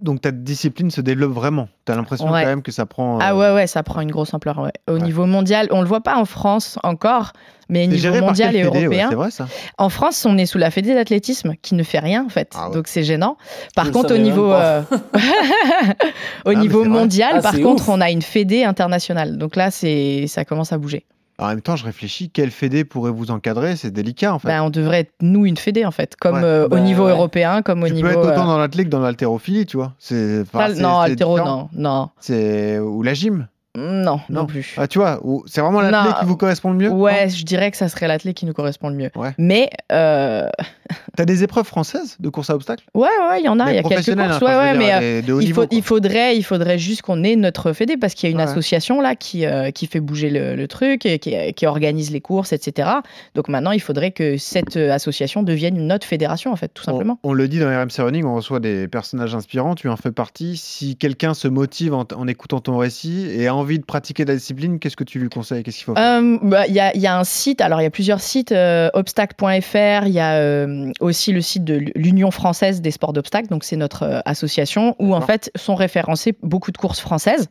Donc 0.00 0.22
ta 0.22 0.30
discipline 0.30 0.90
se 0.90 1.02
développe 1.02 1.32
vraiment? 1.32 1.68
Tu 1.90 1.94
as 1.94 1.96
l'impression 1.96 2.30
Ouais. 2.30 2.42
quand 2.42 2.48
même 2.48 2.62
que 2.62 2.72
ça 2.72 2.86
prend. 2.86 3.18
Ah 3.20 3.32
euh, 3.32 3.36
ouais, 3.36 3.54
ouais, 3.54 3.66
ça 3.66 3.82
prend 3.82 4.00
une 4.00 4.10
grosse 4.10 4.32
ampleur. 4.34 4.58
ouais. 4.58 4.72
Au 4.88 4.92
Ouais. 4.94 5.00
niveau 5.00 5.26
mondial, 5.26 5.68
on 5.70 5.80
le 5.82 5.86
voit 5.88 6.00
pas 6.02 6.16
en 6.16 6.24
France 6.24 6.78
encore, 6.82 7.32
mais 7.68 7.84
au 7.84 7.90
niveau 7.90 8.14
mondial 8.20 8.54
et 8.56 8.62
fédé, 8.64 8.70
ouais, 8.78 8.84
européen. 8.84 9.06
c'est 9.10 9.14
vrai 9.16 9.30
ça 9.30 9.46
En 9.78 9.88
France, 9.88 10.24
on 10.28 10.36
est 10.38 10.46
sous 10.46 10.58
la 10.58 10.70
fédé 10.70 10.94
d'athlétisme 10.94 11.54
qui 11.62 11.74
ne 11.74 11.82
fait 11.82 11.98
rien 12.00 12.24
en 12.24 12.28
fait, 12.28 12.52
Ah 12.56 12.68
ouais. 12.68 12.74
donc 12.74 12.86
c'est 12.88 13.02
gênant. 13.04 13.36
Par 13.76 13.86
Je 13.86 13.90
contre, 13.90 14.14
au 14.14 14.18
niveau, 14.18 14.52
euh, 14.52 14.82
au 16.44 16.50
Ah, 16.50 16.54
niveau 16.54 16.84
mondial, 16.84 17.34
Ah, 17.36 17.42
par 17.42 17.54
contre, 17.54 17.84
ouf. 17.84 17.88
on 17.88 18.00
a 18.00 18.10
une 18.10 18.22
fédé 18.22 18.64
internationale. 18.64 19.36
Donc 19.38 19.56
là, 19.56 19.70
c'est 19.70 20.26
ça 20.26 20.44
commence 20.44 20.72
à 20.72 20.78
bouger. 20.78 21.04
En 21.40 21.48
même 21.48 21.62
temps, 21.62 21.74
je 21.74 21.84
réfléchis, 21.84 22.28
quelle 22.30 22.50
fédé 22.50 22.84
pourrait 22.84 23.10
vous 23.10 23.30
encadrer? 23.30 23.74
C'est 23.74 23.90
délicat 23.90 24.34
en 24.34 24.38
fait. 24.38 24.48
Ben, 24.48 24.62
on 24.62 24.70
devrait 24.70 25.00
être 25.00 25.12
nous 25.22 25.46
une 25.46 25.56
fédé 25.56 25.84
en 25.86 25.90
fait, 25.90 26.14
comme 26.16 26.36
Ouais. 26.36 26.44
euh, 26.44 26.66
au 26.66 26.68
Bah, 26.68 26.80
niveau 26.80 27.04
ouais. 27.06 27.10
européen, 27.12 27.62
comme 27.62 27.82
au 27.82 27.86
tu 27.86 27.94
niveau. 27.94 28.08
peux 28.08 28.12
être 28.14 28.20
autant 28.26 28.42
euh, 28.42 28.46
dans 28.46 28.58
l'athlétique 28.58 28.86
que 28.88 28.92
dans 28.92 29.00
l'haltérophilie, 29.00 29.64
tu 29.66 29.78
vois. 29.78 29.94
C'est, 29.98 30.42
enfin, 30.42 30.58
pas- 30.58 30.74
c'est- 30.74 30.82
non, 30.82 31.00
c'est 31.04 31.10
altéro, 31.12 31.36
différent. 31.38 31.68
non, 31.72 31.82
non, 31.90 32.08
C'est 32.20 32.78
ou 32.78 33.02
la 33.02 33.14
gym. 33.14 33.48
Non, 33.78 34.20
non, 34.28 34.40
Non. 34.40 34.46
plus. 34.46 34.74
Ah, 34.76 34.88
tu 34.88 34.98
vois, 34.98 35.20
c'est 35.46 35.60
vraiment 35.60 35.80
l'athlète 35.80 36.14
qui 36.20 36.26
vous 36.26 36.36
correspond 36.36 36.70
le 36.72 36.76
mieux. 36.76 36.90
Ouais, 36.90 37.28
je 37.28 37.44
dirais 37.44 37.70
que 37.70 37.76
ça 37.76 37.88
serait 37.88 38.08
l'athlète 38.08 38.34
qui 38.36 38.44
nous 38.44 38.52
correspond 38.52 38.88
le 38.88 38.96
mieux. 38.96 39.10
Ouais. 39.14 39.30
Mais 39.38 39.70
euh, 39.92 40.48
T'as 41.16 41.24
des 41.24 41.44
épreuves 41.44 41.66
françaises 41.66 42.16
de 42.18 42.28
course 42.30 42.50
à 42.50 42.56
obstacles? 42.56 42.84
Ouais, 42.94 43.02
ouais, 43.30 43.38
il 43.40 43.44
y 43.44 43.48
en 43.48 43.60
a, 43.60 43.70
il 43.70 43.76
y 43.76 43.78
a 43.78 43.82
quelques 43.84 44.06
courses. 44.06 44.18
hein, 44.18 44.38
Ouais, 44.40 44.56
ouais, 44.56 44.74
mais 44.76 44.92
euh, 44.92 45.22
il, 45.24 45.34
niveau, 45.46 45.62
faut, 45.62 45.68
quoi. 45.68 45.76
il, 45.76 45.82
faudrait, 45.84 46.36
il 46.36 46.42
faudrait 46.42 46.78
juste 46.78 47.02
qu'on 47.02 47.22
ait 47.22 47.36
notre 47.36 47.72
fédé 47.72 47.96
parce 47.96 48.14
qu'il 48.14 48.28
y 48.28 48.32
a 48.32 48.34
une 48.34 48.38
Ouais. 48.38 48.44
association 48.50 49.00
là 49.00 49.14
qui, 49.14 49.46
euh, 49.46 49.70
qui 49.70 49.86
fait 49.86 50.00
bouger 50.00 50.30
le, 50.30 50.56
le 50.56 50.66
truc 50.68 51.06
et 51.06 51.20
qui, 51.20 51.36
qui 51.54 51.66
organise 51.66 52.10
les 52.10 52.20
courses, 52.20 52.52
etc. 52.52 52.88
Donc 53.36 53.48
maintenant, 53.48 53.70
il 53.70 53.80
faudrait 53.80 54.10
que 54.10 54.36
cette 54.36 54.76
association 54.76 55.44
devienne 55.44 55.76
une 55.76 55.92
autre 55.92 56.06
fédération, 56.08 56.50
en 56.52 56.56
fait, 56.56 56.68
tout 56.74 56.82
simplement. 56.82 57.20
on 57.22 57.32
le 57.34 57.46
dit 57.46 57.60
dans 57.60 57.66
RMC 57.68 58.02
Running, 58.02 58.24
on 58.24 58.34
reçoit 58.34 58.58
des 58.58 58.88
personnages 58.88 59.34
inspirants, 59.36 59.76
tu 59.76 59.88
en 59.88 59.96
fais 59.96 60.10
partie. 60.10 60.56
Si 60.56 60.96
quelqu'un 60.96 61.34
se 61.34 61.46
motive 61.46 61.94
en, 61.94 62.04
en 62.16 62.26
écoutant 62.26 62.58
ton 62.60 62.76
récit 62.78 63.26
et 63.30 63.46
a 63.46 63.54
envie 63.60 63.78
de 63.78 63.84
pratiquer 63.84 64.24
la 64.24 64.34
discipline, 64.34 64.78
qu'est-ce 64.78 64.96
que 64.96 65.04
tu 65.04 65.18
lui 65.18 65.28
conseilles? 65.28 65.62
Qu'est-ce 65.62 65.76
qu'il 65.78 65.84
faut 65.86 65.96
Euh, 65.96 66.38
bah, 66.42 66.66
Il 66.66 66.74
y, 66.74 66.80
a, 66.80 66.94
il 66.94 67.00
y 67.00 67.06
a 67.06 67.18
un 67.18 67.24
site, 67.24 67.60
alors 67.60 67.80
il 67.80 67.84
y 67.84 67.86
a 67.86 67.90
plusieurs 67.90 68.20
sites, 68.20 68.52
euh, 68.52 68.90
obstacle.fr, 68.94 70.06
il 70.06 70.12
y 70.12 70.20
a 70.20 70.34
euh, 70.34 70.90
aussi 71.00 71.32
le 71.32 71.40
site 71.40 71.64
de 71.64 71.80
l'Union 71.94 72.30
française 72.30 72.80
des 72.80 72.90
sports 72.90 73.12
d'obstacles, 73.12 73.48
donc 73.48 73.64
c'est 73.64 73.76
notre 73.76 74.22
association, 74.24 74.96
où 74.98 75.14
en 75.14 75.20
fait 75.20 75.50
sont 75.54 75.74
référencées 75.74 76.34
beaucoup 76.42 76.72
de 76.72 76.78
courses 76.78 77.00
françaises. 77.00 77.48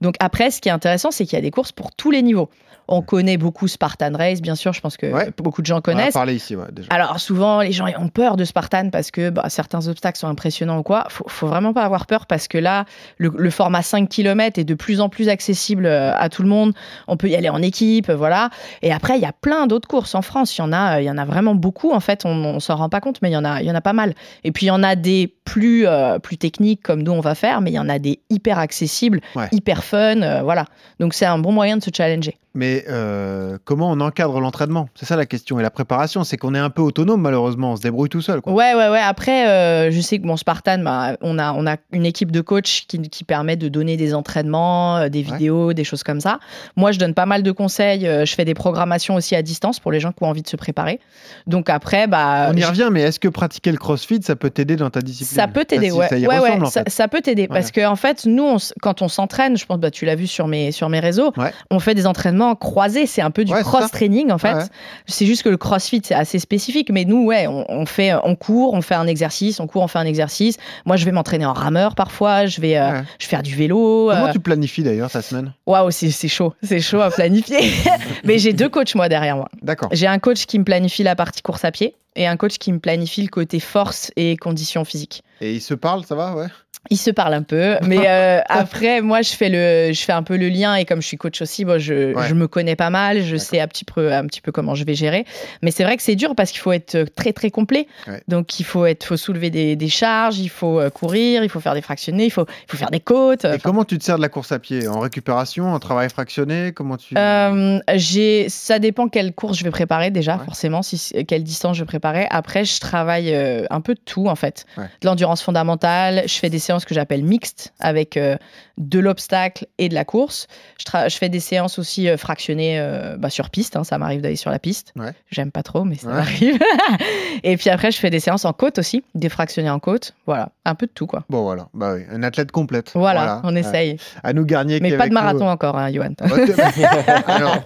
Donc 0.00 0.14
après, 0.20 0.50
ce 0.50 0.60
qui 0.60 0.68
est 0.68 0.72
intéressant, 0.72 1.10
c'est 1.10 1.24
qu'il 1.24 1.34
y 1.34 1.38
a 1.38 1.42
des 1.42 1.50
courses 1.50 1.72
pour 1.72 1.92
tous 1.92 2.10
les 2.10 2.22
niveaux. 2.22 2.48
On 2.88 3.02
connaît 3.02 3.36
beaucoup 3.36 3.68
Spartan 3.68 4.10
Race, 4.14 4.40
bien 4.40 4.54
sûr, 4.54 4.72
je 4.72 4.80
pense 4.80 4.96
que 4.96 5.06
Ouais. 5.06 5.30
beaucoup 5.36 5.60
de 5.60 5.66
gens 5.66 5.74
On 5.74 5.76
en 5.76 5.80
a 5.80 5.82
connaissent. 5.82 6.14
parlé 6.14 6.34
ici, 6.34 6.56
ouais, 6.56 6.64
déjà. 6.72 6.88
Alors 6.90 7.20
souvent, 7.20 7.60
les 7.60 7.72
gens 7.72 7.86
ont 7.98 8.08
peur 8.08 8.36
de 8.36 8.44
Spartan 8.44 8.90
parce 8.90 9.10
que 9.10 9.30
bah, 9.30 9.44
certains 9.48 9.86
obstacles 9.88 10.18
sont 10.18 10.28
impressionnants 10.28 10.78
ou 10.78 10.82
quoi. 10.82 11.04
Faut, 11.10 11.24
faut 11.28 11.46
vraiment 11.46 11.72
pas 11.72 11.82
avoir 11.84 12.06
peur 12.06 12.26
parce 12.26 12.48
que 12.48 12.56
là, 12.58 12.84
le, 13.18 13.30
le 13.36 13.50
format 13.50 13.82
5 13.82 14.08
km 14.08 14.58
est 14.58 14.64
de 14.64 14.74
plus 14.74 15.00
en 15.00 15.08
plus 15.08 15.28
accessible 15.28 15.86
euh, 15.86 16.12
à 16.16 16.28
tout 16.28 16.42
le 16.42 16.48
monde. 16.48 16.72
On 17.08 17.16
peut 17.16 17.28
y 17.28 17.36
aller 17.36 17.48
en 17.50 17.60
équipe, 17.62 18.10
voilà. 18.10 18.50
Et 18.82 18.92
après, 18.92 19.16
il 19.16 19.22
y 19.22 19.26
a 19.26 19.32
plein 19.32 19.66
d'autres 19.66 19.88
courses 19.88 20.14
en 20.14 20.22
France. 20.22 20.56
Il 20.56 20.60
y 20.60 20.64
en 20.64 20.72
a, 20.72 21.00
il 21.00 21.04
y 21.04 21.10
en 21.10 21.18
a 21.18 21.24
vraiment 21.24 21.54
beaucoup. 21.54 21.92
En 21.92 22.00
fait, 22.00 22.24
on, 22.24 22.30
on 22.30 22.60
s'en 22.60 22.76
rend 22.76 22.88
pas 22.88 23.00
compte, 23.00 23.20
mais 23.22 23.30
il 23.30 23.34
y 23.34 23.36
en 23.36 23.44
a, 23.44 23.60
il 23.60 23.66
y 23.66 23.70
en 23.70 23.74
a 23.74 23.80
pas 23.82 23.92
mal. 23.92 24.14
Et 24.44 24.52
puis 24.52 24.66
il 24.66 24.68
y 24.68 24.72
en 24.72 24.82
a 24.82 24.96
des 24.96 25.34
plus 25.44 25.86
euh, 25.86 26.18
plus 26.18 26.36
techniques 26.38 26.82
comme 26.82 27.02
nous 27.02 27.12
on 27.12 27.20
va 27.20 27.34
faire, 27.34 27.60
mais 27.60 27.70
il 27.70 27.74
y 27.74 27.78
en 27.78 27.88
a 27.88 27.98
des 27.98 28.20
hyper 28.30 28.58
accessibles, 28.58 29.20
Ouais. 29.34 29.48
hyper 29.52 29.84
fun, 29.84 30.22
euh, 30.22 30.42
voilà. 30.42 30.64
Donc 31.00 31.14
c'est 31.14 31.26
un 31.26 31.38
bon 31.38 31.52
moyen 31.52 31.76
de 31.76 31.82
se 31.82 31.90
challenger. 31.94 32.36
Mais 32.58 32.84
euh, 32.88 33.56
comment 33.64 33.88
on 33.92 34.00
encadre 34.00 34.40
l'entraînement? 34.40 34.88
C'est 34.96 35.06
ça 35.06 35.14
la 35.14 35.26
question. 35.26 35.60
Et 35.60 35.62
la 35.62 35.70
préparation, 35.70 36.24
c'est 36.24 36.36
qu'on 36.36 36.56
est 36.56 36.58
un 36.58 36.70
peu 36.70 36.82
autonome, 36.82 37.20
malheureusement. 37.20 37.70
On 37.72 37.76
se 37.76 37.82
débrouille 37.82 38.08
tout 38.08 38.20
seul. 38.20 38.40
Quoi. 38.40 38.52
Ouais, 38.52 38.74
ouais, 38.74 38.88
ouais. 38.88 38.98
Après, 38.98 39.48
euh, 39.48 39.92
je 39.92 40.00
sais 40.00 40.18
que 40.18 40.26
bon, 40.26 40.36
Spartan, 40.36 40.78
bah, 40.82 41.16
on, 41.20 41.38
a, 41.38 41.52
on 41.52 41.68
a 41.68 41.76
une 41.92 42.04
équipe 42.04 42.32
de 42.32 42.40
coachs 42.40 42.82
qui, 42.88 43.00
qui 43.08 43.22
permet 43.22 43.54
de 43.54 43.68
donner 43.68 43.96
des 43.96 44.12
entraînements, 44.12 44.96
euh, 44.96 45.08
des 45.08 45.18
Ouais. 45.20 45.32
vidéos, 45.34 45.72
des 45.72 45.84
choses 45.84 46.02
comme 46.02 46.20
ça. 46.20 46.40
Moi, 46.74 46.90
je 46.90 46.98
donne 46.98 47.14
pas 47.14 47.26
mal 47.26 47.44
de 47.44 47.52
conseils. 47.52 48.00
je 48.04 48.34
fais 48.34 48.44
des 48.44 48.54
programmations 48.54 49.14
aussi 49.14 49.36
à 49.36 49.42
distance 49.42 49.78
pour 49.78 49.92
les 49.92 50.00
gens 50.00 50.10
qui 50.10 50.24
ont 50.24 50.28
envie 50.28 50.42
de 50.42 50.48
se 50.48 50.56
préparer. 50.56 50.98
Donc 51.46 51.70
après, 51.70 52.08
bah, 52.08 52.48
On 52.50 52.56
y 52.56 52.64
revient, 52.64 52.88
mais 52.90 53.02
est-ce 53.02 53.20
que 53.20 53.28
pratiquer 53.28 53.70
le 53.70 53.78
crossfit, 53.78 54.20
ça 54.22 54.34
peut 54.34 54.50
t'aider 54.50 54.74
dans 54.74 54.90
ta 54.90 55.00
discipline? 55.00 55.36
Ça 55.36 55.46
peut 55.46 55.64
t'aider, 55.64 55.92
ouais. 55.92 56.08
Ça 56.08 56.18
y 56.18 56.26
ouais, 56.26 56.38
ouais, 56.40 56.50
en 56.60 56.66
ça, 56.66 56.82
fait. 56.82 56.90
ça 56.90 57.06
peut 57.08 57.20
t'aider 57.20 57.46
parce 57.46 57.70
que 57.70 57.86
en 57.86 57.94
fait, 57.96 58.26
nous, 58.26 58.42
on 58.42 58.56
quand 58.82 59.02
on 59.02 59.08
s'entraîne, 59.08 59.56
je 59.56 59.64
pense, 59.64 59.78
bah, 59.78 59.90
tu 59.92 60.04
l'as 60.04 60.16
vu 60.16 60.26
sur 60.26 60.48
mes 60.48 60.72
sur 60.72 60.88
mes 60.88 60.98
réseaux, 61.00 61.32
on 61.70 61.78
fait 61.78 61.94
des 61.94 62.06
entraînements 62.06 62.47
croisés. 62.54 63.06
C'est 63.06 63.22
un 63.22 63.30
peu 63.30 63.44
du 63.44 63.52
Ouais, 63.52 63.58
c'est 63.58 63.64
ça. 63.64 63.78
cross 63.78 63.90
training 63.90 64.30
en 64.30 64.38
fait. 64.38 64.54
Ouais. 64.54 64.62
C'est 65.06 65.26
juste 65.26 65.42
que 65.42 65.48
le 65.48 65.56
CrossFit 65.56 66.00
c'est 66.04 66.14
assez 66.14 66.38
spécifique, 66.38 66.90
mais 66.90 67.04
nous, 67.04 67.24
ouais, 67.24 67.46
on, 67.46 67.64
on 67.68 67.86
fait, 67.86 68.12
on 68.24 68.34
court, 68.36 68.74
on 68.74 68.80
fait 68.82 68.94
un 68.94 69.06
exercice, 69.06 69.60
on 69.60 69.66
court, 69.66 69.82
on 69.82 69.88
fait 69.88 69.98
un 69.98 70.06
exercice. 70.06 70.56
Moi, 70.86 70.96
je 70.96 71.04
vais 71.04 71.12
m'entraîner 71.12 71.46
en 71.46 71.52
rameur 71.52 71.94
parfois. 71.94 72.46
Je 72.46 72.60
vais, 72.60 72.76
euh, 72.76 72.90
Ouais. 72.92 73.02
je 73.18 73.26
vais 73.26 73.30
faire 73.30 73.42
du 73.42 73.54
vélo. 73.54 74.08
Comment 74.12 74.26
euh, 74.26 74.32
tu 74.32 74.40
planifies 74.40 74.82
d'ailleurs 74.82 75.10
ta 75.10 75.22
semaine? 75.22 75.52
Waouh, 75.66 75.90
c'est 75.90 76.10
c'est 76.10 76.28
chaud, 76.28 76.54
c'est 76.62 76.80
chaud 76.80 77.00
à 77.00 77.10
planifier. 77.10 77.58
mais 78.24 78.38
j'ai 78.38 78.52
deux 78.52 78.68
coachs 78.68 78.94
moi 78.94 79.08
derrière 79.08 79.36
moi. 79.36 79.48
D'accord. 79.62 79.88
J'ai 79.92 80.06
un 80.06 80.18
coach 80.18 80.46
qui 80.46 80.58
me 80.58 80.64
planifie 80.64 81.02
la 81.02 81.14
partie 81.16 81.42
course 81.42 81.64
à 81.64 81.70
pied 81.70 81.94
et 82.18 82.26
un 82.26 82.36
coach 82.36 82.58
qui 82.58 82.72
me 82.72 82.78
planifie 82.80 83.22
le 83.22 83.28
côté 83.28 83.60
force 83.60 84.10
et 84.16 84.36
conditions 84.36 84.84
physiques. 84.84 85.22
Et 85.40 85.54
ils 85.54 85.60
se 85.62 85.72
parlent, 85.74 86.04
ça 86.04 86.14
va 86.16 86.34
Ouais? 86.34 86.46
Ils 86.90 86.96
se 86.96 87.10
parlent 87.10 87.34
un 87.34 87.42
peu, 87.42 87.76
mais 87.82 87.98
euh, 88.08 88.40
après, 88.48 89.02
moi, 89.02 89.20
je 89.20 89.30
fais, 89.30 89.48
le, 89.48 89.92
je 89.92 90.00
fais 90.00 90.12
un 90.12 90.22
peu 90.22 90.36
le 90.36 90.48
lien 90.48 90.76
et 90.76 90.84
comme 90.84 91.02
je 91.02 91.06
suis 91.08 91.16
coach 91.16 91.42
aussi, 91.42 91.64
moi, 91.64 91.78
je, 91.78 92.14
Ouais. 92.14 92.28
je 92.28 92.34
me 92.34 92.46
connais 92.46 92.76
pas 92.76 92.88
mal, 92.88 93.22
je 93.22 93.36
sais 93.36 93.60
un 93.60 93.66
petit, 93.66 93.84
peu, 93.84 94.12
un 94.12 94.24
petit 94.26 94.40
peu 94.40 94.52
comment 94.52 94.74
je 94.74 94.84
vais 94.84 94.94
gérer. 94.94 95.24
Mais 95.60 95.70
c'est 95.72 95.82
vrai 95.82 95.96
que 95.96 96.02
c'est 96.02 96.14
dur 96.14 96.34
parce 96.36 96.50
qu'il 96.52 96.60
faut 96.60 96.72
être 96.72 97.02
très, 97.16 97.32
très 97.32 97.50
complet. 97.50 97.88
Ouais. 98.06 98.22
Donc, 98.28 98.58
il 98.60 98.64
faut, 98.64 98.86
être, 98.86 99.04
faut 99.04 99.16
soulever 99.16 99.50
des, 99.50 99.74
des 99.76 99.88
charges, 99.88 100.38
il 100.38 100.48
faut 100.48 100.78
euh, 100.80 100.88
courir, 100.88 101.42
il 101.42 101.50
faut 101.50 101.60
faire 101.60 101.74
des 101.74 101.82
fractionnés, 101.82 102.26
il 102.26 102.30
faut, 102.30 102.46
il 102.48 102.70
faut 102.70 102.76
faire 102.76 102.90
des 102.90 103.00
côtes. 103.00 103.44
Et 103.44 103.58
comment 103.58 103.84
tu 103.84 103.98
te 103.98 104.04
sers 104.04 104.16
de 104.16 104.22
la 104.22 104.28
course 104.28 104.52
à 104.52 104.58
pied? 104.60 104.86
En 104.88 105.00
récupération, 105.00 105.72
en 105.72 105.78
travail 105.80 106.08
fractionné 106.08 106.72
Comment 106.72 106.96
tu 106.96 107.14
Euh, 107.18 107.80
j'ai, 107.96 108.48
ça 108.48 108.78
dépend 108.78 109.08
quelle 109.08 109.32
course 109.34 109.58
je 109.58 109.64
vais 109.64 109.70
préparer 109.70 110.10
déjà, 110.10 110.36
Ouais. 110.38 110.44
forcément, 110.44 110.82
si, 110.82 111.12
quelle 111.26 111.42
distance 111.42 111.76
je 111.76 111.82
vais 111.82 111.86
Après, 112.30 112.64
je 112.64 112.80
travaille 112.80 113.34
euh, 113.34 113.64
un 113.70 113.80
peu 113.80 113.94
de 113.94 114.00
tout 114.04 114.26
en 114.28 114.34
fait. 114.36 114.64
Ouais. 114.76 114.84
De 115.00 115.06
l'endurance 115.06 115.42
fondamentale, 115.42 116.22
je 116.26 116.34
fais 116.34 116.50
des 116.50 116.58
séances 116.58 116.84
que 116.84 116.94
j'appelle 116.94 117.22
mixtes 117.24 117.72
avec 117.80 118.16
euh, 118.16 118.36
de 118.78 118.98
l'obstacle 118.98 119.66
et 119.78 119.88
de 119.88 119.94
la 119.94 120.04
course. 120.04 120.46
Je, 120.78 121.08
je 121.08 121.16
fais 121.16 121.28
des 121.28 121.40
séances 121.40 121.78
aussi 121.78 122.08
euh, 122.08 122.16
fractionnées 122.16 122.80
bah, 123.18 123.30
sur 123.30 123.50
piste, 123.50 123.76
hein, 123.76 123.84
ça 123.84 123.98
m'arrive 123.98 124.20
d'aller 124.20 124.36
sur 124.36 124.50
la 124.50 124.58
piste. 124.58 124.92
Ouais. 124.96 125.12
J'aime 125.30 125.50
pas 125.50 125.62
trop, 125.62 125.84
mais 125.84 125.96
ça 125.96 126.08
Ouais. 126.08 126.14
m'arrive. 126.14 126.58
et 127.42 127.56
puis 127.56 127.70
après, 127.70 127.90
je 127.90 127.98
fais 127.98 128.10
des 128.10 128.20
séances 128.20 128.44
en 128.44 128.52
côte 128.52 128.78
aussi, 128.78 129.04
des 129.14 129.28
fractionnés 129.28 129.70
en 129.70 129.78
côte. 129.78 130.14
Voilà, 130.26 130.50
un 130.64 130.74
peu 130.74 130.86
de 130.86 130.92
tout 130.92 131.06
quoi. 131.06 131.24
Bon, 131.28 131.42
voilà. 131.42 131.68
Bah 131.74 131.94
oui, 131.94 132.02
une 132.14 132.24
athlète 132.24 132.50
complète. 132.52 132.92
Voilà, 132.94 133.40
on 133.44 133.54
essaye. 133.56 133.96
À 134.22 134.32
nous 134.32 134.44
Garnier 134.44 134.80
mais 134.80 134.90
qui 134.90 134.96
pas 134.96 135.02
avec 135.04 135.12
de 135.12 135.18
nous. 135.18 135.22
marathon 135.22 135.48
encore, 135.48 135.76
hein, 135.78 135.92
Johan. 135.92 136.14
Alors, 137.26 137.56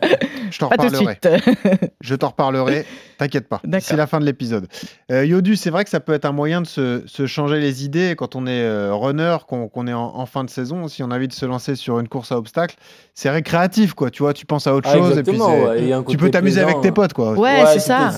je 0.50 0.58
t'en 0.58 0.68
reparlerai. 0.68 1.18
Je 2.00 2.14
t'en 2.14 2.28
reparlerai, 2.28 2.84
t'inquiète 3.18 3.48
pas. 3.48 3.60
C'est 3.80 3.96
la 3.96 4.06
fin 4.06 4.18
de 4.20 4.24
l'épisode. 4.32 4.66
Euh, 5.10 5.24
Yodu, 5.24 5.56
c'est 5.56 5.70
vrai 5.70 5.84
que 5.84 5.90
ça 5.90 6.00
peut 6.00 6.12
être 6.12 6.24
un 6.24 6.32
moyen 6.32 6.60
de 6.60 6.66
se, 6.66 7.02
se 7.06 7.26
changer 7.26 7.60
les 7.60 7.84
idées 7.84 8.14
quand 8.16 8.34
on 8.36 8.46
est 8.46 8.62
euh, 8.62 8.92
runner, 8.94 9.36
qu'on 9.46 9.86
est 9.86 9.92
en, 9.92 10.16
en 10.16 10.26
fin 10.26 10.44
de 10.44 10.50
saison. 10.50 10.88
Si 10.88 11.02
on 11.02 11.10
a 11.10 11.16
envie 11.16 11.28
de 11.28 11.32
se 11.32 11.46
lancer 11.46 11.74
sur 11.76 11.98
une 12.00 12.08
course 12.08 12.32
à 12.32 12.38
obstacles, 12.38 12.76
c'est 13.14 13.30
récréatif, 13.30 13.94
quoi. 13.94 14.10
Tu 14.10 14.22
vois, 14.22 14.32
tu 14.32 14.46
penses 14.46 14.66
à 14.66 14.74
autre 14.74 14.88
Ah, 14.92 14.96
chose 14.96 15.18
et 15.18 15.22
puis 15.22 15.38
ouais, 15.40 16.02
tu 16.08 16.16
peux 16.16 16.30
t'amuser 16.30 16.60
avec 16.60 16.80
tes 16.80 16.88
hein. 16.88 16.92
potes, 16.92 17.12
quoi. 17.12 17.32
Ouais, 17.34 17.64
c'est 17.72 17.78
ça. 17.78 18.10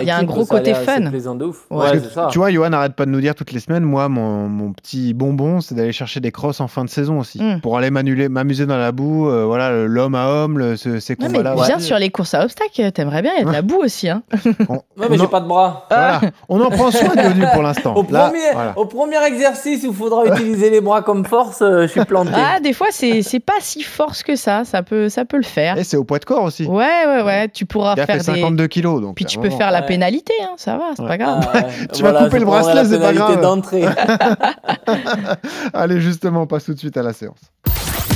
Il 0.00 0.06
y 0.06 0.10
a 0.10 0.16
un 0.16 0.22
gros 0.24 0.44
côté 0.46 0.74
fun. 0.74 1.00
de 1.00 1.44
ouf. 1.44 1.66
Ouais. 1.70 1.92
Que 1.92 2.08
ça. 2.08 2.28
Tu 2.30 2.38
vois, 2.38 2.50
Johan 2.50 2.72
arrête 2.72 2.94
pas 2.94 3.04
de 3.04 3.10
nous 3.10 3.20
dire 3.20 3.34
toutes 3.34 3.52
les 3.52 3.60
semaines, 3.60 3.84
moi, 3.84 4.08
mon, 4.08 4.48
mon 4.48 4.72
petit 4.72 5.12
bonbon, 5.14 5.60
c'est 5.60 5.74
d'aller 5.74 5.92
chercher 5.92 6.20
des 6.20 6.30
crosses 6.32 6.60
en 6.60 6.68
fin 6.68 6.84
de 6.84 6.90
saison 6.90 7.18
aussi. 7.18 7.42
Mm. 7.42 7.60
Pour 7.60 7.76
aller 7.76 7.90
m'amuser 7.90 8.66
dans 8.66 8.76
la 8.78 8.92
boue, 8.92 9.28
euh, 9.28 9.44
voilà, 9.44 9.84
l'homme 9.86 10.14
à 10.14 10.28
homme, 10.28 10.58
le- 10.58 10.76
ce- 10.76 11.00
ces 11.00 11.14
Non, 11.18 11.28
mais 11.28 11.38
combats-là. 11.38 11.62
viens 11.66 11.78
sur 11.80 11.98
les 11.98 12.10
courses 12.10 12.34
à 12.34 12.44
obstacles, 12.44 12.92
t'aimerais 12.92 13.22
bien, 13.22 13.32
il 13.36 13.38
y 13.40 13.42
a 13.42 13.46
de 13.46 13.52
la 13.52 13.62
boue 13.62 13.80
aussi. 13.82 14.08
Hein. 14.08 14.22
Pas 15.38 15.44
de 15.44 15.48
bras. 15.48 15.86
voilà. 15.88 16.20
on 16.48 16.60
en 16.60 16.70
prend 16.70 16.90
soin 16.90 17.14
de 17.14 17.22
Yodu 17.22 17.44
pour 17.52 17.62
l'instant. 17.62 17.94
Au 17.94 18.04
Là, 18.10 18.26
premier, 18.26 18.52
voilà. 18.52 18.72
au 18.76 18.86
premier 18.86 19.24
exercice 19.26 19.84
où 19.84 19.88
il 19.90 19.94
faudra 19.94 20.24
utiliser 20.26 20.68
les 20.70 20.80
bras 20.80 21.02
comme 21.02 21.24
force, 21.24 21.62
euh, 21.62 21.82
je 21.82 21.86
suis 21.88 22.04
planté. 22.04 22.32
Ah, 22.34 22.58
des 22.60 22.72
fois, 22.72 22.88
c'est 22.90 23.22
c'est 23.22 23.38
pas 23.40 23.52
si 23.60 23.82
force 23.82 24.22
que 24.22 24.34
ça, 24.36 24.64
ça 24.64 24.82
peut, 24.82 25.08
ça 25.08 25.24
peut 25.24 25.36
le 25.36 25.42
faire. 25.44 25.78
Et 25.78 25.84
c'est 25.84 25.96
au 25.96 26.04
poids 26.04 26.18
de 26.18 26.24
corps 26.24 26.42
aussi. 26.42 26.64
Ouais, 26.66 27.04
ouais, 27.06 27.22
ouais, 27.22 27.48
tu 27.48 27.66
pourras 27.66 27.94
Il 27.96 28.00
a 28.00 28.06
fait 28.06 28.20
faire 28.20 28.34
des... 28.34 28.40
52 28.40 28.66
kilos. 28.66 29.00
Donc 29.00 29.14
Puis 29.16 29.24
tu 29.26 29.38
peux 29.38 29.50
faire 29.50 29.70
la 29.70 29.82
pénalité, 29.82 30.32
hein, 30.42 30.54
ça 30.56 30.76
va, 30.76 30.84
c'est 30.96 31.02
Ouais. 31.02 31.08
pas 31.08 31.18
grave. 31.18 31.46
Ah, 31.52 31.56
ouais. 31.58 31.64
Tu 31.92 32.02
vas 32.02 32.12
couper 32.24 32.38
le 32.40 32.44
bracelet, 32.46 32.84
c'est 32.84 32.98
pas 32.98 33.08
pénalité 33.12 33.18
grave. 33.18 33.40
d'entrée. 33.42 33.84
Allez, 35.72 36.00
justement, 36.00 36.42
on 36.42 36.46
passe 36.46 36.64
tout 36.64 36.74
de 36.74 36.78
suite 36.78 36.96
à 36.96 37.02
la 37.02 37.12
séance. 37.12 37.38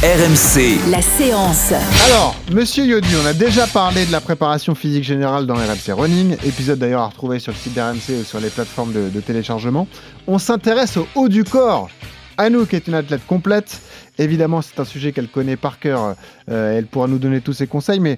RMC, 0.03 0.91
La 0.91 1.01
séance. 1.01 1.73
Alors, 2.07 2.35
monsieur 2.53 2.85
Yodu, 2.85 3.07
on 3.23 3.25
a 3.25 3.33
déjà 3.33 3.69
parlé 3.69 4.05
de 4.05 4.11
la 4.11 4.21
préparation 4.21 4.75
physique 4.75 5.05
générale 5.05 5.47
dans 5.47 5.55
RMC 5.55 5.93
Running, 5.93 6.33
épisode 6.45 6.81
d'ailleurs 6.81 7.03
à 7.03 7.07
retrouver 7.07 7.39
sur 7.39 7.53
le 7.53 7.57
site 7.57 7.75
d'RMC 7.75 8.21
ou 8.21 8.25
sur 8.25 8.41
les 8.41 8.49
plateformes 8.49 8.93
de, 8.93 9.11
de 9.11 9.21
téléchargement. 9.21 9.87
On 10.27 10.39
s'intéresse 10.39 10.97
au 10.97 11.07
haut 11.15 11.29
du 11.29 11.45
corps. 11.45 11.89
Anouk 12.37 12.75
est 12.75 12.89
une 12.89 12.95
athlète 12.95 13.25
complète. 13.29 13.81
Évidemment, 14.19 14.61
c'est 14.61 14.81
un 14.81 14.85
sujet 14.85 15.13
qu'elle 15.13 15.29
connaît 15.29 15.55
par 15.55 15.79
cœur. 15.79 16.17
Euh, 16.51 16.77
elle 16.77 16.87
pourra 16.87 17.07
nous 17.07 17.19
donner 17.19 17.41
tous 17.41 17.53
ses 17.53 17.69
conseils. 17.69 18.01
Mais 18.01 18.17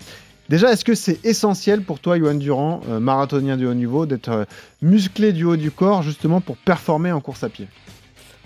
déjà, 0.49 0.73
est-ce 0.73 0.87
que 0.87 0.94
c'est 0.94 1.23
essentiel 1.23 1.83
pour 1.83 2.01
toi, 2.01 2.18
Johan 2.18 2.37
Durand, 2.37 2.81
euh, 2.88 2.99
marathonien 2.99 3.59
de 3.59 3.66
haut 3.66 3.75
niveau, 3.75 4.07
d'être 4.07 4.31
euh, 4.31 4.44
musclé 4.81 5.35
du 5.35 5.44
haut 5.44 5.57
du 5.57 5.70
corps 5.70 6.03
justement 6.03 6.40
pour 6.40 6.57
performer 6.57 7.12
en 7.12 7.20
course 7.20 7.44
à 7.44 7.51
pied? 7.51 7.68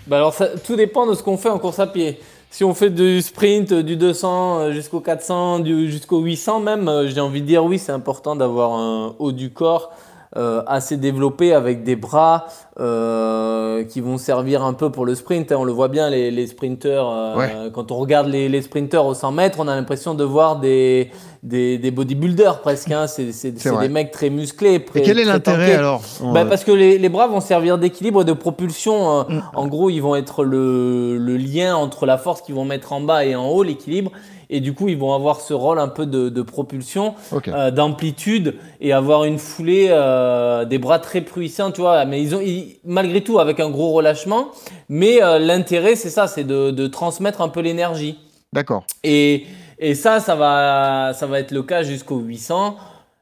Bah 0.07 0.17
alors 0.17 0.33
ça, 0.33 0.47
tout 0.47 0.75
dépend 0.75 1.07
de 1.07 1.13
ce 1.13 1.23
qu'on 1.23 1.37
fait 1.37 1.49
en 1.49 1.59
course 1.59 1.79
à 1.79 1.87
pied. 1.87 2.19
Si 2.51 2.63
on 2.63 2.73
fait 2.73 2.89
du 2.89 3.21
sprint, 3.21 3.73
du 3.73 3.95
200 3.95 4.59
euh, 4.59 4.71
jusqu'au 4.71 4.99
400, 5.01 5.59
du- 5.59 5.89
jusqu'au 5.91 6.19
800 6.19 6.59
même, 6.59 6.87
euh, 6.89 7.07
j'ai 7.07 7.19
envie 7.21 7.41
de 7.41 7.45
dire 7.45 7.63
oui, 7.63 7.77
c'est 7.77 7.91
important 7.91 8.35
d'avoir 8.35 8.73
un 8.73 9.15
haut 9.19 9.31
du 9.31 9.51
corps 9.51 9.91
euh, 10.37 10.61
assez 10.67 10.97
développé 10.97 11.53
avec 11.53 11.83
des 11.83 11.95
bras 11.95 12.45
euh, 12.79 13.83
qui 13.83 13.99
vont 14.01 14.17
servir 14.17 14.63
un 14.63 14.73
peu 14.73 14.91
pour 14.91 15.05
le 15.05 15.15
sprint. 15.15 15.51
hein. 15.51 15.57
On 15.59 15.63
le 15.63 15.71
voit 15.71 15.87
bien, 15.87 16.09
les, 16.09 16.31
les 16.31 16.47
sprinteurs, 16.47 17.09
euh, 17.11 17.35
Ouais. 17.37 17.51
quand 17.73 17.91
on 17.91 17.95
regarde 17.97 18.27
les, 18.27 18.47
les 18.49 18.61
sprinteurs 18.61 19.05
au 19.05 19.13
100 19.13 19.31
mètres, 19.31 19.57
on 19.59 19.67
a 19.67 19.75
l'impression 19.75 20.13
de 20.13 20.23
voir 20.23 20.59
des, 20.59 21.09
des, 21.43 21.77
des 21.77 21.91
bodybuilders 21.91 22.59
presque. 22.61 22.91
hein. 22.91 23.07
C'est 23.07 23.31
c'est- 23.31 23.51
des 23.79 23.89
mecs 23.89 24.11
très 24.11 24.29
musclés. 24.29 24.75
Et 24.75 24.85
très- 24.85 25.01
quel 25.01 25.19
est 25.19 25.25
l'intérêt 25.25 25.75
alors 25.75 26.01
Bah, 26.33 26.45
parce 26.45 26.63
que 26.63 26.71
les, 26.71 26.97
les 26.97 27.09
bras 27.09 27.27
vont 27.27 27.41
servir 27.41 27.77
d'équilibre 27.77 28.21
et 28.21 28.25
de 28.25 28.33
propulsion. 28.33 29.19
euh, 29.19 29.23
Mm. 29.29 29.41
En 29.55 29.67
gros, 29.67 29.89
ils 29.89 29.99
vont 29.99 30.15
être 30.15 30.43
le, 30.43 31.17
le 31.17 31.37
lien 31.37 31.75
entre 31.75 32.05
la 32.05 32.17
force 32.17 32.41
qu'ils 32.41 32.55
vont 32.55 32.65
mettre 32.65 32.93
en 32.93 33.01
bas 33.01 33.25
et 33.25 33.35
en 33.35 33.47
haut, 33.47 33.63
l'équilibre. 33.63 34.11
Et 34.51 34.61
du 34.61 34.73
coup, 34.73 34.87
ils 34.89 34.97
vont 34.97 35.13
avoir 35.13 35.41
ce 35.41 35.53
rôle 35.53 35.77
un 35.79 35.87
peu 35.89 36.05
de, 36.07 36.29
de 36.29 36.41
propulsion, 36.41 37.13
euh, 37.53 37.69
d'amplitude 37.71 38.55
et 38.81 38.93
avoir 38.93 39.23
une 39.25 39.37
foulée, 39.37 39.87
euh, 39.91 40.65
des 40.65 40.79
bras 40.79 40.97
très 40.99 41.21
puissants, 41.21 41.71
tu 41.71 41.81
vois. 41.81 42.03
Mais 42.05 42.21
ils 42.21 42.35
ont, 42.35 42.41
ils- 42.41 42.77
malgré 42.83 43.21
tout, 43.21 43.37
avec 43.39 43.59
un 43.59 43.69
gros 43.69 43.91
relâchement. 43.91 44.47
Mais 44.89 45.21
euh, 45.21 45.37
l'intérêt, 45.37 45.95
c'est 45.95 46.09
ça, 46.09 46.25
c'est 46.27 46.43
de, 46.45 46.71
de 46.71 46.87
transmettre 46.87 47.41
un 47.41 47.49
peu 47.49 47.59
l'énergie. 47.59 48.17
D'accord. 48.51 48.83
Et, 49.03 49.45
et 49.77 49.93
ça, 49.93 50.19
ça 50.19 50.35
va, 50.35 51.11
ça 51.13 51.27
va 51.27 51.39
être 51.39 51.51
le 51.51 51.61
cas 51.61 51.83
jusqu'au 51.83 52.17
800. 52.17 52.75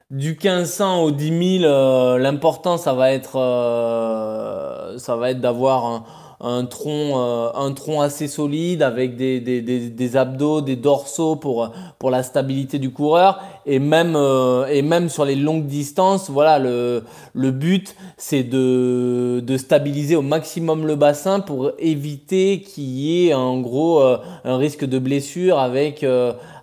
Du 0.09 0.37
1500 0.41 1.01
au 1.03 1.11
10 1.11 1.59
000, 1.59 1.69
euh, 1.69 2.17
l'important, 2.17 2.77
ça 2.77 2.93
va 2.93 3.11
être, 3.11 3.37
euh, 3.37 4.97
ça 4.97 5.15
va 5.17 5.31
être 5.31 5.41
d'avoir 5.41 5.85
un, 5.85 6.03
un 6.39 6.65
tronc, 6.65 7.17
euh, 7.17 7.49
un 7.55 7.71
tronc 7.73 8.01
assez 8.01 8.27
solide 8.27 8.83
avec 8.83 9.15
des, 9.15 10.17
abdos, 10.17 10.61
des 10.61 10.75
dorsaux 10.75 11.35
pour, 11.35 11.71
la 12.09 12.23
stabilité 12.23 12.77
du 12.79 12.91
coureur. 12.91 13.41
Et 13.65 13.79
même, 13.79 14.15
euh, 14.15 14.65
et 14.67 14.81
même 14.81 15.09
sur 15.09 15.25
les 15.25 15.35
longues 15.35 15.65
distances, 15.65 16.29
voilà, 16.29 16.59
le, 16.59 17.03
but, 17.51 17.95
c'est 18.17 18.43
de, 18.43 19.43
stabiliser 19.57 20.15
au 20.15 20.21
maximum 20.21 20.85
le 20.85 20.95
bassin 20.95 21.39
pour 21.39 21.71
éviter 21.79 22.61
qu'il 22.61 22.83
y 22.83 23.27
ait 23.27 23.33
en 23.33 23.59
gros 23.59 24.01
euh, 24.01 24.17
un 24.45 24.57
risque 24.57 24.85
de 24.85 24.99
blessure 24.99 25.59
avec, 25.59 26.05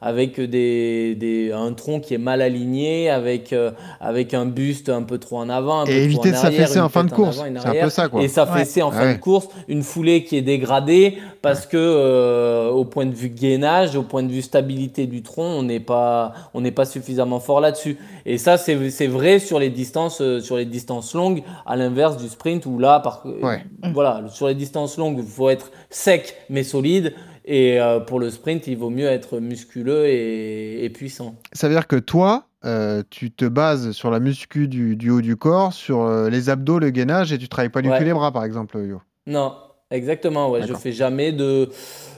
avec 0.07 0.39
des, 0.39 1.15
des, 1.15 1.51
un 1.51 1.73
tronc 1.73 2.01
qui 2.01 2.13
est 2.13 2.19
mal 2.19 2.43
aligné, 2.43 3.09
avec, 3.09 3.55
euh, 3.55 3.71
avec 4.03 4.35
un 4.35 4.45
buste 4.45 4.91
un 4.91 5.03
peu 5.03 5.17
trop 5.17 5.39
en 5.39 5.49
avant. 5.49 5.81
Un 5.81 5.87
Et 5.87 6.03
éviter 6.03 6.31
de 6.31 6.37
en 6.37 6.41
s'affaisser 6.41 6.79
en 6.79 6.91
fin 6.91 7.05
de 7.05 7.13
en 7.13 7.17
course. 7.17 7.43
C'est 7.43 7.69
un 7.69 7.83
peu 7.85 7.89
ça, 7.89 8.09
quoi. 8.09 8.23
Et 8.23 8.29
s'affaisser 8.29 8.83
en 8.83 8.91
Ah 8.91 8.97
fin 8.99 9.07
ouais. 9.07 9.15
de 9.15 9.19
course, 9.21 9.49
une 9.67 9.83
foulée 9.83 10.25
qui 10.25 10.37
est 10.37 10.43
dégradée 10.43 11.17
parce 11.41 11.65
que 11.65 11.79
euh, 11.79 12.69
au 12.69 12.85
point 12.85 13.07
de 13.07 13.15
vue 13.15 13.31
gainage, 13.31 13.97
au 13.97 14.03
point 14.03 14.23
de 14.23 14.31
vue 14.31 14.43
stabilité 14.43 15.07
du 15.07 15.23
tronc, 15.23 15.47
on 15.47 15.63
n'est 15.63 15.81
pas 15.81 16.35
on 16.53 16.61
n'est 16.61 16.71
pas 16.71 16.85
suffisamment 16.85 17.41
fort 17.41 17.63
là-dessus. 17.63 17.97
Et 18.27 18.37
ça 18.37 18.59
c'est 18.59 18.91
c'est 18.91 19.07
vrai 19.07 19.39
sur 19.39 19.59
les 19.59 19.71
distances 19.71 20.21
euh, 20.21 20.41
sur 20.41 20.59
les 20.59 20.67
distances 20.67 21.15
longues 21.15 21.43
à 21.65 21.77
l'inverse 21.77 22.19
du 22.19 22.29
sprint 22.29 22.67
où 22.67 22.79
là 22.79 23.01
par 23.01 23.23
Ouais. 23.25 23.65
voilà, 23.95 24.23
sur 24.29 24.49
les 24.49 24.55
distances 24.55 24.99
longues, 24.99 25.21
il 25.21 25.27
faut 25.27 25.49
être 25.49 25.71
sec 25.89 26.35
mais 26.51 26.63
solide 26.63 27.15
et 27.45 27.81
euh, 27.81 28.01
pour 28.01 28.19
le 28.21 28.31
sprint, 28.31 28.67
il 28.67 28.77
vaut 28.77 28.91
mieux 28.91 29.07
être 29.07 29.39
musculeux 29.39 30.07
et, 30.07 30.85
et 30.85 30.91
puissant. 30.91 31.35
Ça 31.53 31.69
veut 31.69 31.75
dire 31.75 31.87
que 31.87 31.97
toi, 31.97 32.45
euh, 32.65 33.03
tu 33.11 33.31
te 33.31 33.45
bases 33.45 33.93
sur 33.93 34.11
la 34.11 34.21
muscu 34.21 34.69
du, 34.69 34.97
du 34.97 35.11
haut 35.11 35.21
du 35.21 35.37
corps, 35.37 35.73
sur 35.73 36.03
euh, 36.03 36.31
les 36.31 36.49
abdos, 36.51 36.79
le 36.79 36.91
gainage, 36.91 37.33
et 37.33 37.39
tu 37.39 37.49
travailles 37.49 37.69
pas 37.71 37.83
du 37.83 37.91
Ouais. 37.91 37.99
tout 37.99 38.05
les 38.05 38.13
bras, 38.15 38.33
par 38.33 38.45
exemple, 38.45 38.79
Yo. 38.79 39.01
Non, 39.27 39.53
exactement. 39.91 40.51
Ouais, 40.51 40.67
je 40.67 40.75
fais 40.75 40.93
jamais 40.93 41.33
de 41.33 41.69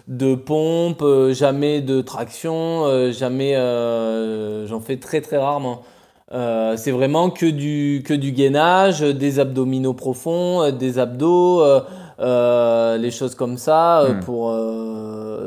de 0.08 0.36
pompe, 0.36 1.02
euh, 1.02 1.32
jamais 1.34 1.80
de 1.80 2.00
traction, 2.00 2.84
euh, 2.86 3.10
jamais. 3.10 3.56
euh, 3.56 4.66
J'en 4.68 4.78
fais 4.80 4.98
très 4.98 5.20
très 5.20 5.36
rarement. 5.38 5.82
C'est 6.30 6.90
vraiment 6.90 7.30
que 7.30 7.46
du 7.46 8.02
que 8.04 8.14
du 8.14 8.30
gainage, 8.32 9.00
des 9.00 9.38
abdominaux 9.40 9.94
profonds, 9.94 10.70
des 10.72 10.98
abdos, 10.98 11.62
les 12.20 13.10
choses 13.10 13.34
comme 13.34 13.56
ça 13.58 14.04
Hmm. 14.08 14.20
pour 14.20 14.50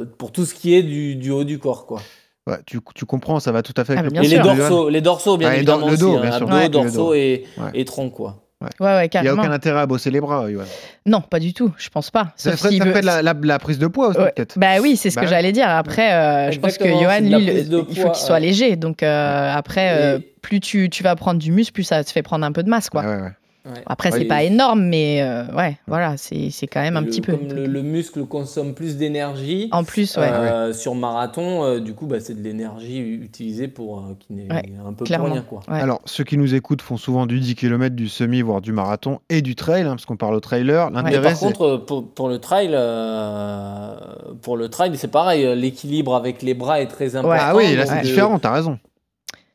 pour 0.06 0.32
tout 0.32 0.46
ce 0.46 0.54
qui 0.54 0.74
est 0.76 0.84
du, 0.84 1.16
du 1.16 1.32
haut 1.32 1.44
du 1.44 1.60
corps 1.60 1.86
quoi. 1.86 2.02
Ouais, 2.48 2.58
tu, 2.66 2.80
tu 2.96 3.06
comprends, 3.06 3.40
ça 3.40 3.52
va 3.52 3.62
tout 3.62 3.74
à 3.78 3.86
fait 3.86 3.94
Ah, 3.96 4.00
avec 4.00 4.12
mais 4.12 4.18
le 4.20 4.22
bien 4.28 4.32
Et 4.32 4.38
les 4.38 4.58
dorsaux, 4.58 4.90
les 4.90 5.02
dorsaux 5.02 5.38
bien 5.38 5.50
Ah, 5.50 5.54
et 5.54 5.58
évidemment 5.58 5.88
le 5.88 5.94
aussi, 5.94 6.02
dos, 6.02 6.18
hein, 6.18 6.22
bien 6.22 6.32
sûr. 6.32 6.44
abdos, 6.48 6.56
Ouais. 6.56 6.64
Le 6.64 6.70
dos. 6.70 6.82
dorsaux 6.84 7.14
et, 7.14 7.46
Ouais. 7.58 7.70
et 7.76 7.86
tronc 7.86 8.10
quoi. 8.10 8.44
Ouais, 8.62 8.68
ouais, 8.88 9.10
Il 9.14 9.22
n'y 9.22 9.28
a 9.30 9.34
aucun 9.34 9.52
intérêt 9.52 9.80
à 9.80 9.86
bosser 9.86 10.12
les 10.12 10.20
bras, 10.20 10.52
Johan. 10.52 10.64
Non, 11.06 11.22
pas 11.22 11.40
du 11.40 11.54
tout, 11.54 11.72
je 11.78 11.88
pense 11.88 12.12
pas. 12.12 12.34
Ça 12.36 12.58
ferait, 12.58 12.70
s'il 12.72 12.80
ça 12.80 12.90
veut- 12.90 13.00
la, 13.02 13.22
la- 13.22 13.34
la 13.42 13.58
prise 13.60 13.80
de 13.80 13.88
poids 13.88 14.10
aussi, 14.10 14.20
Ouais. 14.20 14.34
peut-être. 14.36 14.60
Bah 14.60 14.82
oui, 14.82 14.98
c'est 14.98 15.10
ce 15.12 15.16
Bah 15.16 15.22
que 15.22 15.28
j'allais 15.28 15.54
dire. 15.54 15.70
Après, 15.70 16.12
euh, 16.12 16.52
je 16.52 16.60
pense 16.60 16.78
que 16.78 16.84
Johan, 16.90 17.20
lui, 17.22 17.30
de 17.64 17.86
il 17.90 17.96
faut 17.96 18.02
poids, 18.02 18.12
qu'il 18.12 18.26
soit 18.26 18.36
ouais. 18.36 18.42
léger. 18.42 18.76
Donc 18.76 19.02
euh, 19.02 19.50
après, 19.54 19.92
euh, 19.94 20.18
Et- 20.20 20.22
plus 20.42 20.60
tu, 20.60 20.90
tu 20.90 21.04
vas 21.04 21.16
prendre 21.16 21.40
du 21.40 21.54
muscle, 21.54 21.72
plus 21.72 21.84
ça 21.86 22.04
te 22.04 22.12
fait 22.12 22.22
prendre 22.22 22.46
un 22.46 22.52
peu 22.52 22.64
de 22.64 22.70
masse, 22.70 22.90
quoi. 22.90 23.04
Ouais, 23.04 23.08
ouais, 23.22 23.30
ouais. 23.70 23.82
Après, 23.86 24.12
c'est 24.12 24.20
Ouais, 24.20 24.26
pas 24.26 24.44
énorme, 24.44 24.82
mais 24.84 25.22
euh, 25.22 25.46
ouais, 25.56 25.78
voilà, 25.88 26.18
c'est 26.18 26.50
c'est 26.52 26.68
quand 26.68 26.82
même 26.82 26.98
un 26.98 27.02
le- 27.02 27.08
petit 27.08 27.22
peu. 27.22 27.36
Comme 27.36 27.48
le, 27.54 27.66
le 27.66 27.82
muscle 27.82 28.26
consomme 28.26 28.74
plus 28.74 28.98
d'énergie. 28.98 29.70
En 29.72 29.84
plus, 29.84 30.18
ouais. 30.18 30.24
Euh, 30.32 30.74
Sur 30.74 30.96
marathon, 30.96 31.64
euh, 31.64 31.80
du 31.80 31.94
coup, 31.94 32.06
bah, 32.08 32.20
c'est 32.20 32.34
de 32.34 32.44
l'énergie 32.44 33.00
utilisée 33.00 33.68
pour 33.68 34.00
euh, 34.00 34.16
qui 34.20 34.34
n'est 34.34 34.52
Ouais, 34.52 34.64
un 34.86 34.94
peu 34.94 35.06
clairement. 35.06 35.26
pour 35.26 35.34
rien, 35.34 35.42
quoi. 35.44 35.60
Ouais. 35.70 35.80
Alors, 35.80 36.02
ceux 36.06 36.24
qui 36.24 36.38
nous 36.38 36.56
écoutent 36.56 36.82
font 36.82 36.98
souvent 36.98 37.26
du 37.26 37.40
10 37.40 37.56
km, 37.56 37.96
du 37.96 38.10
semi, 38.10 38.42
voire 38.42 38.62
du 38.62 38.72
marathon 38.72 39.20
et 39.30 39.42
du 39.42 39.56
trail, 39.56 39.84
hein, 39.84 39.92
parce 39.92 40.06
qu'on 40.06 40.18
parle 40.18 40.36
au 40.36 40.40
trailer. 40.40 40.90
Mais 40.92 41.02
L'intérêt, 41.02 41.30
par 41.32 41.40
contre, 41.40 41.78
pour, 41.78 42.08
pour 42.10 42.28
le 42.30 42.40
trail, 42.40 42.70
euh, 42.74 43.96
pour 44.42 44.58
le 44.58 44.70
trail, 44.70 44.92
c'est 44.96 45.08
pareil. 45.12 45.46
L'équilibre 45.56 46.16
avec 46.16 46.42
les 46.42 46.54
bras 46.54 46.82
est 46.82 46.88
très 46.88 47.16
important. 47.16 47.38
Ah 47.42 47.56
oui, 47.56 47.76
là, 47.76 47.86
c'est 47.86 48.02
différent, 48.02 48.40
t'as 48.40 48.52
raison. 48.54 48.78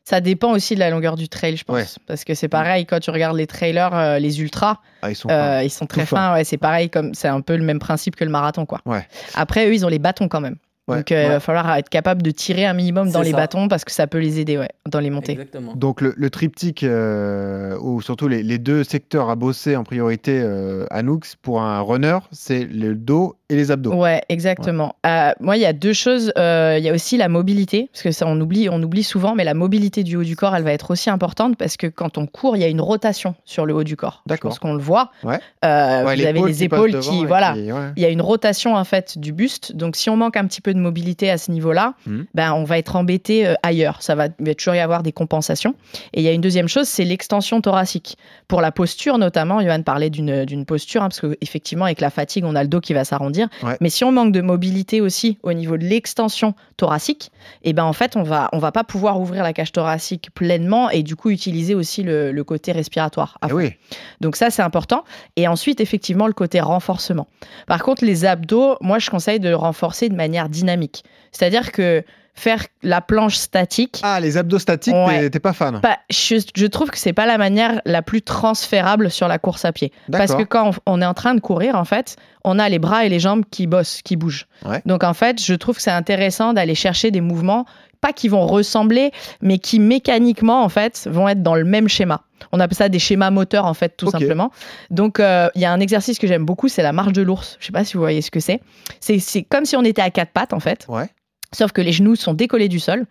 Ça 0.07 0.21
dépend 0.21 0.51
aussi 0.51 0.75
de 0.75 0.79
la 0.79 0.91
longueur 0.91 1.15
du 1.15 1.27
trail, 1.27 1.57
je 1.57 1.63
pense. 1.63 1.75
Ouais. 1.75 1.85
Parce 2.05 2.23
que 2.23 2.35
c'est 2.35 2.47
pareil, 2.47 2.85
quand 2.85 2.99
tu 2.99 3.09
regardes 3.09 3.35
les 3.37 3.47
trailers, 3.47 3.93
euh, 3.95 4.19
les 4.19 4.39
ultras, 4.39 4.77
Ah, 5.01 5.09
ils 5.09 5.15
sont 5.15 5.29
euh, 5.31 5.63
ils 5.63 5.69
sont 5.71 5.87
très 5.87 6.05
fins. 6.05 6.33
Ouais, 6.33 6.43
c'est 6.43 6.57
pareil, 6.57 6.89
comme 6.91 7.15
c'est 7.15 7.27
un 7.27 7.41
peu 7.41 7.55
le 7.55 7.63
même 7.63 7.79
principe 7.79 8.15
que 8.15 8.23
le 8.23 8.29
marathon, 8.29 8.67
quoi. 8.67 8.81
Ouais. 8.85 9.05
Après, 9.33 9.67
eux, 9.67 9.73
ils 9.73 9.83
ont 9.83 9.89
les 9.89 9.97
bâtons 9.99 10.27
quand 10.27 10.41
même. 10.41 10.57
Ouais. 10.87 10.97
Donc, 10.97 11.11
euh, 11.11 11.23
il 11.23 11.29
va 11.29 11.39
falloir 11.39 11.75
être 11.77 11.89
capable 11.89 12.21
de 12.21 12.29
tirer 12.29 12.67
un 12.67 12.75
minimum 12.75 13.09
dans 13.09 13.23
les 13.23 13.31
ça. 13.31 13.37
bâtons 13.37 13.67
parce 13.67 13.83
que 13.83 13.91
ça 13.91 14.05
peut 14.05 14.19
les 14.19 14.39
aider, 14.39 14.59
ouais, 14.59 14.69
dans 14.87 14.99
les 14.99 15.09
montées. 15.09 15.31
Exactement. 15.31 15.73
Donc, 15.75 15.99
le, 16.01 16.13
le 16.15 16.29
triptyque, 16.29 16.83
euh, 16.83 17.75
ou 17.81 18.03
surtout 18.03 18.27
les, 18.27 18.43
les 18.43 18.59
deux 18.59 18.83
secteurs 18.83 19.31
à 19.31 19.35
bosser 19.35 19.75
en 19.75 19.83
priorité 19.83 20.39
euh, 20.43 20.85
à 20.91 21.01
Nooks 21.01 21.37
pour 21.41 21.59
un 21.63 21.81
runner, 21.81 22.19
c'est 22.31 22.65
le 22.65 22.93
dos 22.93 23.35
et 23.49 23.55
les 23.55 23.71
abdos. 23.71 23.93
Ouais, 23.93 24.21
exactement. 24.29 24.95
Euh, 25.05 25.31
moi, 25.39 25.55
il 25.57 25.61
y 25.61 25.65
a 25.65 25.73
deux 25.73 25.93
choses. 25.93 26.31
Euh, 26.37 26.75
Il 26.79 26.83
y 26.83 26.89
a 26.89 26.93
aussi 26.93 27.15
la 27.17 27.29
mobilité, 27.29 27.89
parce 27.93 28.01
que 28.03 28.11
ça, 28.11 28.25
on 28.27 28.39
oublie, 28.41 28.69
on 28.69 28.81
oublie 28.81 29.03
souvent, 29.03 29.35
mais 29.35 29.43
la 29.43 29.53
mobilité 29.53 30.03
du 30.03 30.15
haut 30.15 30.23
du 30.23 30.35
corps, 30.35 30.55
elle 30.55 30.63
va 30.63 30.71
être 30.73 30.91
aussi 30.91 31.09
importante 31.09 31.55
parce 31.57 31.77
que 31.77 31.87
quand 31.87 32.17
on 32.17 32.25
court, 32.25 32.57
il 32.57 32.61
y 32.61 32.63
a 32.63 32.67
une 32.67 32.81
rotation 32.81 33.35
sur 33.45 33.65
le 33.65 33.73
haut 33.73 33.83
du 33.83 33.95
corps. 33.95 34.23
D'accord. 34.25 34.49
pense 34.49 34.59
qu'on 34.59 34.73
le 34.73 34.81
voit. 34.81 35.11
Ouais. 35.23 35.39
Euh, 35.63 36.03
Ouais, 36.05 36.15
vous 36.15 36.25
avez 36.25 36.41
les 36.41 36.63
épaules 36.63 36.99
qui, 36.99 37.25
voilà. 37.25 37.53
ouais. 37.53 37.91
Il 37.95 38.01
y 38.01 38.05
a 38.05 38.09
une 38.09 38.21
rotation 38.21 38.75
en 38.75 38.83
fait 38.83 39.17
du 39.17 39.31
buste, 39.31 39.75
donc 39.75 39.95
si 39.95 40.09
on 40.09 40.17
manque 40.17 40.37
un 40.37 40.45
petit 40.45 40.61
peu 40.61 40.73
de 40.73 40.79
mobilité 40.79 41.29
à 41.29 41.37
ce 41.37 41.51
niveau-là, 41.51 41.93
Mhm. 42.07 42.25
ben 42.33 42.53
on 42.53 42.63
va 42.63 42.77
être 42.77 42.95
embêté 42.95 43.53
ailleurs. 43.63 44.01
Ça 44.01 44.15
va, 44.15 44.27
il 44.39 44.45
va 44.47 44.55
toujours 44.55 44.75
y 44.75 44.79
avoir 44.79 45.03
des 45.03 45.11
compensations. 45.11 45.75
Et 46.13 46.21
il 46.21 46.23
y 46.23 46.27
a 46.27 46.31
une 46.31 46.41
deuxième 46.41 46.67
chose, 46.67 46.87
c'est 46.87 47.05
l'extension 47.05 47.61
thoracique. 47.61 48.17
Pour 48.47 48.61
la 48.61 48.71
posture 48.71 49.17
notamment, 49.17 49.61
Johan 49.61 49.81
parlait 49.83 50.09
d'une 50.09 50.45
d'une 50.45 50.65
posture, 50.65 51.01
hein, 51.03 51.09
parce 51.09 51.21
qu'effectivement 51.21 51.85
avec 51.85 52.01
la 52.01 52.09
fatigue, 52.09 52.43
on 52.45 52.55
a 52.55 52.61
le 52.63 52.69
dos 52.69 52.79
qui 52.81 52.93
va 52.93 53.03
s'arrondir. 53.05 53.34
Ouais. 53.63 53.77
Mais 53.81 53.89
si 53.89 54.03
on 54.03 54.11
manque 54.11 54.31
de 54.31 54.41
mobilité 54.41 55.01
aussi 55.01 55.37
au 55.43 55.53
niveau 55.53 55.77
de 55.77 55.83
l'extension 55.83 56.53
thoracique, 56.77 57.31
et 57.63 57.73
ben 57.73 57.83
en 57.83 57.93
fait 57.93 58.15
on 58.15 58.23
va 58.23 58.49
on 58.53 58.59
va 58.59 58.71
pas 58.71 58.83
pouvoir 58.83 59.19
ouvrir 59.19 59.43
la 59.43 59.53
cage 59.53 59.71
thoracique 59.71 60.29
pleinement 60.33 60.89
et 60.89 61.03
du 61.03 61.15
coup 61.15 61.29
utiliser 61.29 61.75
aussi 61.75 62.03
le, 62.03 62.31
le 62.31 62.43
côté 62.43 62.71
respiratoire. 62.71 63.37
à 63.41 63.47
Eh 63.49 63.53
oui, 63.53 63.73
Donc 64.21 64.35
ça, 64.35 64.49
c'est 64.49 64.61
important. 64.61 65.03
Et 65.35 65.47
ensuite, 65.47 65.81
effectivement, 65.81 66.27
le 66.27 66.33
côté 66.33 66.59
renforcement. 66.59 67.27
Par 67.67 67.83
contre, 67.83 68.05
les 68.05 68.25
abdos, 68.25 68.77
moi, 68.81 68.99
je 68.99 69.09
conseille 69.09 69.39
de 69.39 69.49
le 69.49 69.55
renforcer 69.55 70.09
de 70.09 70.15
manière 70.15 70.49
dynamique. 70.49 71.03
C'est-à-dire 71.31 71.71
que 71.71 72.03
faire 72.35 72.63
la 72.83 73.01
planche 73.01 73.35
statique, 73.35 74.01
Ah, 74.03 74.19
les 74.19 74.37
abdos 74.37 74.59
statiques, 74.59 74.93
Ouais. 74.93 75.29
t'es- 75.29 75.39
pas 75.39 75.53
fan. 75.53 75.79
pas- 75.81 75.99
je, 76.09 76.35
je 76.55 76.65
trouve 76.65 76.89
que 76.91 76.97
c'est 76.97 77.13
pas 77.13 77.25
la 77.25 77.37
manière 77.37 77.81
la 77.85 78.01
plus 78.01 78.21
transférable 78.21 79.09
sur 79.09 79.27
la 79.27 79.39
course 79.39 79.65
à 79.65 79.71
pied. 79.71 79.91
Parce 80.11 80.35
que 80.35 80.43
quand 80.43 80.71
on, 80.85 80.93
on 80.97 81.01
est 81.01 81.05
en 81.05 81.13
train 81.13 81.33
de 81.33 81.39
courir, 81.39 81.75
en 81.75 81.85
fait, 81.85 82.17
on 82.43 82.59
a 82.59 82.67
les 82.69 82.79
bras 82.79 83.05
et 83.05 83.09
les 83.09 83.19
jambes 83.19 83.43
qui 83.49 83.67
bossent, 83.67 84.01
qui 84.03 84.15
bougent. 84.17 84.47
Ouais. 84.65 84.81
Donc 84.85 85.03
en 85.03 85.13
fait, 85.13 85.41
je 85.41 85.53
trouve 85.53 85.77
que 85.77 85.81
c'est 85.81 85.91
intéressant 85.91 86.53
d'aller 86.53 86.75
chercher 86.75 87.09
des 87.09 87.21
mouvements, 87.21 87.65
pas 88.01 88.11
qui 88.13 88.27
vont 88.27 88.45
ressembler, 88.45 89.11
mais 89.41 89.57
qui 89.57 89.79
mécaniquement, 89.79 90.61
en 90.63 90.69
fait, 90.69 91.07
vont 91.09 91.27
être 91.29 91.41
dans 91.41 91.55
le 91.55 91.63
même 91.63 91.87
schéma. 91.87 92.21
On 92.51 92.59
appelle 92.59 92.77
ça 92.77 92.89
des 92.89 92.99
schémas 92.99 93.31
moteurs, 93.31 93.65
en 93.65 93.73
fait, 93.73 93.95
tout 93.97 94.11
simplement. 94.11 94.51
Donc, 94.91 95.19
euh, 95.19 95.47
il 95.55 95.61
y 95.61 95.65
a 95.65 95.71
un 95.71 95.79
exercice 95.79 96.19
que 96.19 96.27
j'aime 96.27 96.45
beaucoup, 96.45 96.67
c'est 96.67 96.83
la 96.83 96.91
marche 96.91 97.13
de 97.13 97.21
l'ours. 97.23 97.57
Je 97.59 97.65
sais 97.67 97.71
pas 97.71 97.83
si 97.83 97.93
vous 97.93 98.01
voyez 98.01 98.21
ce 98.21 98.29
que 98.29 98.39
c'est. 98.41 98.61
C'est 98.99 99.17
c'est 99.19 99.41
comme 99.43 99.65
si 99.65 99.75
on 99.75 99.83
était 99.83 100.01
à 100.03 100.09
quatre 100.11 100.31
pattes, 100.31 100.53
en 100.53 100.59
fait. 100.59 100.85
Ouais. 100.89 101.07
Sauf 101.53 101.71
que 101.71 101.81
les 101.81 101.91
genoux 101.91 102.15
sont 102.15 102.33
décollés 102.33 102.69
du 102.69 102.79
sol. 102.79 103.05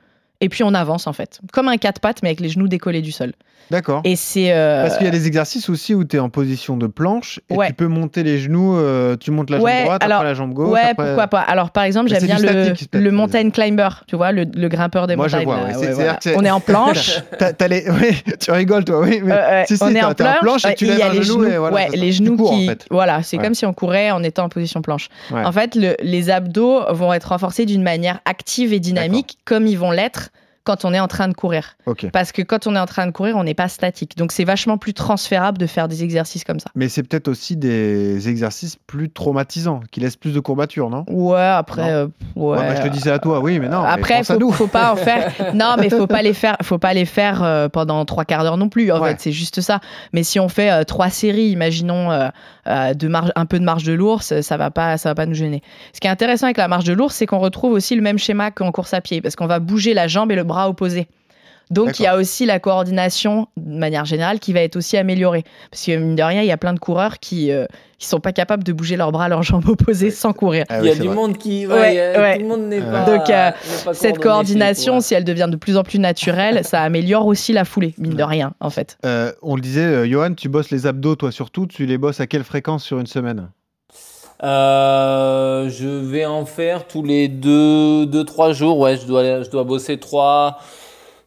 Et 0.44 0.48
puis 0.50 0.62
on 0.62 0.74
avance, 0.74 1.06
en 1.06 1.12
fait. 1.12 1.40
Comme 1.52 1.68
un 1.68 1.76
quatre 1.78 2.00
pattes, 2.00 2.22
mais 2.22 2.28
avec 2.28 2.40
les 2.40 2.48
genoux 2.50 2.68
décollés 2.68 3.02
du 3.02 3.12
sol. 3.12 3.32
D'accord. 3.70 4.02
Et 4.04 4.14
c'est. 4.14 4.52
euh, 4.52 4.82
Parce 4.82 4.98
qu'il 4.98 5.06
y 5.06 5.08
a 5.08 5.12
des 5.12 5.26
exercices 5.26 5.70
aussi 5.70 5.94
où 5.94 6.04
tu 6.04 6.16
es 6.16 6.18
en 6.18 6.28
position 6.28 6.76
de 6.76 6.86
planche 6.86 7.40
et 7.48 7.54
Ouais. 7.54 7.68
tu 7.68 7.72
peux 7.72 7.86
monter 7.86 8.22
les 8.22 8.38
genoux, 8.38 8.76
euh, 8.76 9.16
tu 9.16 9.30
montes 9.30 9.48
la 9.48 9.56
jambe 9.56 9.66
droite, 9.84 10.04
alors- 10.04 10.18
après 10.18 10.28
la 10.28 10.34
jambe 10.34 10.52
gauche. 10.52 10.68
Ouais, 10.68 10.80
après- 10.82 11.06
pourquoi 11.06 11.28
pas. 11.28 11.40
Alors, 11.40 11.70
par 11.70 11.84
exemple, 11.84 12.10
Mais 12.12 12.20
j'aime 12.20 12.26
bien 12.26 12.38
le, 12.92 13.00
le 13.00 13.10
mountain 13.10 13.48
climber, 13.48 13.88
tu 14.06 14.16
vois, 14.16 14.32
le, 14.32 14.44
le 14.54 14.68
grimpeur 14.68 15.06
des 15.06 15.16
Moi, 15.16 15.28
je 15.28 15.36
montagnes. 15.38 15.46
vois, 15.48 15.56
là, 15.56 15.64
ouais. 15.68 15.72
C'est- 15.72 15.78
ouais, 15.78 15.94
c'est-à-dire 15.94 16.18
voilà. 16.24 16.38
On 16.38 16.44
est 16.44 16.50
en 16.50 16.60
planche. 16.60 17.20
T'as 17.38 17.68
les... 17.68 17.88
oui, 17.88 18.22
tu 18.38 18.50
rigoles 18.50 18.84
toi, 18.84 19.00
oui. 19.00 19.20
Mais... 19.24 19.32
Euh, 19.32 19.62
si, 19.66 19.78
si, 19.78 19.82
on 19.82 19.94
est 19.94 20.02
en 20.04 20.12
planche, 20.12 20.64
et 20.66 20.68
ouais, 20.68 20.74
tu 20.74 20.84
lèves 20.84 20.98
les 21.14 21.22
genou 21.22 21.44
genoux, 21.46 21.66
ouais, 21.74 21.88
les 21.94 22.12
genoux 22.12 22.36
qui, 22.36 22.70
voilà, 22.90 23.22
c'est 23.22 23.38
comme 23.38 23.54
si 23.54 23.64
on 23.64 23.72
courait 23.72 24.10
en 24.10 24.22
étant 24.22 24.44
en 24.44 24.48
position 24.50 24.82
planche. 24.82 25.08
En 25.32 25.52
fait, 25.52 25.74
le- 25.74 25.96
les 26.02 26.28
abdos 26.28 26.82
vont 26.92 27.14
être 27.14 27.28
renforcés 27.30 27.64
d'une 27.64 27.82
manière 27.82 28.20
active 28.26 28.74
et 28.74 28.78
dynamique, 28.80 29.38
comme 29.46 29.66
ils 29.66 29.78
vont 29.78 29.90
l'être 29.90 30.28
quand 30.64 30.84
on 30.84 30.92
est 30.94 31.00
en 31.00 31.08
train 31.08 31.28
de 31.28 31.34
courir. 31.34 31.76
Parce 32.12 32.32
que 32.32 32.42
quand 32.42 32.66
on 32.66 32.74
est 32.74 32.78
en 32.78 32.86
train 32.86 33.06
de 33.06 33.12
courir, 33.12 33.36
on 33.36 33.44
n'est 33.44 33.54
pas 33.54 33.68
statique. 33.68 34.16
Donc 34.16 34.32
c'est 34.32 34.44
vachement 34.44 34.78
plus 34.78 34.94
transférable 34.94 35.58
de 35.58 35.66
faire 35.66 35.88
des 35.88 36.02
exercices 36.02 36.42
comme 36.44 36.58
ça. 36.58 36.70
Mais 36.74 36.88
c'est 36.88 37.02
peut-être 37.02 37.28
aussi 37.28 37.56
des 37.56 38.28
exercices 38.28 38.76
plus 38.86 39.10
traumatisants, 39.10 39.80
qui 39.90 40.00
laissent 40.00 40.16
plus 40.16 40.32
de 40.32 40.40
courbatures, 40.40 40.90
non? 40.90 41.04
Ouais, 41.08 41.38
après, 41.40 41.92
euh, 41.92 42.06
ouais. 42.36 42.56
Ouais, 42.58 42.68
bah, 42.68 42.74
je 42.76 42.82
te 42.82 42.88
dis 42.88 43.00
ça 43.00 43.14
à 43.14 43.18
toi, 43.18 43.40
oui, 43.40 43.58
mais 43.58 43.68
non. 43.68 43.82
Après, 43.82 44.14
à 44.14 44.24
faut, 44.24 44.38
nous. 44.38 44.50
faut 44.52 44.66
pas 44.66 44.92
en 44.92 44.96
faire. 44.96 45.32
Non, 45.54 45.76
mais 45.78 45.90
faut 45.90 46.06
pas 46.06 46.22
les 46.22 46.32
faire. 46.34 46.56
Faut 46.62 46.78
pas 46.78 46.94
les 46.94 47.04
faire 47.04 47.42
euh, 47.42 47.68
pendant 47.68 48.04
trois 48.04 48.24
quarts 48.24 48.42
d'heure 48.42 48.56
non 48.56 48.68
plus. 48.68 48.90
En 48.90 49.00
Ouais. 49.00 49.10
fait, 49.10 49.20
c'est 49.20 49.32
juste 49.32 49.60
ça. 49.60 49.80
Mais 50.12 50.22
si 50.22 50.40
on 50.40 50.48
fait 50.48 50.70
euh, 50.70 50.84
trois 50.84 51.10
séries, 51.10 51.48
imaginons 51.50 52.10
euh, 52.66 52.94
de 52.94 53.08
marge, 53.08 53.32
un 53.36 53.46
peu 53.46 53.58
de 53.58 53.64
marche 53.64 53.84
de 53.84 53.92
l'ours, 53.92 54.40
ça 54.40 54.56
va 54.56 54.70
pas, 54.70 54.96
ça 54.96 55.10
va 55.10 55.14
pas 55.14 55.26
nous 55.26 55.34
gêner. 55.34 55.62
Ce 55.92 56.00
qui 56.00 56.06
est 56.06 56.10
intéressant 56.10 56.46
avec 56.46 56.56
la 56.56 56.68
marche 56.68 56.84
de 56.84 56.92
l'ours, 56.92 57.14
c'est 57.14 57.26
qu'on 57.26 57.38
retrouve 57.38 57.72
aussi 57.72 57.94
le 57.94 58.02
même 58.02 58.18
schéma 58.18 58.50
qu'en 58.50 58.72
course 58.72 58.94
à 58.94 59.00
pied, 59.00 59.20
parce 59.20 59.36
qu'on 59.36 59.46
va 59.46 59.60
bouger 59.60 59.94
la 59.94 60.08
jambe 60.08 60.32
et 60.32 60.36
le 60.36 60.44
bras 60.44 60.68
opposé. 60.68 61.08
Donc 61.70 61.98
il 61.98 62.02
y 62.02 62.06
a 62.06 62.16
aussi 62.16 62.46
la 62.46 62.58
coordination 62.58 63.48
de 63.56 63.78
manière 63.78 64.04
générale 64.04 64.38
qui 64.38 64.52
va 64.52 64.60
être 64.60 64.76
aussi 64.76 64.96
améliorée. 64.96 65.44
Parce 65.70 65.84
que 65.84 65.96
mine 65.96 66.14
de 66.16 66.22
rien, 66.22 66.42
il 66.42 66.46
y 66.48 66.52
a 66.52 66.56
plein 66.56 66.74
de 66.74 66.78
coureurs 66.78 67.18
qui 67.18 67.50
ne 67.50 67.66
sont 67.98 68.20
pas 68.20 68.32
capables 68.32 68.62
de 68.64 68.72
bouger 68.72 68.96
leurs 68.96 69.12
bras, 69.12 69.28
leurs 69.28 69.42
jambes 69.42 69.66
opposées 69.68 70.10
sans 70.10 70.32
courir. 70.32 70.64
Ah 70.68 70.80
il 70.80 70.86
y 70.86 70.90
a 70.90 70.94
du 70.94 71.06
vrai. 71.06 71.14
monde 71.14 71.38
qui. 71.38 71.66
Ouais, 71.66 71.72
Ouais, 71.74 71.96
euh, 71.98 72.20
ouais. 72.22 72.34
Tout 72.36 72.42
le 72.42 72.48
monde 72.48 72.62
n'est 72.68 72.80
Ouais. 72.80 72.90
pas. 72.90 73.04
Donc, 73.04 73.30
euh, 73.30 73.50
pas 73.84 73.94
Cette 73.94 74.18
coordination, 74.18 75.00
si 75.00 75.14
elle 75.14 75.24
devient 75.24 75.48
de 75.50 75.56
plus 75.56 75.76
en 75.76 75.82
plus 75.84 75.98
naturelle, 75.98 76.64
ça 76.64 76.82
améliore 76.82 77.26
aussi 77.26 77.52
la 77.52 77.64
foulée, 77.64 77.94
mine 77.98 78.14
de 78.14 78.22
rien, 78.22 78.52
en 78.60 78.70
fait. 78.70 78.98
Euh, 79.06 79.32
on 79.42 79.54
le 79.56 79.62
disait, 79.62 79.80
euh, 79.82 80.06
Johan, 80.08 80.34
tu 80.34 80.48
bosses 80.48 80.70
les 80.70 80.86
abdos, 80.86 81.16
toi 81.16 81.32
surtout. 81.32 81.66
Tu 81.66 81.86
les 81.86 81.96
bosses 81.98 82.20
à 82.20 82.26
quelle 82.26 82.44
fréquence 82.44 82.84
sur 82.84 82.98
une 82.98 83.06
semaine? 83.06 83.48
Euh, 84.42 85.68
je 85.70 85.88
vais 85.88 86.26
en 86.26 86.44
faire 86.44 86.86
tous 86.86 87.02
les 87.02 87.28
2 87.28 88.06
deux, 88.06 88.24
3 88.24 88.52
jours. 88.52 88.78
Ouais, 88.78 88.96
je 88.96 89.06
dois, 89.06 89.42
je 89.42 89.50
dois 89.50 89.64
bosser 89.64 89.98
3, 89.98 90.58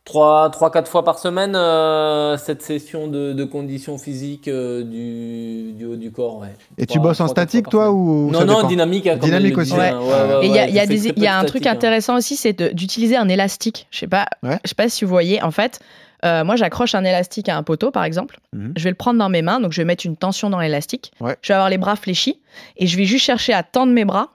3, 0.08 0.50
3 0.52 0.72
4 0.72 0.88
fois 0.90 1.04
par 1.04 1.20
semaine 1.20 1.54
euh, 1.56 2.38
cette 2.38 2.62
session 2.62 3.08
de, 3.08 3.34
de 3.34 3.44
conditions 3.44 3.98
physiques 3.98 4.48
euh, 4.48 4.82
du, 4.84 5.74
du 5.74 5.86
haut 5.86 5.96
du 5.98 6.12
corps. 6.12 6.40
Ouais. 6.40 6.48
Et 6.78 6.86
tu 6.86 6.94
Trois- 6.98 7.10
bosses 7.10 7.20
en 7.20 7.26
trois, 7.26 7.36
quatre 7.36 7.50
statique, 7.50 7.70
toi 7.70 7.92
ou 7.92 8.32
Non, 8.32 8.46
non, 8.46 8.56
dépend 8.56 8.68
dynamique. 8.68 9.08
hein, 9.08 9.18
Dynamique 9.18 9.58
aussi. 9.58 9.74
dit, 9.74 9.78
Ouais. 9.78 9.92
Ouais, 9.94 10.00
ouais, 10.00 10.46
Et 10.46 10.48
il 10.48 10.54
y 10.56 10.60
a, 10.60 10.70
y 10.70 10.80
a 10.80 10.86
des- 10.86 11.10
y 11.18 11.28
a 11.28 11.38
un 11.38 11.44
truc 11.44 11.66
hein. 11.68 11.72
intéressant 11.74 12.16
aussi, 12.16 12.38
c'est 12.38 12.54
d'utiliser 12.74 13.18
un 13.18 13.28
élastique. 13.28 13.88
Je 13.92 14.00
sais 14.00 14.08
pas, 14.08 14.28
Ouais. 14.44 14.58
je 14.64 14.70
sais 14.70 14.76
pas 14.76 14.88
si 14.88 15.04
vous 15.04 15.10
voyez. 15.12 15.44
En 15.44 15.52
fait, 15.52 15.80
euh, 16.26 16.46
moi, 16.46 16.56
j'accroche 16.56 16.96
un 16.96 17.04
élastique 17.04 17.50
à 17.50 17.58
un 17.58 17.64
poteau, 17.64 17.92
par 17.92 18.06
exemple. 18.06 18.40
Mhm. 18.54 18.74
Je 18.78 18.84
vais 18.86 18.90
le 18.92 18.96
prendre 18.96 19.20
dans 19.20 19.30
mes 19.30 19.42
mains, 19.42 19.60
donc 19.60 19.74
je 19.74 19.82
vais 19.82 19.86
mettre 19.86 20.06
une 20.06 20.16
tension 20.16 20.50
dans 20.50 20.60
l'élastique. 20.60 21.12
Ouais. 21.20 21.36
Je 21.42 21.50
vais 21.50 21.54
avoir 21.56 21.70
les 21.70 21.78
bras 21.78 21.98
fléchis 21.98 22.40
et 22.78 22.88
je 22.88 22.96
vais 22.98 23.04
juste 23.06 23.26
chercher 23.26 23.52
à 23.54 23.62
tendre 23.62 23.92
mes 23.92 24.06
bras 24.06 24.30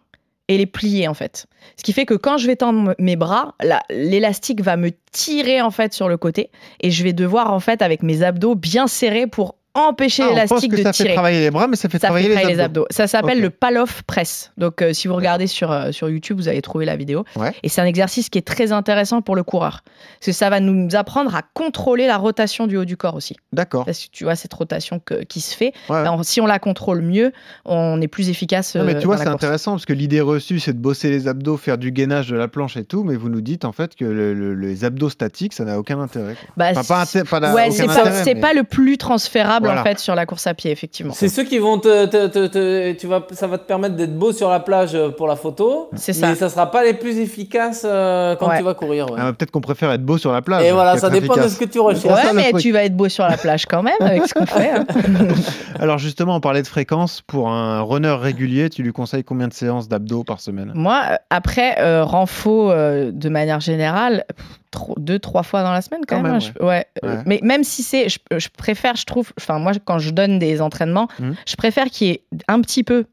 et 0.49 0.59
les 0.59 0.67
plier 0.67 1.09
en 1.09 1.15
fait. 1.15 1.47
Ce 1.77 1.83
qui 1.83 1.93
fait 1.93 2.07
que 2.07 2.15
quand 2.15 2.37
je 2.39 2.47
vais 2.47 2.57
tendre 2.57 2.95
mes 2.99 3.17
bras, 3.17 3.55
la- 3.63 3.83
l'élastique 3.91 4.61
va 4.61 4.77
me 4.77 4.91
tirer 5.13 5.61
en 5.63 5.71
fait 5.71 5.93
sur 5.93 6.09
le 6.09 6.17
côté 6.17 6.51
et 6.81 6.91
je 6.91 7.03
vais 7.05 7.13
devoir 7.13 7.53
en 7.53 7.61
fait 7.61 7.83
avec 7.83 8.03
mes 8.03 8.23
abdos 8.23 8.55
bien 8.55 8.87
serrés 8.87 9.27
pour 9.27 9.57
empêcher 9.75 10.23
Ah, 10.27 10.31
l'élastique 10.31 10.71
que 10.71 10.77
de 10.77 10.83
ça 10.83 10.93
fait 10.93 11.05
tirer. 11.05 11.15
travailler 11.15 11.41
les 11.41 11.51
bras, 11.51 11.67
mais 11.67 11.77
ça 11.77 11.89
fait 11.89 11.99
Ça 11.99 12.09
travailler, 12.09 12.29
fait 12.37 12.47
les 12.47 12.61
abdos. 12.61 12.87
Ça 12.91 13.07
s'appelle 13.07 13.39
Ok. 13.39 13.43
le 13.45 13.51
Paloff 13.51 14.03
Press. 14.03 14.53
Donc, 14.59 14.83
euh, 14.83 14.93
si 14.93 15.09
vous 15.09 15.15
regardez 15.15 15.47
sur, 15.47 15.73
euh, 15.73 15.93
sur 15.93 16.11
YouTube, 16.11 16.37
vous 16.39 16.49
allez 16.49 16.61
trouver 16.63 16.85
la 16.85 16.97
vidéo. 16.97 17.25
Ouais. 17.37 17.53
Et 17.63 17.69
c'est 17.69 17.81
un 17.81 17.87
exercice 17.87 18.29
qui 18.29 18.39
est 18.39 18.47
très 18.47 18.73
intéressant 18.73 19.23
pour 19.23 19.35
le 19.35 19.43
coureur. 19.43 19.83
Parce 20.19 20.27
que 20.27 20.33
ça 20.33 20.51
va 20.51 20.61
nous 20.61 20.89
apprendre 20.95 21.35
à 21.35 21.43
contrôler 21.55 22.07
la 22.07 22.19
rotation 22.19 22.67
du 22.67 22.77
haut 22.77 22.85
du 22.85 22.97
corps 22.97 23.15
aussi. 23.15 23.37
D'accord. 23.53 23.85
Parce 23.87 24.01
que 24.05 24.11
tu 24.13 24.25
vois, 24.25 24.37
cette 24.37 24.53
rotation 24.53 25.01
que- 25.03 25.25
qui 25.25 25.41
se 25.41 25.57
fait, 25.57 25.73
Ouais. 25.89 26.03
ben, 26.05 26.23
si 26.23 26.41
on 26.41 26.47
la 26.47 26.59
contrôle 26.59 27.01
mieux, 27.03 27.33
on 27.65 28.01
est 28.01 28.09
plus 28.09 28.29
efficace. 28.29 28.77
Non, 28.77 28.85
mais 28.85 28.95
euh, 28.97 29.01
tu 29.01 29.07
vois, 29.07 29.17
c'est 29.19 29.27
intéressant 29.29 29.73
parce 29.73 29.87
que 29.87 29.93
l'idée 29.93 30.21
reçue, 30.21 30.61
c'est 30.61 30.73
de 30.75 30.79
bosser 30.79 31.11
les 31.11 31.29
abdos, 31.29 31.57
faire 31.57 31.79
du 31.79 31.93
gainage 31.93 32.29
de 32.29 32.37
la 32.37 32.49
planche 32.49 32.77
et 32.77 32.85
tout, 32.85 33.05
mais 33.05 33.17
vous 33.17 33.29
nous 33.31 33.41
dites 33.41 33.65
en 33.65 33.73
fait 33.73 33.95
que 33.95 34.05
le- 34.05 34.35
le- 34.35 34.55
les 34.55 34.85
abdos 34.85 35.09
statiques, 35.11 35.53
ça 35.55 35.65
n'a 35.65 35.79
aucun 35.79 35.99
intérêt. 36.01 36.37
Bah, 36.57 36.67
Enfin, 36.77 36.83
pas, 36.83 37.55
ouais, 37.55 37.71
c'est 37.71 38.35
mais- 38.35 38.41
pas 38.41 38.53
le 38.53 38.65
plus 38.65 38.99
transférable 38.99 39.62
Voilà. 39.67 39.81
en 39.81 39.85
fait 39.85 39.99
sur 39.99 40.15
la 40.15 40.27
course 40.27 40.47
à 40.47 40.55
pied, 40.55 40.71
effectivement. 40.71 41.13
C'est 41.15 41.29
ceux 41.29 41.45
qui 41.45 41.59
vont 41.59 41.79
te, 41.79 42.07
te- 42.07 42.27
te- 42.27 42.47
te- 42.47 42.93
tu 42.93 43.07
vas, 43.07 43.23
ça 43.33 43.47
va 43.47 43.59
te 43.59 43.67
permettre 43.67 43.97
d'être 43.97 44.17
beau 44.19 44.33
sur 44.33 44.49
la 44.51 44.61
plage 44.61 44.95
euh, 44.95 45.11
pour 45.11 45.27
la 45.27 45.37
photo. 45.37 45.89
C'est 45.95 46.13
ça. 46.13 46.29
Mais 46.29 46.35
ça 46.35 46.49
sera 46.49 46.71
pas 46.71 46.85
les 46.85 46.95
plus 46.95 47.19
efficaces 47.19 47.83
euh, 47.85 48.37
quand 48.37 48.49
Ouais. 48.49 48.59
tu 48.59 48.65
vas 48.65 48.75
courir. 48.75 49.07
ouais. 49.11 49.17
Ah, 49.19 49.25
bah, 49.27 49.33
Peut-être 49.39 49.51
qu'on 49.51 49.61
préfère 49.61 49.91
être 49.93 50.05
beau 50.05 50.19
sur 50.19 50.33
la 50.33 50.43
plage. 50.43 50.65
Et 50.65 50.73
voilà, 50.73 50.97
ça 50.99 51.11
dépend 51.11 51.37
de 51.37 51.49
ce 51.49 51.59
que 51.59 51.65
tu 51.65 51.81
recherches. 51.81 52.05
Ouais, 52.15 52.23
ça, 52.29 52.33
mais 52.33 52.53
tu 52.59 52.73
vas 52.73 52.85
être 52.85 52.97
beau 52.97 53.09
sur 53.09 53.25
la 53.27 53.37
plage 53.37 53.67
quand 53.67 53.83
même 53.83 53.95
avec 54.01 54.27
ce 54.27 54.35
qu'on 54.35 54.47
fait. 54.47 54.71
hein. 54.71 54.85
Alors 55.79 55.99
justement, 55.99 56.37
on 56.37 56.41
parlait 56.41 56.63
de 56.63 56.67
fréquence. 56.67 57.23
Pour 57.27 57.49
un 57.51 57.81
runner 57.83 58.11
régulier, 58.21 58.69
tu 58.71 58.83
lui 58.83 58.93
conseilles 58.93 59.25
combien 59.25 59.49
de 59.49 59.53
séances 59.55 59.89
d'abdos 59.89 60.25
par 60.25 60.41
semaine? 60.41 60.73
Moi, 60.75 61.01
euh, 61.11 61.17
après, 61.31 61.77
euh, 61.81 62.05
renfo 62.05 62.71
euh, 62.71 63.11
de 63.13 63.29
manière 63.29 63.61
générale, 63.61 64.25
pff, 64.37 64.47
tro- 64.73 64.95
deux, 64.99 65.19
trois 65.21 65.45
fois 65.45 65.63
dans 65.63 65.71
la 65.73 65.81
semaine 65.83 66.01
quand, 66.09 66.17
Quand 66.17 66.23
même. 66.23 66.33
même, 66.33 66.41
je- 66.41 66.65
ouais. 66.65 66.85
Euh, 67.05 67.17
Ouais. 67.19 67.23
Mais 67.27 67.41
même 67.45 67.63
si 67.63 67.83
c'est, 67.85 68.09
je, 68.09 68.19
je 68.37 68.49
préfère, 68.49 68.97
je 68.97 69.05
trouve, 69.05 69.33
enfin 69.39 69.59
moi, 69.61 69.73
quand 69.85 69.99
je 70.01 70.11
donne 70.11 70.39
des 70.41 70.61
entraînements, 70.61 71.07
Mhm. 71.21 71.35
je 71.47 71.57
préfère 71.57 71.87
qu'il 71.87 72.09
y 72.09 72.11
ait 72.11 72.23
un 72.49 72.61
petit 72.61 72.83
peu, 72.83 73.05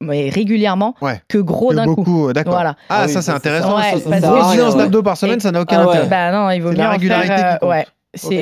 mais 0.00 0.28
régulièrement, 0.30 0.94
Ouais. 1.00 1.20
que 1.28 1.38
gros 1.38 1.72
d'un 1.74 1.84
coup. 1.84 1.94
beaucoup, 1.96 2.28
euh, 2.28 2.32
d'accord. 2.32 2.54
Voilà. 2.54 2.76
Ah, 2.88 3.00
Ah 3.00 3.04
oui, 3.06 3.12
ça 3.12 3.20
ça, 3.22 3.32
c'est 3.32 3.36
intéressant. 3.36 3.78
ça. 3.80 3.96
Ouais. 4.08 4.76
d'abdos 4.76 5.02
par 5.02 5.16
semaine, 5.16 5.38
Et- 5.38 5.40
ça 5.40 5.52
n'a 5.52 5.60
aucun 5.60 5.80
Ah 5.80 5.84
ouais. 5.84 5.88
intérêt. 5.90 6.08
Bah 6.08 6.32
non, 6.32 6.50
il 6.50 6.60
vaut 6.62 6.70
mieux 6.70 6.76
la 6.76 6.90
régularité 6.90 7.28
faire. 7.28 7.58
qui 7.58 7.64
euh, 7.64 7.68
ouais. 7.68 7.86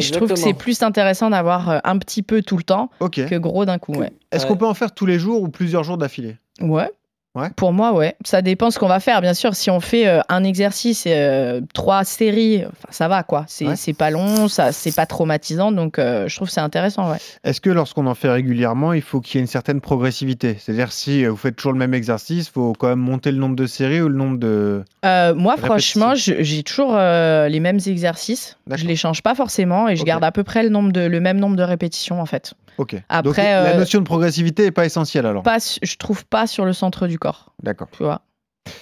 Je 0.01 0.13
trouve 0.13 0.29
que 0.29 0.37
c'est 0.37 0.53
plus 0.55 0.83
intéressant 0.83 1.31
d'avoir 1.31 1.69
euh, 1.69 1.79
un 1.85 1.99
petit 1.99 2.23
peu 2.23 2.43
tout 2.43 2.57
le 2.57 2.63
temps 2.63 2.91
que 3.11 3.37
gros 3.39 3.65
d'un 3.65 3.79
coup. 3.79 3.93
Ouais. 3.95 4.13
Est-ce 4.31 4.45
Ouais. 4.45 4.51
qu'on 4.51 4.57
peut 4.57 4.67
en 4.67 4.75
faire 4.75 4.93
tous 4.93 5.07
les 5.07 5.19
jours 5.19 5.43
ou 5.43 5.49
plusieurs 5.49 5.83
jours 5.85 5.99
d'affilée? 5.99 6.37
Ouais. 6.61 6.89
Ouais. 7.35 7.49
Pour 7.57 7.73
moi, 7.73 7.93
ouais. 7.93 8.15
Ça 8.25 8.43
dépend 8.43 8.71
ce 8.71 8.79
qu'on 8.79 8.87
va 8.87 9.01
faire. 9.01 9.21
Bien 9.21 9.35
sûr, 9.35 9.57
si 9.57 9.69
on 9.69 9.81
fait 9.81 10.07
euh, 10.07 10.21
un 10.29 10.45
exercice, 10.45 11.05
euh, 11.09 11.61
trois 11.73 12.05
séries, 12.05 12.65
ça 12.91 13.09
va 13.09 13.25
quoi. 13.25 13.45
C'est 13.49 13.67
Ouais. 13.67 13.93
pas 13.99 14.11
long, 14.11 14.47
ça 14.47 14.71
c'est 14.71 14.95
pas 14.95 15.07
traumatisant, 15.07 15.73
donc 15.73 15.99
euh, 15.99 16.29
je 16.29 16.37
trouve 16.37 16.47
que 16.49 16.55
c'est 16.55 16.61
intéressant. 16.61 17.11
Ouais. 17.11 17.17
Est-ce 17.43 17.61
que 17.61 17.71
lorsqu'on 17.71 18.07
en 18.07 18.15
fait 18.15 18.29
régulièrement, 18.29 18.93
il 18.93 19.03
faut 19.03 19.21
qu'il 19.21 19.37
y 19.37 19.39
ait 19.39 19.43
une 19.43 19.49
certaine 19.49 19.81
progressivité? 19.81 20.57
C'est-à-dire 20.61 20.93
si 20.93 21.25
vous 21.27 21.37
faites 21.37 21.57
toujours 21.57 21.73
le 21.73 21.79
même 21.79 21.95
exercice, 21.95 22.47
il 22.47 22.53
faut 22.53 22.73
quand 22.79 22.89
même 22.89 23.01
monter 23.01 23.33
le 23.33 23.39
nombre 23.39 23.57
de 23.57 23.67
séries 23.67 24.01
ou 24.01 24.09
le 24.09 24.17
nombre 24.17 24.39
de... 24.39 24.85
Moi, 25.03 25.57
franchement, 25.57 26.15
j'ai 26.15 26.63
toujours 26.63 26.95
les 26.95 27.61
mêmes 27.61 27.81
exercices. 27.87 28.57
Je 28.73 28.87
les 28.87 28.97
change 28.97 29.23
pas 29.23 29.35
forcément 29.35 29.89
et 29.89 29.97
je 29.97 30.05
garde 30.05 30.25
à 30.25 30.31
peu 30.33 30.45
près 30.45 30.63
le, 30.63 30.69
nombre 30.69 30.93
de, 30.93 31.01
le 31.01 31.21
même 31.21 31.39
nombre 31.39 31.57
de 31.57 31.63
répétitions 31.63 32.21
en 32.21 32.27
fait. 32.27 32.55
Ok. 32.79 32.93
Donc 32.93 33.03
Après, 33.09 33.45
la 33.45 33.75
euh, 33.75 33.79
notion 33.79 34.01
de 34.01 34.05
progressivité 34.05 34.65
n'est 34.65 34.71
pas 34.71 34.85
essentielle 34.85 35.27
alors 35.27 35.43
Pas, 35.43 35.59
je 35.83 35.97
trouve 35.97 36.25
pas 36.27 36.47
sur 36.47 36.65
le 36.65 36.73
centre 36.73 37.07
du 37.07 37.19
corps. 37.19 37.53
D'accord. 37.63 37.89
Tu 37.93 38.03
vois. 38.03 38.23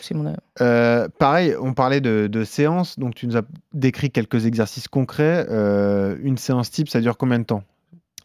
C'est 0.00 0.14
mon. 0.14 0.34
Euh, 0.60 1.08
pareil, 1.18 1.54
on 1.60 1.74
parlait 1.74 2.00
de, 2.00 2.28
de 2.30 2.44
séances, 2.44 2.98
donc 2.98 3.14
tu 3.14 3.26
nous 3.26 3.36
as 3.36 3.42
décrit 3.72 4.10
quelques 4.10 4.46
exercices 4.46 4.88
concrets. 4.88 5.46
Euh, 5.50 6.16
une 6.22 6.38
séance 6.38 6.70
type, 6.70 6.88
ça 6.88 7.00
dure 7.00 7.16
combien 7.16 7.38
de 7.38 7.44
temps? 7.44 7.64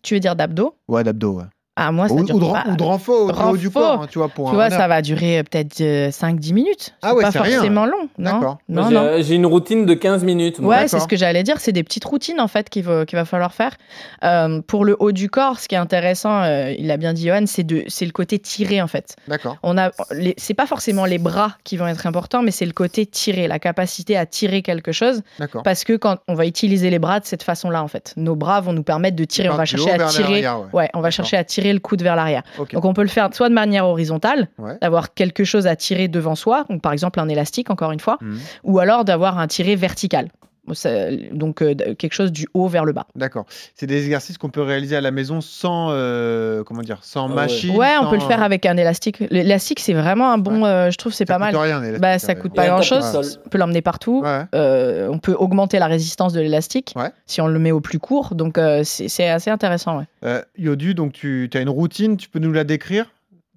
Tu 0.04 0.14
veux 0.14 0.20
dire 0.20 0.36
d'abdos? 0.36 0.76
Ouais, 0.88 1.04
d'abdos, 1.04 1.40
ouais. 1.40 1.46
Ah 1.80 1.92
moi, 1.92 2.08
ça 2.08 2.16
ou, 2.16 2.24
dure 2.24 2.36
ou 2.36 2.40
de, 2.40 2.46
pas- 2.52 2.64
ou 2.72 2.76
de 2.76 2.84
renfort 2.84 3.28
du 3.28 3.68
renfort. 3.68 3.72
corps, 3.82 4.02
hein, 4.02 4.08
tu 4.10 4.18
vois, 4.18 4.30
pour 4.30 4.48
Tu 4.50 4.52
un 4.52 4.56
vois, 4.56 4.70
ça 4.72 4.88
va 4.88 5.02
durer 5.04 5.40
euh, 5.40 5.44
peut-être 5.44 5.78
5-10 5.80 6.54
minutes. 6.54 6.96
Ah 7.04 7.10
C'est 7.10 7.16
ouais, 7.16 7.22
pas 7.24 7.30
rien. 7.30 7.54
forcément 7.58 7.86
long. 7.86 8.10
Non, 8.18 8.32
D'accord. 8.32 8.58
non, 8.68 8.90
non. 8.90 9.10
j'ai- 9.20 9.36
une 9.36 9.46
routine 9.46 9.86
de 9.86 9.94
15 9.94 10.24
minutes. 10.24 10.60
moi. 10.60 10.76
Ouais, 10.76 10.88
c'est 10.88 11.00
ce 11.00 11.08
que 11.08 11.16
j'allais 11.16 11.44
dire. 11.44 11.60
C'est 11.60 11.72
des 11.72 11.84
petites 11.84 12.06
routines 12.06 12.42
en 12.42 12.48
fait 12.48 12.70
qu'il 12.70 12.84
va, 12.84 13.06
qu'il 13.06 13.16
va 13.18 13.26
falloir 13.26 13.54
faire. 13.54 13.76
Euh, 14.24 14.62
pour 14.66 14.86
le 14.86 14.96
haut 15.00 15.12
du 15.12 15.30
corps, 15.30 15.60
ce 15.60 15.68
qui 15.68 15.76
est 15.76 15.78
intéressant, 15.78 16.42
euh, 16.42 16.74
il 16.78 16.90
a 16.90 16.98
bien 16.98 17.14
dit 17.14 17.28
Johan, 17.28 17.44
c'est 17.46 17.64
de, 17.64 17.84
c'est 17.88 18.06
le 18.06 18.12
côté 18.12 18.40
tiré 18.40 18.82
en 18.82 18.88
fait. 18.88 19.16
D'accord. 19.28 19.58
On 19.62 19.78
a, 19.78 19.92
les- 20.12 20.34
c'est 20.38 20.54
pas 20.56 20.66
forcément 20.66 21.06
les 21.06 21.20
bras 21.20 21.52
qui 21.64 21.78
vont 21.78 21.86
être 21.88 22.08
importants, 22.08 22.42
mais 22.42 22.52
c'est 22.52 22.66
le 22.66 22.74
côté 22.74 23.06
tiré, 23.06 23.48
la 23.48 23.60
capacité 23.60 24.18
à 24.18 24.26
tirer 24.26 24.62
quelque 24.64 24.92
chose. 24.92 25.22
D'accord. 25.40 25.62
Parce 25.64 25.84
que 25.84 25.94
quand 25.94 26.18
on 26.28 26.34
va 26.34 26.46
utiliser 26.48 26.90
les 26.90 27.00
bras 27.00 27.20
de 27.20 27.26
cette 27.26 27.44
façon-là 27.44 27.84
en 27.84 27.88
fait, 27.88 28.14
nos 28.18 28.36
bras 28.36 28.62
vont 28.62 28.74
nous 28.74 28.84
permettre 28.84 29.16
de 29.16 29.26
tirer. 29.26 29.50
On 29.50 29.56
va 29.56 29.66
chercher 29.66 29.92
à 29.92 30.06
tirer. 30.08 30.44
Ouais, 30.74 30.90
on 30.96 31.02
va 31.02 31.12
chercher 31.12 31.38
à 31.38 31.44
tirer 31.44 31.67
le 31.74 31.80
coude 31.80 32.02
vers 32.02 32.16
l'arrière. 32.16 32.44
Donc 32.74 32.86
on 32.86 32.94
peut 32.94 33.02
le 33.02 33.08
faire 33.08 33.30
soit 33.34 33.50
de 33.50 33.54
manière 33.54 33.86
horizontale, 33.88 34.48
Ouais. 34.58 34.78
d'avoir 34.82 35.14
quelque 35.14 35.44
chose 35.44 35.68
à 35.68 35.76
tirer 35.76 36.08
devant 36.08 36.36
soi, 36.36 36.66
donc 36.70 36.82
par 36.82 36.92
exemple 36.94 37.20
un 37.20 37.28
élastique 37.30 37.70
encore 37.70 37.92
une 37.92 38.00
fois, 38.00 38.18
Mhm. 38.22 38.40
ou 38.64 38.80
alors 38.80 39.06
d'avoir 39.06 39.38
un 39.40 39.48
tiré 39.48 39.76
vertical. 39.76 40.30
Ça- 40.74 41.12
donc 41.32 41.62
euh, 41.62 41.74
quelque 41.98 42.14
chose 42.14 42.32
du 42.32 42.48
haut 42.54 42.68
vers 42.68 42.84
le 42.86 42.92
bas. 42.94 43.06
D'accord. 43.16 43.46
C'est 43.76 43.86
des 43.88 44.04
exercices 44.04 44.38
qu'on 44.38 44.50
peut 44.50 44.62
réaliser 44.62 44.96
à 44.96 45.02
la 45.02 45.12
maison 45.12 45.42
sans, 45.42 45.90
euh, 45.92 46.64
comment 46.64 46.82
dire, 46.82 47.00
sans 47.02 47.26
Ah 47.26 47.30
ouais. 47.30 47.36
machine. 47.36 47.76
Ouais, 47.76 47.94
on 48.02 48.10
peut 48.10 48.16
le 48.16 48.22
faire 48.22 48.44
avec 48.44 48.66
un 48.66 48.78
élastique. 48.78 49.20
L'élastique 49.32 49.80
c'est 49.80 49.94
vraiment 49.94 50.32
un 50.32 50.38
bon, 50.38 50.66
euh, 50.66 50.90
je 50.92 50.98
trouve 50.98 51.14
c'est 51.14 51.28
Ça 51.28 51.38
pas 51.40 51.46
coûte 51.52 51.56
mal. 51.60 51.82
rien, 51.84 52.00
Bah 52.00 52.20
ça 52.20 52.28
ouais. 52.34 52.36
coûte 52.40 52.54
pas 52.54 52.68
grand 52.68 52.82
chose. 52.82 53.40
On 53.46 53.50
peut 53.50 53.58
l'emmener 53.58 53.82
partout. 53.82 54.22
Ouais. 54.24 54.44
Euh, 54.56 55.08
on 55.12 55.20
peut 55.20 55.34
augmenter 55.38 55.80
la 55.80 55.88
résistance 55.88 56.34
de 56.34 56.42
l'élastique 56.42 56.94
Ouais. 56.96 57.12
si 57.26 57.42
on 57.42 57.48
le 57.48 57.60
met 57.60 57.72
au 57.72 57.80
plus 57.82 58.00
court. 58.00 58.36
Donc 58.36 58.58
euh, 58.58 58.82
c'est 58.84 59.28
assez 59.28 59.50
intéressant. 59.50 59.98
Ouais. 60.00 60.06
Euh, 60.26 60.42
Yodu, 60.58 60.94
donc 60.94 61.14
tu 61.14 61.50
as 61.54 61.60
une 61.60 61.70
routine, 61.70 62.18
tu 62.18 62.30
peux 62.30 62.40
nous 62.40 62.52
la 62.52 62.64
décrire? 62.64 63.06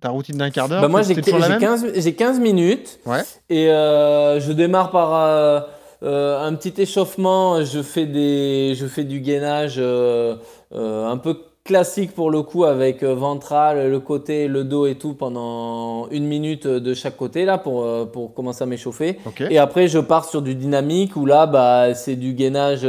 Ta 0.01 0.09
routine 0.09 0.39
d'un 0.39 0.49
quart 0.49 0.67
d'heure 0.67 0.81
Bah 0.81 0.89
moi, 0.89 1.03
j'ai 1.03 1.15
c'est 1.15 1.21
toujours 1.21 1.39
la 1.41 1.47
j'ai 1.47 1.53
même? 1.53 1.61
15, 1.61 1.87
j'ai 1.95 2.15
15 2.15 2.41
minutes. 2.41 3.01
Ouais. 3.05 3.21
Et 3.51 3.69
euh, 3.69 4.41
je 4.41 4.51
démarre 4.53 4.91
par 4.91 5.13
euh, 5.15 5.61
euh, 6.03 6.42
un 6.42 6.55
petit 6.55 6.80
échauffement. 6.80 7.62
Je 7.64 7.82
fais, 7.82 8.07
des, 8.07 8.74
je 8.74 8.86
fais 8.86 9.05
du 9.05 9.20
gainage 9.20 9.76
euh, 9.78 10.36
euh, 10.74 11.07
un 11.07 11.16
peu 11.18 11.36
classique 11.62 12.14
pour 12.14 12.30
le 12.30 12.42
coup 12.42 12.64
avec 12.64 13.05
ventral, 13.05 13.90
le 13.90 14.01
côté, 14.01 14.48
le 14.48 14.64
dos 14.64 14.86
et 14.86 14.94
tout 14.94 15.12
pendant 15.12 16.09
une 16.11 16.24
minute 16.24 16.66
de 16.66 16.94
chaque 16.94 17.16
côté 17.18 17.44
là 17.44 17.59
pour, 17.59 17.86
pour 18.11 18.34
commencer 18.34 18.64
à 18.64 18.66
m'échauffer. 18.66 19.18
Et 19.51 19.59
après, 19.59 19.86
je 19.86 19.98
pars 19.98 20.24
sur 20.24 20.40
du 20.40 20.55
dynamique 20.55 21.16
où 21.16 21.26
là, 21.26 21.46
bah, 21.46 21.94
c'est 21.94 22.16
du 22.16 22.32
gainage, 22.32 22.88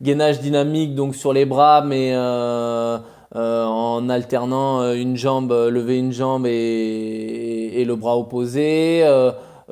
gainage 0.00 0.40
dynamique 0.40 0.94
donc 0.94 1.16
sur 1.16 1.32
les 1.32 1.44
bras, 1.44 1.82
mais 1.84 2.16
en 2.16 4.08
alternant 4.08 4.92
une 4.92 5.16
jambe, 5.16 5.52
lever 5.52 5.98
une 5.98 6.12
jambe 6.12 6.46
et, 6.46 7.72
et 7.74 7.84
le 7.84 7.96
bras 7.96 8.16
opposé. 8.16 9.04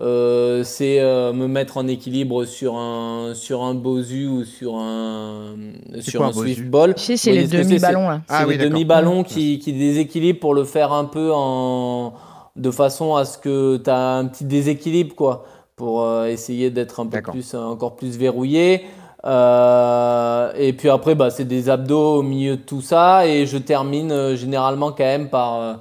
Euh, 0.00 0.64
c'est 0.64 1.00
euh, 1.00 1.34
me 1.34 1.46
mettre 1.46 1.76
en 1.76 1.86
équilibre 1.86 2.46
sur 2.46 2.76
un, 2.76 3.34
sur 3.34 3.62
un 3.62 3.74
Bosu 3.74 4.26
ou 4.26 4.44
sur 4.44 4.76
un, 4.76 5.54
sur 6.00 6.20
quoi, 6.20 6.28
un 6.28 6.30
un 6.30 6.32
Swift 6.32 6.70
Ball. 6.70 6.94
Tu 6.94 7.02
sais, 7.02 7.16
c'est 7.18 7.32
les 7.32 7.46
c'est 7.46 7.58
demi-ballons 7.58 8.08
là. 8.08 8.22
Ah 8.28 8.38
c'est 8.40 8.44
oui, 8.46 8.52
les 8.52 8.58
d'accord. 8.58 8.72
demi-ballons 8.72 9.22
qui, 9.22 9.58
qui 9.58 9.74
déséquilibrent 9.74 10.40
pour 10.40 10.54
le 10.54 10.64
faire 10.64 10.92
un 10.92 11.04
peu 11.04 11.30
en, 11.34 12.14
de 12.56 12.70
façon 12.70 13.16
à 13.16 13.26
ce 13.26 13.36
que 13.36 13.76
tu 13.76 13.90
as 13.90 14.16
un 14.16 14.26
petit 14.26 14.46
déséquilibre, 14.46 15.14
quoi, 15.14 15.44
pour 15.76 16.02
euh, 16.02 16.24
essayer 16.26 16.70
d'être 16.70 17.00
un 17.00 17.06
peu 17.06 17.20
plus, 17.20 17.54
encore 17.54 17.96
plus 17.96 18.16
verrouillé. 18.16 18.86
Euh, 19.24 20.52
et 20.56 20.72
puis 20.72 20.88
après, 20.88 21.14
bah, 21.14 21.30
c'est 21.30 21.44
des 21.44 21.70
abdos 21.70 22.16
au 22.16 22.22
milieu 22.22 22.56
de 22.56 22.62
tout 22.62 22.80
ça. 22.80 23.26
Et 23.26 23.46
je 23.46 23.58
termine 23.58 24.10
euh, 24.10 24.36
généralement 24.36 24.90
quand 24.90 25.04
même 25.04 25.28
par, 25.28 25.60
euh, 25.60 25.74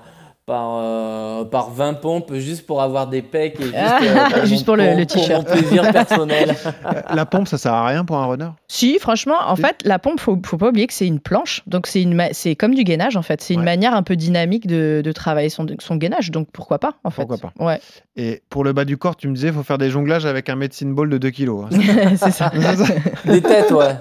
par, 0.46 0.80
euh, 0.82 1.46
par 1.46 1.70
20 1.70 1.94
pompes 1.96 2.34
juste 2.34 2.66
pour 2.66 2.82
avoir 2.82 3.08
des 3.08 3.22
pecs 3.22 3.60
et 3.60 3.64
juste, 3.64 3.76
euh, 4.36 4.46
Juste 4.46 4.66
pour 4.66 4.76
le- 4.76 4.86
le 4.86 4.98
mon 4.98 5.06
t-shirt. 5.06 5.48
plaisir 5.48 5.92
personnel. 5.92 6.56
La 7.14 7.26
pompe, 7.26 7.48
ça 7.48 7.58
sert 7.58 7.74
à 7.74 7.86
rien 7.88 8.04
pour 8.04 8.18
un 8.18 8.26
runner? 8.26 8.50
Si, 8.68 8.98
franchement, 9.00 9.36
en 9.46 9.56
Si. 9.56 9.62
fait, 9.62 9.78
la 9.86 10.00
pompe, 10.00 10.20
faut, 10.20 10.38
faut 10.46 10.58
pas 10.58 10.70
oublier 10.70 10.88
que 10.88 10.94
c'est 10.94 11.06
une 11.08 11.20
planche. 11.20 11.62
Donc, 11.68 11.88
c'est 11.88 12.02
une 12.02 12.14
ma- 12.16 12.34
c'est 12.34 12.56
comme 12.56 12.74
du 12.74 12.84
gainage, 12.84 13.16
en 13.18 13.22
fait. 13.22 13.42
C'est 13.42 13.54
une 13.54 13.60
Ouais. 13.62 13.66
manière 13.66 13.94
un 13.94 14.04
peu 14.04 14.16
dynamique 14.16 14.68
de, 14.68 15.02
de 15.04 15.12
travailler 15.12 15.50
son, 15.50 15.66
son 15.80 15.96
gainage. 15.96 16.32
Donc, 16.32 16.48
pourquoi 16.52 16.80
pas, 16.80 16.94
en 17.04 17.12
fait. 17.12 17.26
Pourquoi 17.26 17.52
Ouais, 17.60 17.80
Et 18.16 18.42
pour 18.50 18.64
le 18.64 18.74
bas 18.74 18.84
du 18.86 18.98
corps, 18.98 19.16
tu 19.16 19.28
me 19.28 19.36
disais, 19.36 19.50
il 19.50 19.54
faut 19.54 19.64
faire 19.64 19.78
des 19.78 19.90
jonglages 19.90 20.26
avec 20.26 20.50
un 20.50 20.56
medicine 20.56 20.94
ball 20.94 21.10
de 21.10 21.18
2 21.18 21.30
kilos. 21.30 21.66
hein. 21.72 21.78
c'est 22.18 22.32
ça. 22.32 22.52
Des 23.26 23.42
têtes, 23.42 23.72
ouais. 23.72 23.96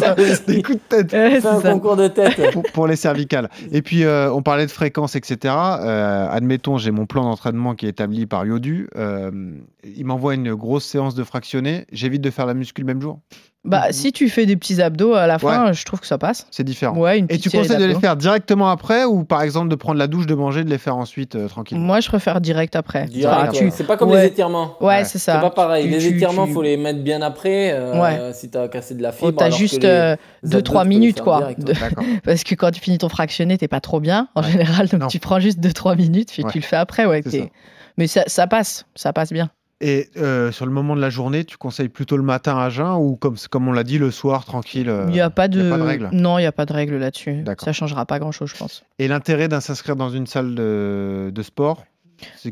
Ça, 0.00 0.14
Des 0.46 0.62
coups 0.62 0.78
de 0.78 0.82
tête. 0.88 1.12
Ouais, 1.12 1.38
C'est 1.40 1.46
un 1.48 1.60
ça. 1.60 1.70
concours 1.72 1.96
de 1.96 2.08
tête. 2.08 2.52
pour, 2.52 2.62
pour 2.64 2.86
les 2.86 2.96
cervicales. 2.96 3.48
Et 3.72 3.80
puis, 3.82 4.04
euh, 4.04 4.30
on 4.32 4.42
parlait 4.42 4.66
de 4.66 4.70
fréquence, 4.70 5.16
etc. 5.16 5.54
Euh, 5.86 6.28
admettons, 6.28 6.78
j'ai 6.78 6.90
mon 6.90 7.06
plan 7.06 7.22
d'entraînement 7.22 7.76
qui 7.76 7.86
est 7.86 7.90
établi 7.90 8.26
par 8.26 8.44
Yodu. 8.44 8.88
Euh, 8.96 9.52
il 9.84 10.04
m'envoie 10.04 10.34
une 10.34 10.54
grosse 10.54 10.84
séance 10.84 11.14
de 11.14 11.22
fractionné. 11.22 11.86
J'évite 11.92 12.22
de 12.22 12.30
faire 12.30 12.46
la 12.46 12.54
muscu 12.54 12.80
le 12.80 12.86
même 12.86 13.00
jour. 13.00 13.20
Bah, 13.66 13.86
si 13.90 14.12
tu 14.12 14.28
fais 14.28 14.46
des 14.46 14.56
petits 14.56 14.80
abdos 14.80 15.14
à 15.14 15.26
la 15.26 15.38
fin, 15.38 15.72
je 15.72 15.84
trouve 15.84 16.00
que 16.00 16.06
ça 16.06 16.18
passe. 16.18 16.46
C'est 16.50 16.64
différent. 16.64 16.96
Ouais, 16.96 17.18
une 17.18 17.26
Et 17.28 17.38
tu 17.38 17.50
conseilles 17.50 17.76
de 17.78 17.84
les 17.84 17.94
faire 17.96 18.16
directement 18.16 18.70
après 18.70 19.04
ou 19.04 19.24
par 19.24 19.42
exemple 19.42 19.68
de 19.68 19.74
prendre 19.74 19.98
la 19.98 20.06
douche, 20.06 20.26
de 20.26 20.34
manger, 20.34 20.62
de 20.64 20.70
les 20.70 20.78
faire 20.78 20.96
ensuite 20.96 21.34
euh, 21.36 21.48
tranquille 21.48 21.78
Moi, 21.78 22.00
je 22.00 22.08
préfère 22.08 22.40
direct 22.40 22.76
après. 22.76 23.06
Direct, 23.06 23.38
Enfin, 23.40 23.52
tu-. 23.52 23.70
C'est 23.72 23.84
pas 23.84 23.96
comme 23.96 24.10
Ouais. 24.10 24.22
les 24.22 24.28
étirements. 24.28 24.74
Ouais, 24.80 24.86
Ouais. 24.86 25.04
c'est 25.04 25.18
C'est 25.18 25.32
ça. 25.32 25.38
pas 25.38 25.50
pareil. 25.50 25.84
Tu- 25.84 25.90
les 25.90 25.98
tu- 25.98 26.14
étirements, 26.14 26.46
tu- 26.46 26.52
faut 26.52 26.62
les 26.62 26.76
mettre 26.76 27.02
bien 27.02 27.20
après. 27.22 27.72
euh, 27.72 28.00
Ouais. 28.00 28.32
Si 28.32 28.48
t'as 28.50 28.68
cassé 28.68 28.94
de 28.94 29.02
la 29.02 29.10
Oh, 29.10 29.26
fibre. 29.26 29.38
t'as 29.38 29.50
juste 29.50 29.82
les- 29.82 29.88
euh, 29.88 30.16
les 30.42 30.48
2-3 30.50 30.82
abdos, 30.82 30.84
tu 30.84 30.88
peux 30.88 30.92
les 30.94 30.98
minutes, 31.00 31.20
quoi. 31.20 31.38
direct. 31.38 31.60
Parce 32.24 32.44
que 32.44 32.54
quand 32.54 32.70
tu 32.70 32.80
finis 32.80 32.98
ton 32.98 33.08
fractionné, 33.08 33.58
t'es 33.58 33.68
pas 33.68 33.80
trop 33.80 33.98
bien 34.00 34.28
en 34.34 34.42
Ouais. 34.42 34.50
général, 34.52 34.88
donc 34.88 35.00
Non. 35.00 35.06
tu 35.08 35.18
prends 35.18 35.40
juste 35.40 35.58
2-3 35.60 35.96
minutes, 35.96 36.30
puis 36.32 36.44
Ouais. 36.44 36.50
tu 36.52 36.58
le 36.58 36.64
fais 36.64 36.76
après. 36.76 37.04
C'est. 37.26 37.50
Mais 37.98 38.06
ça 38.06 38.46
passe, 38.46 38.86
ça 38.94 39.12
passe 39.12 39.32
bien. 39.32 39.50
Et 39.80 40.08
euh, 40.16 40.52
sur 40.52 40.64
le 40.64 40.72
moment 40.72 40.96
de 40.96 41.00
la 41.02 41.10
journée, 41.10 41.44
tu 41.44 41.58
conseilles 41.58 41.90
plutôt 41.90 42.16
le 42.16 42.22
matin 42.22 42.56
à 42.56 42.70
jeun 42.70 42.94
ou 42.94 43.16
comme, 43.16 43.36
comme 43.50 43.68
on 43.68 43.72
l'a 43.72 43.84
dit, 43.84 43.98
le 43.98 44.10
soir 44.10 44.46
tranquille 44.46 44.88
euh, 44.88 45.04
Il 45.08 45.12
n'y 45.12 45.20
a 45.20 45.28
pas 45.28 45.48
de, 45.48 45.62
y 45.62 45.66
a 45.66 45.70
pas 45.70 45.76
de 45.78 45.82
règle? 45.82 46.08
non, 46.12 46.38
il 46.38 46.44
y 46.44 46.46
a 46.46 46.52
pas 46.52 46.64
de 46.64 46.72
règle 46.72 46.96
là-dessus. 46.96 47.44
Ça 47.58 47.72
changera 47.72 48.06
pas 48.06 48.18
grand-chose, 48.18 48.50
je 48.50 48.56
pense. 48.56 48.84
Et 48.98 49.06
l'intérêt 49.06 49.48
d'un 49.48 49.60
s'inscrire 49.60 49.96
dans 49.96 50.08
une 50.08 50.26
salle 50.26 50.54
de, 50.54 51.30
de 51.34 51.42
sport? 51.42 51.84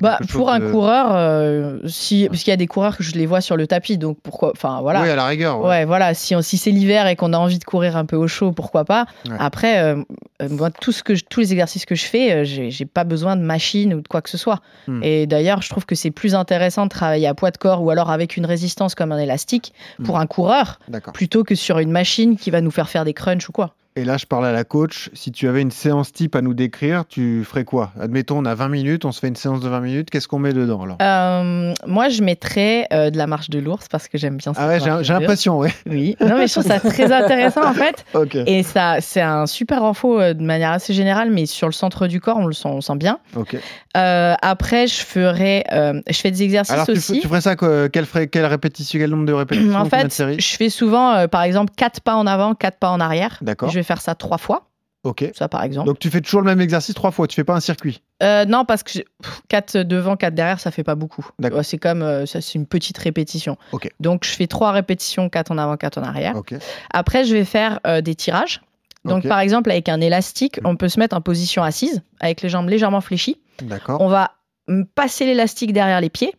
Bah, 0.00 0.18
pour 0.30 0.50
un 0.50 0.58
de- 0.60 0.70
coureur, 0.70 1.06
euh, 1.12 1.78
si, 1.86 2.26
parce 2.28 2.42
qu'il 2.42 2.50
y 2.50 2.54
a 2.54 2.56
des 2.56 2.66
coureurs 2.66 2.96
que 2.96 3.02
je 3.02 3.12
les 3.12 3.26
vois 3.26 3.40
sur 3.40 3.56
le 3.56 3.66
tapis, 3.66 3.98
donc 3.98 4.18
pourquoi, 4.22 4.52
enfin 4.54 4.80
voilà. 4.82 5.02
Oui, 5.02 5.08
à 5.10 5.16
la 5.16 5.26
rigueur. 5.26 5.60
ouais. 5.60 5.68
Ouais, 5.68 5.84
voilà. 5.84 6.14
Si, 6.14 6.34
on- 6.34 6.42
si 6.42 6.56
c'est 6.58 6.70
l'hiver 6.70 7.06
et 7.06 7.16
qu'on 7.16 7.32
a 7.32 7.38
envie 7.38 7.58
de 7.58 7.64
courir 7.64 7.96
un 7.96 8.04
peu 8.04 8.16
au 8.16 8.26
chaud, 8.28 8.52
pourquoi 8.52 8.84
pas. 8.84 9.06
Ouais. 9.28 9.36
Après, 9.38 9.78
euh, 9.82 10.02
euh, 10.42 10.48
moi, 10.50 10.70
tout 10.70 10.92
ce 10.92 11.02
que 11.02 11.14
je- 11.14 11.24
tous 11.28 11.40
les 11.40 11.52
exercices 11.52 11.84
que 11.86 11.94
je 11.94 12.04
fais, 12.04 12.44
j'ai 12.44 12.86
pas 12.86 13.04
besoin 13.04 13.36
de 13.36 13.42
machine 13.42 13.94
ou 13.94 14.00
de 14.00 14.08
quoi 14.08 14.20
que 14.22 14.30
ce 14.30 14.38
soit. 14.38 14.60
Hmm. 14.88 15.02
Et 15.02 15.26
d'ailleurs, 15.26 15.62
je 15.62 15.68
trouve 15.70 15.86
que 15.86 15.94
c'est 15.94 16.10
plus 16.10 16.34
intéressant 16.34 16.84
de 16.84 16.90
travailler 16.90 17.26
à 17.26 17.34
poids 17.34 17.50
de 17.50 17.56
corps 17.58 17.82
ou 17.82 17.90
alors 17.90 18.10
avec 18.10 18.36
une 18.36 18.46
résistance 18.46 18.94
comme 18.94 19.12
un 19.12 19.18
élastique 19.18 19.72
pour 20.04 20.16
Hmm. 20.16 20.20
un 20.22 20.26
coureur 20.26 20.78
plutôt 21.14 21.44
que 21.44 21.54
sur 21.54 21.78
une 21.78 21.90
machine 21.90 22.36
qui 22.36 22.50
va 22.50 22.60
nous 22.60 22.70
faire 22.70 22.88
faire 22.88 23.04
des 23.04 23.14
crunchs 23.14 23.48
ou 23.48 23.52
quoi. 23.52 23.74
Et 23.96 24.04
là, 24.04 24.16
je 24.16 24.26
parlais 24.26 24.48
à 24.48 24.52
la 24.52 24.64
coach. 24.64 25.08
Si 25.14 25.30
tu 25.30 25.46
avais 25.46 25.62
une 25.62 25.70
séance 25.70 26.12
type 26.12 26.34
à 26.34 26.42
nous 26.42 26.52
décrire, 26.52 27.04
tu 27.08 27.44
ferais 27.44 27.62
quoi? 27.64 27.92
Admettons, 28.00 28.38
on 28.38 28.44
a 28.44 28.52
20 28.56 28.68
minutes, 28.68 29.04
on 29.04 29.12
se 29.12 29.20
fait 29.20 29.28
une 29.28 29.36
séance 29.36 29.60
de 29.60 29.68
20 29.68 29.78
minutes. 29.82 30.10
Qu'est-ce 30.10 30.26
qu'on 30.26 30.40
met 30.40 30.52
dedans 30.52 30.82
alors? 30.82 30.96
Euh, 31.00 31.72
moi, 31.86 32.08
je 32.08 32.22
mettrais 32.24 32.88
euh, 32.92 33.10
de 33.10 33.16
la 33.18 33.28
marche 33.28 33.50
de 33.50 33.60
l'ours 33.60 33.86
parce 33.86 34.08
que 34.08 34.18
j'aime 34.18 34.36
bien 34.38 34.52
ça. 34.52 34.62
Ah 34.64 34.66
ouais, 34.66 34.80
j'ai 35.04 35.12
l'impression, 35.12 35.58
ouais. 35.58 35.72
Oui. 35.88 36.16
Non, 36.20 36.36
mais 36.36 36.48
je 36.48 36.54
trouve 36.54 36.66
ça 36.66 36.80
très 36.80 37.12
intéressant 37.12 37.64
en 37.68 37.72
fait. 37.72 38.04
Ok. 38.14 38.34
Et 38.34 38.64
ça, 38.64 38.96
c'est 39.00 39.20
un 39.20 39.46
super 39.46 39.84
info 39.84 40.20
euh, 40.20 40.34
de 40.34 40.42
manière 40.42 40.72
assez 40.72 40.92
générale, 40.92 41.30
mais 41.30 41.46
sur 41.46 41.68
le 41.68 41.72
centre 41.72 42.08
du 42.08 42.20
corps, 42.20 42.38
on 42.38 42.46
le 42.46 42.52
sent, 42.52 42.66
on 42.68 42.80
sent 42.80 42.96
bien. 42.96 43.20
ok. 43.36 43.56
Après, 43.94 44.88
je 44.88 45.02
ferai, 45.02 45.62
euh, 45.72 46.00
je 46.10 46.18
fais 46.18 46.32
des 46.32 46.42
exercices 46.42 46.72
Alors, 46.74 46.86
tu, 46.86 46.92
aussi. 46.92 47.18
f- 47.18 47.20
tu 47.20 47.28
ferais 47.28 47.40
ça 47.40 47.54
quoi 47.54 47.88
quelle, 47.88 48.06
ferait, 48.06 48.26
quelle 48.26 48.46
répétition, 48.46 48.98
quel 48.98 49.10
nombre 49.10 49.24
de 49.26 49.32
répétitions 49.32 49.78
en 49.78 49.84
fait, 49.84 50.12
je 50.40 50.56
fais 50.56 50.68
souvent, 50.68 51.28
par 51.28 51.42
exemple, 51.44 51.72
quatre 51.76 52.00
pas 52.00 52.16
en 52.16 52.26
avant, 52.26 52.54
quatre 52.56 52.78
pas 52.78 52.90
en 52.90 52.98
arrière. 52.98 53.38
D'accord. 53.40 53.70
Faire 53.84 54.00
ça 54.00 54.14
trois 54.14 54.38
fois, 54.38 54.68
Ok. 55.04 55.30
ça 55.34 55.48
par 55.48 55.62
exemple. 55.62 55.86
Donc, 55.86 55.98
tu 55.98 56.10
fais 56.10 56.20
toujours 56.20 56.40
le 56.40 56.46
même 56.46 56.60
exercice 56.60 56.94
trois 56.94 57.10
fois. 57.10 57.26
Tu 57.28 57.34
fais 57.36 57.44
pas 57.44 57.54
un 57.54 57.60
circuit? 57.60 58.02
Euh, 58.22 58.44
non, 58.46 58.64
parce 58.64 58.82
que 58.82 58.90
j'ai- 58.92 59.06
pff, 59.22 59.42
quatre 59.48 59.76
devant, 59.78 60.16
quatre 60.16 60.34
derrière, 60.34 60.58
ça 60.60 60.70
fait 60.70 60.84
pas 60.84 60.94
beaucoup. 60.94 61.26
D'accord. 61.38 61.64
C'est 61.64 61.78
comme, 61.78 62.02
euh, 62.02 62.26
ça, 62.26 62.40
c'est 62.40 62.54
une 62.54 62.66
petite 62.66 62.96
répétition. 62.98 63.56
Ok. 63.72 63.90
Donc, 64.00 64.24
je 64.24 64.30
fais 64.30 64.46
trois 64.46 64.72
répétitions, 64.72 65.28
quatre 65.28 65.50
en 65.52 65.58
avant, 65.58 65.76
quatre 65.76 65.98
en 65.98 66.02
arrière. 66.02 66.34
Ok. 66.36 66.54
Après, 66.92 67.24
je 67.24 67.34
vais 67.34 67.44
faire 67.44 67.80
euh, 67.86 68.00
des 68.00 68.14
tirages. 68.14 68.62
Donc, 69.04 69.28
par 69.28 69.40
exemple, 69.40 69.70
avec 69.70 69.90
un 69.90 70.00
élastique, 70.00 70.60
on 70.64 70.76
peut 70.76 70.88
se 70.88 70.98
mettre 70.98 71.14
en 71.14 71.20
position 71.20 71.62
assise, 71.62 72.00
avec 72.20 72.40
les 72.40 72.48
jambes 72.48 72.70
légèrement 72.70 73.02
fléchies. 73.02 73.38
D'accord. 73.62 74.00
On 74.00 74.08
va 74.08 74.30
mm, 74.66 74.84
passer 74.94 75.26
l'élastique 75.26 75.74
derrière 75.74 76.00
les 76.00 76.08
pieds. 76.08 76.34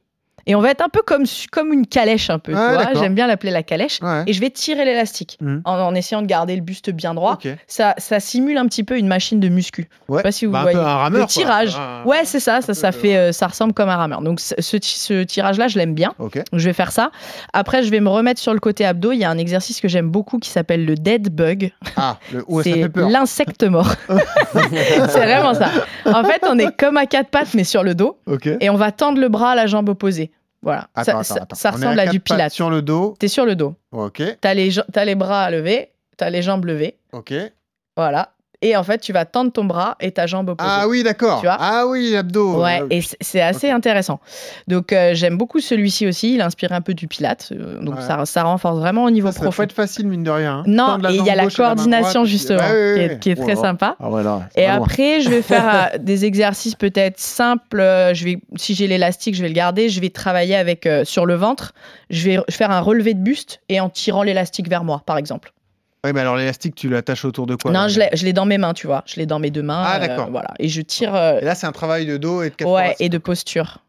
Et 0.48 0.54
on 0.56 0.62
va 0.62 0.70
être 0.72 0.82
un 0.82 0.89
peu 0.89 1.02
comme, 1.06 1.24
comme 1.52 1.74
une 1.74 1.88
calèche, 1.88 2.30
un 2.30 2.38
peu. 2.39 2.54
J'aime 2.96 3.16
bien 3.16 3.26
l'appeler 3.28 3.52
la 3.52 3.64
calèche. 3.64 4.00
Ouais. 4.02 4.24
Et 4.28 4.34
je 4.34 4.39
vais 4.41 4.50
tirer 4.50 4.86
l'élastique 4.86 5.38
Mhm. 5.41 5.62
en, 5.66 5.74
en 5.80 5.96
essayant 5.96 6.22
de 6.22 6.28
garder 6.28 6.56
le 6.56 6.62
buste 6.62 6.89
bien 6.91 7.14
droit. 7.14 7.39
Ça, 7.68 7.96
ça 7.98 8.20
simule 8.20 8.58
un 8.58 8.66
petit 8.68 8.84
peu 8.84 8.98
une 8.98 9.08
machine 9.08 9.39
de 9.39 9.50
muscu. 9.50 9.89
Ouais. 10.08 10.18
sais 10.20 10.24
pas 10.24 10.32
si 10.32 10.46
vous 10.46 10.52
Bah, 10.52 10.60
un 10.60 10.62
voyez. 10.64 10.78
peu 10.78 10.84
un 10.84 10.96
rameur. 10.98 11.12
le 11.12 11.18
quoi. 11.20 11.28
tirage. 11.28 11.76
Un- 11.76 12.04
Ouais, 12.06 12.22
c'est 12.26 12.39
ça. 12.39 12.62
Ça, 12.62 12.68
peu, 12.68 12.74
ça, 12.76 12.91
fait, 12.91 13.18
euh, 13.18 13.32
ça 13.32 13.48
ressemble 13.48 13.74
comme 13.74 13.89
un 13.89 13.96
rameur. 13.96 14.22
Donc, 14.22 14.39
ce, 14.39 14.54
ce 14.60 14.78
ti- 14.78 15.00
ce 15.00 15.24
tirage-là, 15.24 15.68
je 15.68 15.78
l'aime 15.80 15.93
bien. 15.96 16.14
Ok. 16.20 16.36
Donc, 16.36 16.46
je 16.54 16.66
vais 16.66 16.74
faire 16.74 16.91
ça. 16.91 17.10
Après, 17.54 17.82
je 17.84 17.89
vais 17.89 18.00
me 18.00 18.10
remettre 18.10 18.39
sur 18.39 18.54
le 18.54 18.60
côté 18.60 18.86
abdos. 18.86 19.12
Il 19.14 19.18
y 19.20 19.24
a 19.24 19.30
un 19.30 19.38
exercice 19.39 19.82
que 19.82 19.88
j'aime 19.88 20.10
beaucoup 20.10 20.38
qui 20.38 20.50
s'appelle 20.50 20.86
le 20.86 20.93
dead 20.96 21.30
bug. 21.34 21.72
Ah, 21.98 22.18
le... 22.32 22.43
ouais, 22.48 22.64
ça 22.64 22.70
c'est 22.72 22.98
l'insecte 22.98 23.64
mort. 23.64 23.93
c'est 24.54 25.26
vraiment 25.26 25.54
ça. 25.54 25.70
En 26.06 26.24
fait, 26.24 26.41
on 26.48 26.58
est 26.60 26.76
comme 26.78 26.98
à 26.98 27.06
quatre 27.06 27.30
pattes, 27.30 27.54
mais 27.54 27.64
sur 27.64 27.84
le 27.84 27.96
dos. 27.96 28.18
Ok. 28.28 28.48
Et 28.60 28.70
on 28.70 28.76
va 28.76 28.91
tendre 28.91 29.20
le 29.20 29.30
bras 29.30 29.52
à 29.52 29.56
la 29.56 29.66
jambe 29.68 29.89
opposée. 29.89 30.32
Voilà. 30.66 30.89
Attends, 30.95 31.03
ça, 31.24 31.36
attends, 31.36 31.55
ça- 31.55 31.70
attends. 31.70 31.78
ressemble 31.78 31.99
à, 31.99 32.07
du 32.07 32.20
pilate. 32.20 32.51
Sur 32.51 32.70
le 32.70 32.82
dos. 32.82 33.16
T'es 33.20 33.28
sur 33.30 33.45
le 33.45 33.55
dos. 33.55 33.76
Ok. 33.91 34.22
T'as 34.41 34.53
les, 34.53 34.72
t'as 34.91 35.05
les 35.05 35.16
bras 35.16 35.49
levés, 35.51 35.91
t'as 36.18 36.30
les 36.30 36.41
jambes 36.41 36.66
levées. 36.66 36.97
Ok. 37.13 37.34
Voilà. 37.95 38.32
Et 38.68 38.76
en 38.76 38.84
fait, 38.84 38.97
tu 38.97 39.13
vas 39.13 39.26
tendre 39.26 39.51
ton 39.51 39.63
bras 39.63 39.95
et 39.99 40.11
ta 40.11 40.26
jambe 40.26 40.49
opposée. 40.49 40.70
Ah 40.72 40.88
oui, 40.88 41.03
d'accord. 41.03 41.39
Tu 41.39 41.45
vois 41.45 41.57
Ah 41.59 41.86
oui, 41.88 42.11
l'abdo. 42.13 42.63
Ouais, 42.63 42.82
Euh, 42.82 42.88
et 42.89 43.01
c'est- 43.22 43.41
assez 43.41 43.70
intéressant. 43.70 44.20
Donc, 44.68 44.91
euh, 44.91 45.11
j'aime 45.13 45.38
beaucoup 45.38 45.59
celui-ci 45.59 46.07
aussi. 46.07 46.34
Il 46.34 46.41
inspire 46.41 46.72
un 46.74 46.82
peu 46.82 46.93
du 46.95 47.07
pilate. 47.07 47.49
euh, 47.51 47.80
donc, 47.82 47.95
Ouais. 47.97 48.01
ça, 48.01 48.26
ça 48.26 48.41
renforce 48.43 48.80
vraiment 48.80 49.03
au 49.03 49.11
niveau 49.11 49.28
Ça, 49.28 49.34
ça 49.34 49.41
profond. 49.41 49.57
pas 49.57 49.63
être 49.66 49.72
facile, 49.74 50.07
mine 50.07 50.24
de 50.24 50.32
rien. 50.32 50.59
hein. 50.59 50.63
Non, 50.66 50.97
et 51.09 51.16
il 51.16 51.24
y 51.26 51.30
a 51.30 51.36
la 51.36 51.47
coordination, 51.47 52.22
droite, 52.22 52.26
justement, 52.26 52.59
Ouais, 52.61 52.72
ouais, 52.72 52.93
qui 52.95 53.01
est, 53.13 53.20
qui 53.20 53.30
est 53.32 53.36
Oh 53.39 53.43
très 53.43 53.55
là. 53.55 53.61
sympa. 53.61 53.95
Ah 53.99 54.09
ouais, 54.09 54.24
là, 54.24 54.41
ça 54.55 54.59
Et 54.61 54.66
après, 54.66 55.22
je 55.22 55.30
vais 55.30 55.41
faire 55.43 55.91
euh, 55.93 55.97
des 55.99 56.26
exercices 56.26 56.76
peut-être 56.76 57.20
simples. 57.20 57.78
Je 58.13 58.24
vais, 58.26 58.39
si 58.55 58.74
j'ai 58.74 58.88
l'élastique, 58.88 59.36
je 59.36 59.41
vais 59.43 59.47
le 59.49 59.53
garder. 59.53 59.89
Je 59.89 60.01
vais 60.01 60.09
travailler 60.09 60.55
avec 60.55 60.88
euh, 60.88 61.05
sur 61.05 61.26
le 61.28 61.36
ventre. 61.36 61.74
Je 62.09 62.30
vais 62.32 62.39
faire 62.49 62.72
un 62.72 62.80
relevé 62.82 63.13
de 63.13 63.20
buste 63.20 63.61
et 63.70 63.80
en 63.80 63.89
tirant 63.89 64.24
l'élastique 64.24 64.68
vers 64.70 64.84
moi, 64.84 65.03
par 65.05 65.18
exemple. 65.18 65.51
Ouais, 66.06 66.14
mais 66.14 66.20
alors 66.22 66.36
l'élastique, 66.38 66.76
tu 66.76 66.88
l'attaches 66.88 67.26
autour 67.26 67.47
de 67.47 67.56
quoi 67.56 67.72
non, 67.72 67.88
je 67.88 67.99
l'ai, 68.24 68.32
dans 68.34 68.45
mes 68.45 68.60
mains, 68.60 68.76
tu 68.76 68.86
vois. 68.86 69.03
Je 69.08 69.16
l'ai 69.16 69.26
dans 69.26 69.39
mes 69.39 69.49
deux 69.49 69.64
mains. 69.64 69.82
Ah, 69.84 69.95
euh, 69.95 69.99
d'accord. 70.08 70.30
voilà. 70.30 70.49
Et 70.60 70.70
je 70.70 70.82
tire. 70.82 71.16
euh, 71.16 71.39
Et 71.41 71.45
là, 71.45 71.56
c'est 71.56 71.66
un 71.66 71.72
travail 71.72 72.06
de 72.06 72.18
dos 72.18 72.43
et 72.43 72.51
de 72.51 72.64
ouais, 72.64 72.95
et 72.99 73.10
de 73.10 73.18
posture. 73.18 73.80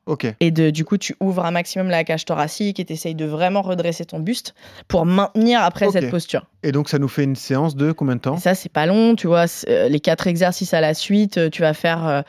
Et 0.40 0.50
de, 0.50 0.70
du 0.70 0.84
coup, 0.84 0.98
tu 0.98 1.16
ouvres 1.20 1.44
un 1.44 1.50
maximum 1.50 1.88
la 1.88 2.04
cage 2.04 2.24
thoracique 2.24 2.78
et 2.78 2.84
tu 2.84 2.92
essayes 2.92 3.14
de 3.14 3.24
vraiment 3.24 3.62
redresser 3.62 4.04
ton 4.04 4.20
buste 4.20 4.54
pour 4.88 5.04
maintenir 5.04 5.62
après 5.62 5.86
cette 5.90 6.10
posture. 6.10 6.46
Et 6.62 6.72
donc, 6.72 6.88
ça 6.88 6.98
nous 6.98 7.08
fait 7.08 7.24
une 7.24 7.36
séance 7.36 7.76
de 7.76 7.92
combien 7.92 8.16
de 8.16 8.20
temps? 8.20 8.36
Et 8.36 8.40
ça, 8.40 8.54
c'est 8.54 8.68
pas 8.72 8.86
long, 8.86 9.14
tu 9.16 9.26
vois. 9.26 9.46
euh, 9.68 9.88
les 9.88 10.00
quatre 10.00 10.26
exercices 10.26 10.74
à 10.74 10.80
la 10.80 10.94
suite, 10.94 11.38
euh, 11.38 11.50
tu 11.50 11.62
vas 11.62 11.74
faire 11.74 12.06
euh, 12.06 12.22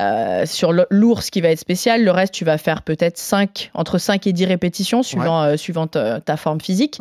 euh, 0.00 0.46
sur 0.46 0.72
l'ours 0.90 1.30
qui 1.30 1.40
va 1.40 1.48
être 1.50 1.58
spécial. 1.58 2.04
Le 2.04 2.10
reste, 2.10 2.32
tu 2.34 2.44
vas 2.44 2.58
faire 2.58 2.82
peut-être 2.82 3.18
5, 3.18 3.70
entre 3.74 3.98
5 3.98 4.26
et 4.26 4.32
10 4.32 4.44
répétitions 4.46 5.02
suivant, 5.02 5.42
euh, 5.42 5.56
suivant 5.56 5.86
ta, 5.86 6.20
ta 6.20 6.36
forme 6.36 6.60
physique. 6.60 6.98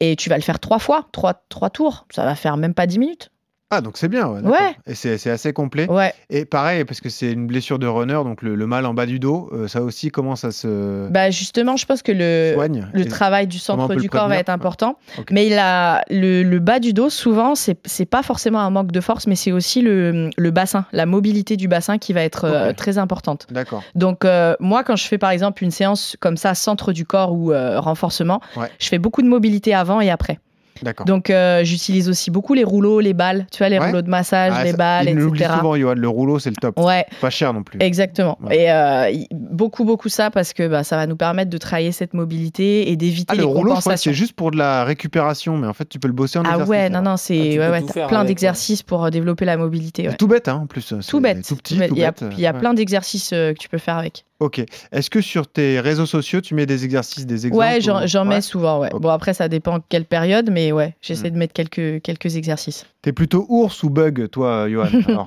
Et 0.00 0.16
tu 0.16 0.28
vas 0.28 0.36
le 0.36 0.42
faire 0.42 0.58
trois 0.60 0.78
fois, 0.78 1.06
trois, 1.12 1.42
trois 1.48 1.70
tours. 1.70 2.06
Ça 2.10 2.24
va 2.24 2.34
faire 2.34 2.56
même 2.56 2.74
pas 2.74 2.86
10 2.86 2.98
minutes. 2.98 3.30
Ah, 3.70 3.82
donc 3.82 3.98
c'est 3.98 4.08
bien. 4.08 4.26
Ouais. 4.28 4.76
Et 4.86 4.94
c'est 4.94 5.28
assez 5.28 5.52
complet. 5.52 5.86
Ouais. 5.90 6.14
Et 6.30 6.46
pareil, 6.46 6.86
parce 6.86 7.02
que 7.02 7.10
c'est 7.10 7.30
une 7.30 7.46
blessure 7.46 7.78
de 7.78 7.86
runner, 7.86 8.14
donc 8.24 8.40
le, 8.40 8.54
le 8.54 8.66
mal 8.66 8.86
en 8.86 8.94
bas 8.94 9.04
du 9.04 9.18
dos, 9.18 9.50
euh, 9.52 9.68
ça 9.68 9.82
aussi 9.82 10.10
commence 10.10 10.42
à 10.44 10.52
se 10.52 11.06
Bah 11.10 11.30
justement, 11.30 11.76
je 11.76 11.84
pense 11.84 12.02
que 12.02 12.12
le, 12.12 12.54
soigne. 12.54 12.88
le 12.94 13.04
travail 13.04 13.46
du 13.46 13.58
comment 13.58 13.86
centre 13.86 14.00
du 14.00 14.08
corps 14.08 14.28
va 14.28 14.38
être 14.38 14.48
important. 14.48 14.96
Mais 15.30 15.46
il 15.46 15.58
a, 15.58 16.02
le, 16.08 16.42
le 16.44 16.58
bas 16.60 16.78
du 16.78 16.94
dos, 16.94 17.10
souvent, 17.10 17.54
c'est 17.54 18.06
pas 18.06 18.22
forcément 18.22 18.60
un 18.60 18.70
manque 18.70 18.90
de 18.90 19.00
force, 19.02 19.26
mais 19.26 19.36
c'est 19.36 19.52
aussi 19.52 19.82
le, 19.82 20.30
le 20.34 20.50
bassin, 20.50 20.86
la 20.92 21.04
mobilité 21.04 21.58
du 21.58 21.68
bassin 21.68 21.98
qui 21.98 22.14
va 22.14 22.22
être 22.22 22.44
euh, 22.44 22.72
très 22.72 22.96
importante. 22.96 23.46
D'accord. 23.50 23.82
Donc, 23.94 24.24
euh, 24.24 24.54
moi, 24.60 24.82
quand 24.82 24.96
je 24.96 25.04
fais 25.06 25.18
par 25.18 25.30
exemple 25.30 25.62
une 25.62 25.70
séance 25.70 26.16
comme 26.20 26.38
ça, 26.38 26.54
centre 26.54 26.92
du 26.94 27.04
corps 27.04 27.32
ou 27.32 27.52
renforcement, 27.76 28.40
je 28.78 28.88
fais 28.88 28.98
beaucoup 28.98 29.20
de 29.20 29.28
mobilité 29.28 29.74
avant 29.74 30.00
et 30.00 30.08
après. 30.10 30.38
D'accord. 30.82 31.06
Donc, 31.06 31.30
euh, 31.30 31.64
j'utilise 31.64 32.08
aussi 32.08 32.30
beaucoup 32.30 32.54
les 32.54 32.64
rouleaux, 32.64 33.00
les 33.00 33.14
balles. 33.14 33.46
Tu 33.52 33.58
vois, 33.58 33.68
les 33.68 33.78
Ouais. 33.78 33.86
rouleaux 33.86 34.02
de 34.02 34.08
massage, 34.10 34.52
Ah, 34.56 34.64
les 34.64 34.72
balles, 34.72 35.08
il 35.08 35.18
etc. 35.18 35.50
souvent, 35.58 35.76
Johan. 35.76 35.94
Le 35.96 36.08
rouleau, 36.08 36.38
c'est 36.38 36.50
le 36.50 36.56
top. 36.56 36.78
Ouais, 36.78 37.04
Pas 37.20 37.30
cher 37.30 37.52
non 37.52 37.62
plus. 37.62 37.78
exactement. 37.82 38.38
Ouais. 38.42 38.58
Et 38.64 38.70
euh, 38.70 39.10
beaucoup, 39.32 39.84
beaucoup 39.84 40.08
ça 40.08 40.30
parce 40.30 40.52
que 40.52 40.66
bah, 40.68 40.84
ça 40.84 40.96
va 40.96 41.06
nous 41.06 41.16
permettre 41.16 41.50
de 41.50 41.58
travailler 41.58 41.92
cette 41.92 42.14
mobilité 42.14 42.90
et 42.90 42.96
d'éviter 42.96 43.26
Ah, 43.30 43.34
les 43.34 43.40
le 43.40 43.46
rouleau, 43.46 43.74
c'est 43.80 44.12
juste 44.12 44.32
pour 44.34 44.50
de 44.50 44.56
la 44.58 44.84
récupération, 44.84 45.56
mais 45.56 45.66
en 45.66 45.72
fait, 45.74 45.88
tu 45.88 45.98
peux 45.98 46.08
le 46.08 46.14
bosser 46.14 46.38
en 46.38 46.42
Ah 46.44 46.50
exercice. 46.50 46.68
ouais, 46.70 46.90
non, 46.90 47.02
non, 47.02 47.10
Ah, 47.12 47.16
c'est 47.16 47.34
tu 47.52 47.58
ouais, 47.58 47.68
ouais, 47.68 48.06
plein 48.08 48.24
d'exercices 48.24 48.82
pour 48.82 49.04
euh, 49.04 49.10
développer 49.10 49.44
la 49.44 49.56
mobilité. 49.56 50.08
ouais. 50.08 50.14
Tout 50.16 50.28
bête, 50.28 50.48
hein, 50.48 50.60
en 50.62 50.66
plus. 50.66 50.82
c'est 50.82 51.10
Tout 51.10 51.20
bête. 51.20 51.46
Tout 51.46 51.56
petit, 51.56 51.74
tout 51.74 51.80
bête. 51.80 51.90
Il 51.94 51.98
y 51.98 52.04
a, 52.04 52.10
bête. 52.12 52.24
il 52.36 52.40
y 52.40 52.46
a 52.46 52.52
ouais. 52.52 52.58
plein 52.58 52.74
d'exercices 52.74 53.30
euh, 53.32 53.52
que 53.52 53.58
tu 53.58 53.68
peux 53.68 53.78
faire 53.78 53.96
avec. 53.98 54.24
Ok. 54.40 54.62
Est-ce 54.92 55.10
que 55.10 55.20
sur 55.20 55.48
tes 55.48 55.80
réseaux 55.80 56.06
sociaux, 56.06 56.40
tu 56.40 56.54
mets 56.54 56.64
des 56.66 56.84
exercices, 56.84 57.26
des 57.26 57.46
exemples 57.46 57.56
ouais, 57.64 57.80
j'en 57.80 58.04
ou- 58.04 58.06
j'en 58.06 58.22
Ouais. 58.22 58.36
mets 58.36 58.40
souvent. 58.40 58.78
Ouais. 58.80 58.90
Bon, 58.92 59.08
après, 59.08 59.34
ça 59.34 59.48
dépend 59.48 59.78
quelle 59.88 60.04
période, 60.04 60.48
mais 60.50 60.70
ouais, 60.70 60.94
j'essaie 61.00 61.30
Hmm. 61.30 61.34
de 61.34 61.38
mettre 61.38 61.52
quelques, 61.54 62.00
quelques 62.02 62.36
exercices. 62.36 62.86
T'es 63.02 63.12
plutôt 63.12 63.46
ours 63.48 63.82
ou 63.82 63.90
bug, 63.90 64.28
toi, 64.30 64.68
Johan 64.70 64.86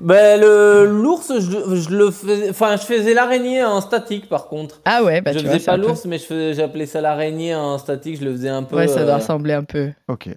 Ben, 0.00 0.40
le 0.40 0.86
l'ours, 0.86 1.32
je, 1.38 1.76
je 1.76 1.90
le 1.90 2.10
faisais, 2.10 2.50
enfin, 2.50 2.76
je 2.76 2.82
faisais 2.82 3.14
l'araignée 3.14 3.62
en 3.64 3.80
statique 3.80 4.28
par 4.28 4.48
contre. 4.48 4.80
Ah 4.84 5.04
ouais, 5.04 5.20
bah 5.20 5.32
je 5.32 5.38
tu 5.38 5.46
faisais 5.46 5.58
vois, 5.58 5.64
pas 5.66 5.78
peu- 5.78 5.86
l'ours, 5.86 6.04
mais 6.06 6.18
je 6.18 6.24
faisais- 6.24 6.54
j'appelais 6.54 6.86
ça 6.86 7.00
l'araignée 7.00 7.54
en 7.54 7.78
statique. 7.78 8.18
Je 8.18 8.24
le 8.24 8.32
faisais 8.32 8.48
un 8.48 8.64
peu. 8.64 8.74
Ouais, 8.76 8.88
ça 8.88 9.04
doit 9.04 9.14
euh, 9.14 9.16
ressembler 9.18 9.54
un 9.54 9.62
peu. 9.62 9.92
Ok. 10.08 10.28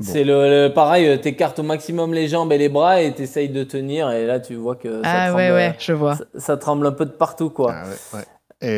Bon. 0.00 0.06
C'est 0.12 0.24
le, 0.24 0.66
le- 0.68 0.72
pareil, 0.72 1.06
euh, 1.06 1.16
t'écartes 1.18 1.58
au 1.58 1.62
maximum 1.62 2.14
les 2.14 2.26
jambes 2.26 2.50
et 2.52 2.58
les 2.58 2.68
bras 2.70 3.02
et 3.02 3.12
t'essayes 3.12 3.50
de 3.50 3.64
tenir 3.64 4.10
et 4.10 4.26
là 4.26 4.40
tu 4.40 4.54
vois 4.54 4.74
que 4.74 5.02
ça, 5.02 5.10
Ah 5.12 5.24
tremble, 5.28 5.36
ouais, 5.42 5.50
ouais, 5.52 5.74
je 5.78 5.92
vois. 5.92 6.14
ça, 6.16 6.24
ça 6.38 6.56
tremble 6.56 6.86
un 6.86 6.92
peu 6.92 7.04
de 7.04 7.10
partout 7.10 7.50
quoi. 7.50 7.74
Ah 7.76 7.84
ouais, 7.86 8.18
ouais. 8.20 8.24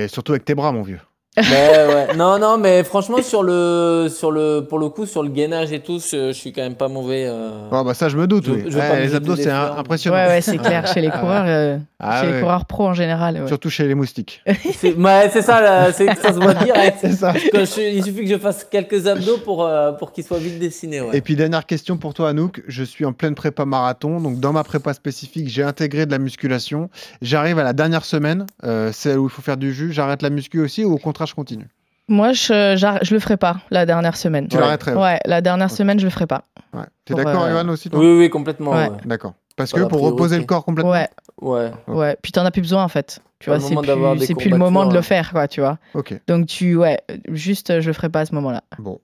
Et 0.05 0.09
surtout 0.09 0.33
avec 0.33 0.45
tes 0.45 0.55
bras, 0.57 0.73
mon 0.73 0.83
vieux. 0.83 1.01
Mais 1.37 1.43
ouais. 1.51 2.15
Non, 2.17 2.39
non, 2.39 2.59
mais 2.59 2.85
franchement 2.85 3.23
sur 3.23 3.43
le, 3.43 4.09
sur 4.15 4.31
le, 4.31 4.67
pour 4.69 4.79
le 4.79 4.91
coup 4.91 5.07
sur 5.07 5.23
le 5.23 5.31
gainage 5.31 5.73
et 5.73 5.81
tout, 5.81 5.99
je, 5.99 6.29
je 6.29 6.33
suis 6.33 6.53
quand 6.53 6.61
même 6.61 6.75
pas 6.75 6.89
mauvais. 6.89 7.25
euh. 7.27 7.69
Oh, 7.71 7.83
bah 7.85 7.95
ça, 7.95 8.11
je 8.11 8.19
me 8.19 8.27
doute. 8.27 8.45
Je- 8.45 8.51
oui. 8.53 8.65
je 8.69 8.77
Ouais, 8.79 8.97
me 8.97 9.01
les 9.01 9.15
abdos, 9.15 9.37
c'est 9.37 9.51
impressionnant. 9.51 10.17
Ouais, 10.17 10.27
ouais, 10.27 10.41
c'est 10.43 10.59
clair. 10.59 10.87
Chez 10.93 11.01
les 11.01 11.09
Ah 11.13 11.19
coureurs, 11.19 11.45
euh, 11.47 11.79
Ah 11.99 12.21
chez 12.21 12.27
ouais. 12.29 12.35
les 12.35 12.41
coureurs 12.41 12.67
pro 12.67 12.87
en 12.89 12.93
général. 12.95 13.41
ouais. 13.41 13.49
Surtout 13.49 13.71
chez 13.71 13.89
les 13.89 13.95
moustiques. 13.95 14.43
C'est 14.79 14.95
ouais, 14.95 15.31
c'est 15.33 15.41
ça, 15.43 15.61
là, 15.63 15.93
c'est 15.93 16.07
ça 16.17 16.33
se 16.35 16.39
voit 16.39 16.55
direct. 16.55 16.99
C'est 17.01 17.13
ça. 17.13 17.33
Quand 17.53 17.65
je- 17.65 17.81
il 17.97 18.05
suffit 18.05 18.25
que 18.25 18.31
je 18.31 18.39
fasse 18.39 18.65
quelques 18.65 19.07
abdos 19.07 19.39
pour, 19.39 19.65
euh, 19.65 19.93
pour 19.93 20.13
qu'ils 20.13 20.25
soient 20.25 20.39
vite 20.39 20.59
dessinés. 20.59 21.01
Ouais. 21.01 21.17
Et 21.17 21.21
puis 21.23 21.35
dernière 21.37 21.65
question 21.65 21.97
pour 21.97 22.13
toi 22.15 22.29
Anouk, 22.31 22.63
je 22.69 22.83
suis 22.85 23.05
en 23.07 23.13
pleine 23.15 23.35
prépa 23.35 23.65
marathon, 23.65 24.21
donc 24.21 24.39
dans 24.39 24.53
ma 24.53 24.65
prépa 24.65 24.93
spécifique 24.93 25.49
j'ai 25.49 25.63
intégré 25.63 26.05
de 26.05 26.11
la 26.11 26.19
musculation. 26.19 26.91
J'arrive 27.23 27.59
à 27.59 27.63
la 27.65 27.73
dernière 27.73 28.05
semaine, 28.05 28.45
euh, 28.65 28.91
celle 28.93 29.19
où 29.19 29.25
il 29.27 29.31
faut 29.31 29.43
faire 29.43 29.57
du 29.57 29.73
jus, 29.73 29.93
j'arrête 29.93 30.21
la 30.23 30.31
muscu 30.31 30.61
aussi 30.61 30.85
ou 30.85 30.93
au 30.93 30.99
contraire 30.99 31.22
je 31.27 31.35
continue 31.35 31.69
Moi, 32.09 32.33
je, 32.33 32.77
je 33.03 33.15
le 33.15 33.21
ferai 33.21 33.37
pas 33.37 33.57
la 33.71 33.87
dernière 33.87 34.17
semaine. 34.17 34.49
Tu 34.49 34.57
Ouais. 34.57 34.63
l'arrêterais 34.63 34.95
Ouais, 34.95 35.19
la 35.25 35.41
dernière 35.41 35.71
semaine, 35.71 35.99
je 35.99 36.05
le 36.05 36.11
ferai 36.11 36.27
pas. 36.27 36.45
ouais. 36.75 36.83
T'es 37.05 37.15
d'accord 37.15 37.45
euh, 37.45 37.51
Johan 37.51 37.69
aussi 37.69 37.91
toi? 37.91 38.01
Oui, 38.01 38.19
oui, 38.19 38.31
complètement. 38.31 38.73
Ouais. 38.73 38.89
Ouais. 38.91 38.97
D'accord. 39.05 39.35
Parce 39.57 39.73
que 39.73 39.81
pour 39.81 39.89
priorité. 39.89 40.13
reposer 40.13 40.39
le 40.39 40.45
corps 40.45 40.65
complètement 40.65 40.93
Ouais, 40.93 41.09
ouais. 41.43 41.71
ouais. 41.89 42.17
Puis 42.23 42.33
t'en 42.33 42.45
as 42.47 42.51
plus 42.51 42.63
besoin 42.63 42.83
en 42.83 42.89
fait. 42.89 43.21
Tu 43.39 43.51
vois, 43.51 43.61
c'est 43.61 43.75
plus, 43.75 44.35
plus 44.35 44.51
le 44.51 44.57
moment 44.57 44.87
de 44.87 44.95
le 44.95 45.03
faire, 45.03 45.31
quoi, 45.33 45.47
tu 45.49 45.61
vois. 45.61 45.79
Ok, 45.95 46.15
Donc 46.29 46.47
tu, 46.47 46.77
ouais, 46.77 46.99
juste, 47.29 47.71
euh, 47.71 47.81
je 47.81 47.89
le 47.89 47.93
ferai 47.93 48.09
pas 48.09 48.21
à 48.21 48.25
ce 48.25 48.35
moment-là. 48.37 48.63
bon. 48.79 49.01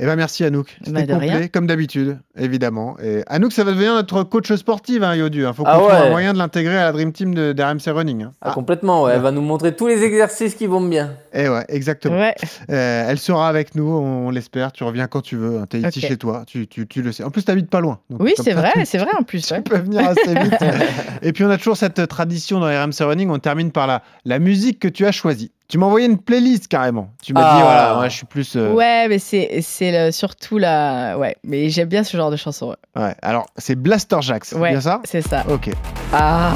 Eh 0.00 0.06
ben 0.06 0.16
merci 0.16 0.42
Anouk, 0.42 0.66
Bah, 0.80 0.86
c'était 0.86 1.02
de 1.06 1.12
complet 1.12 1.30
rien. 1.36 1.48
comme 1.48 1.66
d'habitude, 1.68 2.18
évidemment. 2.36 2.96
Et 3.00 3.22
Anouk 3.28 3.52
ça 3.52 3.62
va 3.62 3.70
devenir 3.70 3.94
notre 3.94 4.24
coach 4.24 4.52
sportive, 4.54 5.04
hein, 5.04 5.14
Yodu. 5.14 5.44
Il 5.46 5.54
faut 5.54 5.62
qu'on 5.62 5.68
Ah 5.70 5.74
trouve 5.74 5.86
ouais. 5.90 5.94
un 5.96 6.10
moyen 6.10 6.32
de 6.32 6.38
l'intégrer 6.38 6.76
à 6.76 6.84
la 6.86 6.92
Dream 6.92 7.12
Team 7.12 7.34
de, 7.34 7.52
d'RMC 7.52 7.88
Running. 7.94 8.22
hein. 8.24 8.32
Ah, 8.40 8.50
complètement, 8.52 9.04
ouais. 9.04 9.12
Elle 9.14 9.20
va 9.20 9.30
nous 9.30 9.42
montrer 9.42 9.76
tous 9.76 9.86
les 9.86 10.02
exercices 10.02 10.54
qui 10.56 10.66
vont 10.66 10.80
bien. 10.80 11.12
Eh 11.32 11.48
ouais, 11.48 11.64
exactement. 11.68 12.16
Ouais, 12.18 12.34
Euh, 12.70 13.06
elle 13.08 13.18
sera 13.18 13.48
avec 13.48 13.76
nous, 13.76 13.88
on, 13.88 14.26
on 14.26 14.30
l'espère. 14.30 14.72
Tu 14.72 14.82
reviens 14.82 15.06
quand 15.06 15.20
tu 15.20 15.36
veux. 15.36 15.60
Tu 15.70 15.76
es 15.76 15.80
ici 15.88 16.00
chez 16.00 16.16
toi. 16.16 16.42
Tu, 16.48 16.66
tu, 16.66 16.88
tu 16.88 17.02
le 17.02 17.12
sais. 17.12 17.22
En 17.22 17.30
plus, 17.30 17.44
tu 17.44 17.50
habites 17.52 17.70
pas 17.70 17.80
loin. 17.80 18.00
Donc, 18.10 18.22
oui, 18.24 18.32
c'est 18.42 18.54
vrai, 18.54 18.72
Tu, 18.74 18.86
c'est 18.86 18.98
vrai 18.98 19.10
en 19.16 19.22
plus. 19.22 19.46
tu 19.46 19.52
ouais. 19.54 19.60
peux 19.60 19.78
venir 19.78 20.00
assez 20.08 20.34
vite. 20.34 20.54
Et 21.22 21.32
puis, 21.32 21.44
on 21.44 21.50
a 21.50 21.58
toujours 21.58 21.76
cette 21.76 22.08
tradition 22.08 22.58
dans 22.58 22.66
RMC 22.66 23.02
Running. 23.04 23.30
On 23.30 23.38
termine 23.38 23.70
par 23.70 23.86
la, 23.86 24.02
la 24.24 24.38
musique 24.40 24.80
que 24.80 24.88
tu 24.88 25.06
as 25.06 25.12
choisie. 25.12 25.52
Tu 25.72 25.78
m'as 25.78 25.86
envoyé 25.86 26.04
une 26.06 26.18
playlist 26.18 26.68
carrément. 26.68 27.08
Tu 27.22 27.32
m'as 27.32 27.40
Ah. 27.42 27.56
dit, 27.56 27.62
voilà, 27.62 27.94
moi, 27.94 28.06
je 28.10 28.14
suis 28.18 28.26
plus. 28.26 28.56
euh, 28.56 28.74
Ouais, 28.74 29.08
mais 29.08 29.18
c'est, 29.18 29.60
c'est 29.62 29.90
le- 29.90 30.12
surtout 30.12 30.58
la. 30.58 31.16
Ouais, 31.16 31.34
mais 31.44 31.70
j'aime 31.70 31.88
bien 31.88 32.04
ce 32.04 32.14
genre 32.14 32.30
de 32.30 32.36
chanson. 32.36 32.76
ouais. 32.94 33.02
ouais. 33.02 33.14
Alors, 33.22 33.46
c'est 33.56 33.74
Blaster 33.74 34.18
Jacks. 34.20 34.44
C'est 34.44 34.56
Ouais. 34.56 34.72
bien 34.72 34.82
ça? 34.82 35.00
C'est 35.04 35.26
ça. 35.26 35.44
Ok. 35.48 35.70
Ah. 36.12 36.52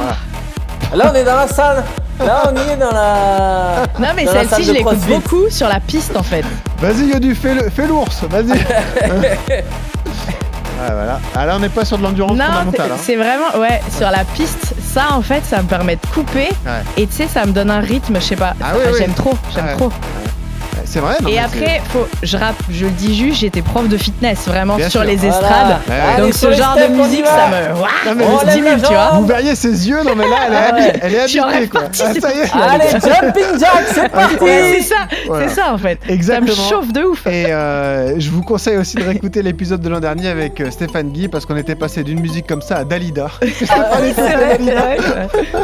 Là, 0.95 1.11
on 1.11 1.15
est 1.15 1.25
dans 1.25 1.35
la 1.35 1.49
salle. 1.49 1.83
Là, 2.21 2.43
on 2.53 2.55
y 2.57 2.73
est 2.75 2.77
dans 2.77 2.91
la. 2.93 3.85
Non, 3.99 4.09
mais 4.15 4.27
Dans 4.27 4.35
la 4.35 4.41
salle 4.45 4.49
celle-ci, 4.63 4.65
je 4.65 4.73
l'écoute 4.75 4.99
beaucoup 5.09 5.49
sur 5.49 5.69
la 5.69 5.81
piste 5.81 6.15
en 6.15 6.23
fait. 6.23 6.45
Vas-y, 6.81 7.07
Yodu, 7.09 7.35
fais, 7.35 7.55
le, 7.55 7.71
fais 7.71 7.87
l'ours. 7.87 8.23
Vas-y. 8.25 8.53
Ouais, 10.79 10.93
voilà. 10.93 11.21
Ah, 11.35 11.47
là, 11.47 11.57
on 11.57 11.59
n'est 11.61 11.69
pas 11.69 11.85
sur 11.85 11.97
de 11.99 12.03
l'endurance 12.03 12.37
Non, 12.37 12.45
fondamentale. 12.45 12.91
hein. 12.93 12.99
c'est 13.01 13.17
vraiment. 13.17 13.57
Ouais, 13.59 13.81
sur 13.97 14.11
la 14.11 14.25
piste, 14.25 14.75
ça 14.95 15.13
en 15.13 15.23
fait, 15.23 15.43
ça 15.45 15.63
me 15.63 15.67
permet 15.69 15.97
de 15.97 16.07
couper. 16.13 16.49
Ouais. 16.67 16.83
Et 16.97 17.07
tu 17.07 17.15
sais, 17.15 17.27
ça 17.29 17.47
me 17.47 17.53
donne 17.53 17.71
un 17.71 17.81
rythme, 17.81 18.17
je 18.17 18.21
sais 18.25 18.37
pas. 18.37 18.55
Ah 18.63 18.73
oui, 18.75 18.83
oui. 18.93 18.99
J'aime 18.99 19.15
trop, 19.15 19.35
j'aime 19.55 19.67
Ouais. 19.67 19.77
trop. 19.77 19.91
C'est 20.85 21.01
vrai. 21.01 21.15
non, 21.23 21.29
Et 21.29 21.39
après, 21.39 21.81
faut, 21.91 22.07
je, 22.23 22.37
rappe, 22.37 22.57
je 22.71 22.85
le 22.85 22.91
dis 22.93 23.17
juste, 23.17 23.41
j'étais 23.41 23.63
prof 23.63 23.89
de 23.89 23.97
fitness 23.97 24.47
vraiment 24.47 24.77
Bien 24.77 24.89
sur 24.89 25.01
sûr. 25.03 25.11
les 25.11 25.25
estrades. 25.27 25.79
Allez, 25.89 26.23
Donc 26.23 26.35
ce 26.35 26.53
genre 26.53 26.77
de 26.77 26.95
musique, 26.95 27.27
ça 27.27 27.49
me. 27.49 27.75
Non, 28.09 28.15
mais 28.17 28.25
On 28.25 28.79
tu 28.79 28.93
vois. 28.93 29.11
Vous 29.15 29.27
verriez 29.27 29.55
ses 29.55 29.89
yeux, 29.89 30.03
non 30.05 30.15
mais 30.17 30.29
là, 30.29 30.37
elle 30.47 30.53
est, 30.53 30.57
Ah 30.57 30.71
habi- 30.73 30.81
ouais. 30.83 30.93
elle 31.03 31.15
est 31.15 31.21
habitée 31.21 31.69
quoi. 31.69 31.81
répartie, 31.81 32.03
Ah, 32.05 32.11
c'est 32.15 32.21
ça 32.21 32.29
y 32.35 32.39
est. 32.39 32.53
Allez, 32.53 32.91
jumping 32.93 33.59
jack, 33.61 33.85
c'est 33.93 34.09
parti. 34.11 34.37
C'est 34.41 34.83
ça, 34.83 34.95
Voilà. 35.27 35.49
c'est 35.49 35.55
ça 35.55 35.73
en 35.73 35.79
fait. 35.79 35.99
Exactement. 36.09 36.55
Ça 36.55 36.63
me 36.63 36.69
chauffe 36.69 36.93
de 36.93 37.03
ouf. 37.03 37.27
Et 37.27 37.47
euh, 37.53 38.19
je 38.21 38.31
vous 38.31 38.43
conseille 38.43 38.77
aussi 38.77 38.97
de 38.97 39.03
réécouter 39.05 39.43
l'épisode 39.43 39.81
de 39.81 39.89
l'an 39.89 40.01
dernier 40.01 40.29
avec 40.29 40.61
euh, 40.61 40.71
Stéphane 40.71 41.11
Guy 41.11 41.29
parce 41.29 41.47
qu'on 41.47 41.57
était 41.57 41.75
passé 41.75 42.03
d'une 42.05 42.21
musique 42.21 42.47
comme 42.47 42.63
ça 42.63 42.77
à 42.77 42.85
Dalida. 42.85 43.29
Ouais. 43.41 44.99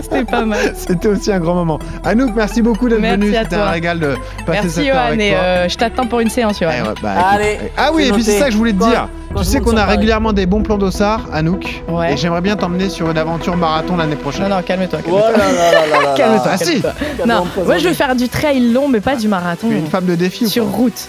C'était 0.03 0.25
pas 0.25 0.45
mal. 0.45 0.75
C'était 0.77 1.09
aussi 1.09 1.33
un 1.33 1.39
grand 1.41 1.55
moment. 1.55 1.79
Anouk, 2.05 2.33
merci 2.35 2.63
beaucoup 2.63 2.89
d'être 2.89 3.01
Merci 3.01 3.21
venu. 3.21 3.37
à 3.37 3.43
C'était 3.45 3.57
un 3.57 3.71
régal 3.71 3.99
de 4.01 4.15
passer 4.47 4.69
cette 4.69 4.85
Johan 5.09 5.19
et 5.19 5.35
euh, 5.35 5.69
je 5.69 5.77
t'attends 5.77 6.07
pour 6.07 6.21
une 6.21 6.31
séance 6.31 6.59
Johan. 6.61 6.73
Eh 6.79 6.83
ouais, 6.83 6.95
bah, 7.03 7.13
écoute, 7.15 7.27
Allez, 7.33 7.59
Ah 7.77 7.91
oui, 7.93 8.03
c'est 8.05 8.09
et 8.09 8.13
puis 8.13 8.25
c'est 8.25 8.39
ça 8.39 8.47
que 8.47 8.53
je 8.53 8.57
voulais 8.57 8.73
te 8.73 8.83
dire. 8.85 9.09
Tu 9.37 9.45
sais 9.45 9.61
qu'on 9.61 9.77
a 9.77 9.85
régulièrement 9.87 10.33
des 10.33 10.45
bons 10.47 10.63
plans 10.63 10.77
d'Ossard, 10.79 11.23
Anouk. 11.33 11.83
Ouais. 11.89 12.13
Et 12.13 12.17
j'aimerais 12.17 12.43
bien 12.43 12.55
t'emmener 12.57 12.89
sur 12.91 13.11
une 13.11 13.17
aventure 13.19 13.57
marathon 13.57 13.97
l'année 13.97 14.17
prochaine. 14.17 14.49
Non, 14.49 14.57
non, 14.57 14.63
calme-toi. 14.63 14.99
Oh 15.11 15.21
Calme-toi. 15.35 16.15
Calme-toi. 16.17 16.51
Ah, 16.53 16.59
si. 16.59 16.83
Non, 17.27 17.47
moi 17.65 17.79
je 17.79 17.89
veux 17.89 17.95
faire 17.95 18.15
du 18.15 18.29
trail 18.29 18.61
long, 18.73 18.89
mais 18.89 19.01
pas 19.01 19.17
du 19.17 19.29
marathon. 19.29 19.69
Tu 19.69 19.75
es 19.75 19.79
une 19.79 19.87
femme 19.87 20.05
de 20.07 20.15
défi 20.15 20.49
Sur 20.49 20.67
route. 20.67 21.09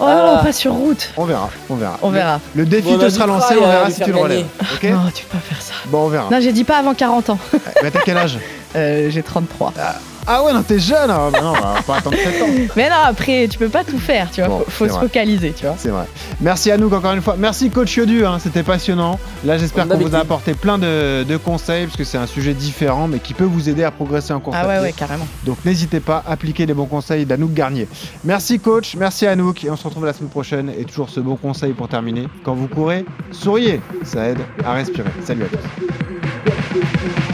Oh 0.00 0.04
Ah. 0.08 0.34
non, 0.38 0.44
pas 0.44 0.52
sur 0.52 0.72
route. 0.72 1.10
On 1.16 1.24
verra, 1.24 1.48
on 1.70 1.74
verra. 1.76 1.98
On 2.02 2.10
verra. 2.10 2.40
Le, 2.56 2.62
le 2.62 2.68
défi 2.68 2.88
Bon, 2.92 2.98
te 2.98 3.08
sera 3.08 3.26
lancé, 3.26 3.54
on 3.60 3.64
à 3.64 3.68
verra 3.68 3.90
si 3.90 4.00
tu 4.02 4.10
le 4.10 4.18
relèves. 4.18 4.44
Non, 4.82 4.98
tu 5.14 5.24
peux 5.24 5.38
pas 5.38 5.44
faire 5.44 5.60
ça. 5.62 5.72
Bon, 5.86 6.06
on 6.06 6.08
verra. 6.08 6.28
Non, 6.32 6.38
j'ai 6.40 6.52
dit 6.52 6.64
pas 6.64 6.78
avant 6.78 6.94
40 6.94 7.30
ans. 7.30 7.38
Mais 7.82 7.90
t'as 7.92 8.00
quel 8.04 8.16
âge? 8.16 8.38
Euh, 8.74 9.08
j'ai 9.10 9.22
33. 9.22 9.72
Ah 9.80 9.94
ouais, 10.26 10.52
non, 10.52 10.62
t'es 10.62 10.78
jeune. 10.78 11.10
hein. 11.10 11.30
Bah 11.32 11.40
non, 11.42 11.50
on 11.50 11.74
va 11.74 11.82
pas 11.86 11.96
attendre 11.96 12.16
7 12.16 12.42
ans. 12.42 12.46
Mais 12.76 12.88
non, 12.88 12.96
après, 13.04 13.46
tu 13.48 13.58
peux 13.58 13.68
pas 13.68 13.84
tout 13.84 13.98
faire, 13.98 14.30
tu 14.30 14.40
vois. 14.40 14.48
Bon, 14.48 14.64
faut 14.68 14.86
se 14.86 14.92
vrai. 14.92 15.00
focaliser, 15.02 15.52
tu 15.52 15.66
vois. 15.66 15.74
C'est 15.78 15.90
vrai. 15.90 16.06
Merci 16.40 16.70
à 16.70 16.76
nous 16.78 16.92
encore 16.92 17.12
une 17.12 17.20
fois. 17.22 17.36
Merci 17.38 17.68
coach 17.70 17.94
Yodu, 17.96 18.24
hein, 18.24 18.38
c'était 18.40 18.62
passionnant. 18.62 19.18
Là, 19.44 19.58
j'espère 19.58 19.86
qu'on 19.86 19.98
vous 19.98 20.14
a 20.14 20.20
apporté 20.20 20.54
plein 20.54 20.78
de, 20.78 21.24
de 21.24 21.36
conseils 21.36 21.84
parce 21.86 21.96
que 21.96 22.04
c'est 22.04 22.18
un 22.18 22.26
sujet 22.26 22.54
différent 22.54 23.06
mais 23.08 23.18
qui 23.18 23.34
peut 23.34 23.44
vous 23.44 23.68
aider 23.68 23.84
à 23.84 23.90
progresser 23.90 24.32
en 24.32 24.40
course 24.40 24.56
Ah 24.58 24.62
à 24.64 24.68
ouais, 24.68 24.80
ouais, 24.80 24.92
carrément. 24.92 25.26
Donc 25.44 25.58
n'hésitez 25.64 26.00
pas, 26.00 26.22
appliquez 26.26 26.64
les 26.66 26.74
bons 26.74 26.86
conseils 26.86 27.26
d'Anouk 27.26 27.52
Garnier. 27.52 27.86
Merci 28.24 28.60
coach, 28.60 28.94
merci 28.96 29.26
Anouk 29.26 29.64
et 29.64 29.70
on 29.70 29.76
se 29.76 29.84
retrouve 29.84 30.06
la 30.06 30.12
semaine 30.14 30.30
prochaine. 30.30 30.70
Et 30.78 30.84
toujours 30.84 31.10
ce 31.10 31.20
bon 31.20 31.36
conseil 31.36 31.72
pour 31.72 31.88
terminer. 31.88 32.28
Quand 32.44 32.54
vous 32.54 32.68
courez, 32.68 33.04
souriez, 33.30 33.80
ça 34.04 34.28
aide 34.28 34.38
à 34.64 34.72
respirer. 34.72 35.10
Salut 35.24 35.44
à 35.44 35.46
tous. 35.48 37.33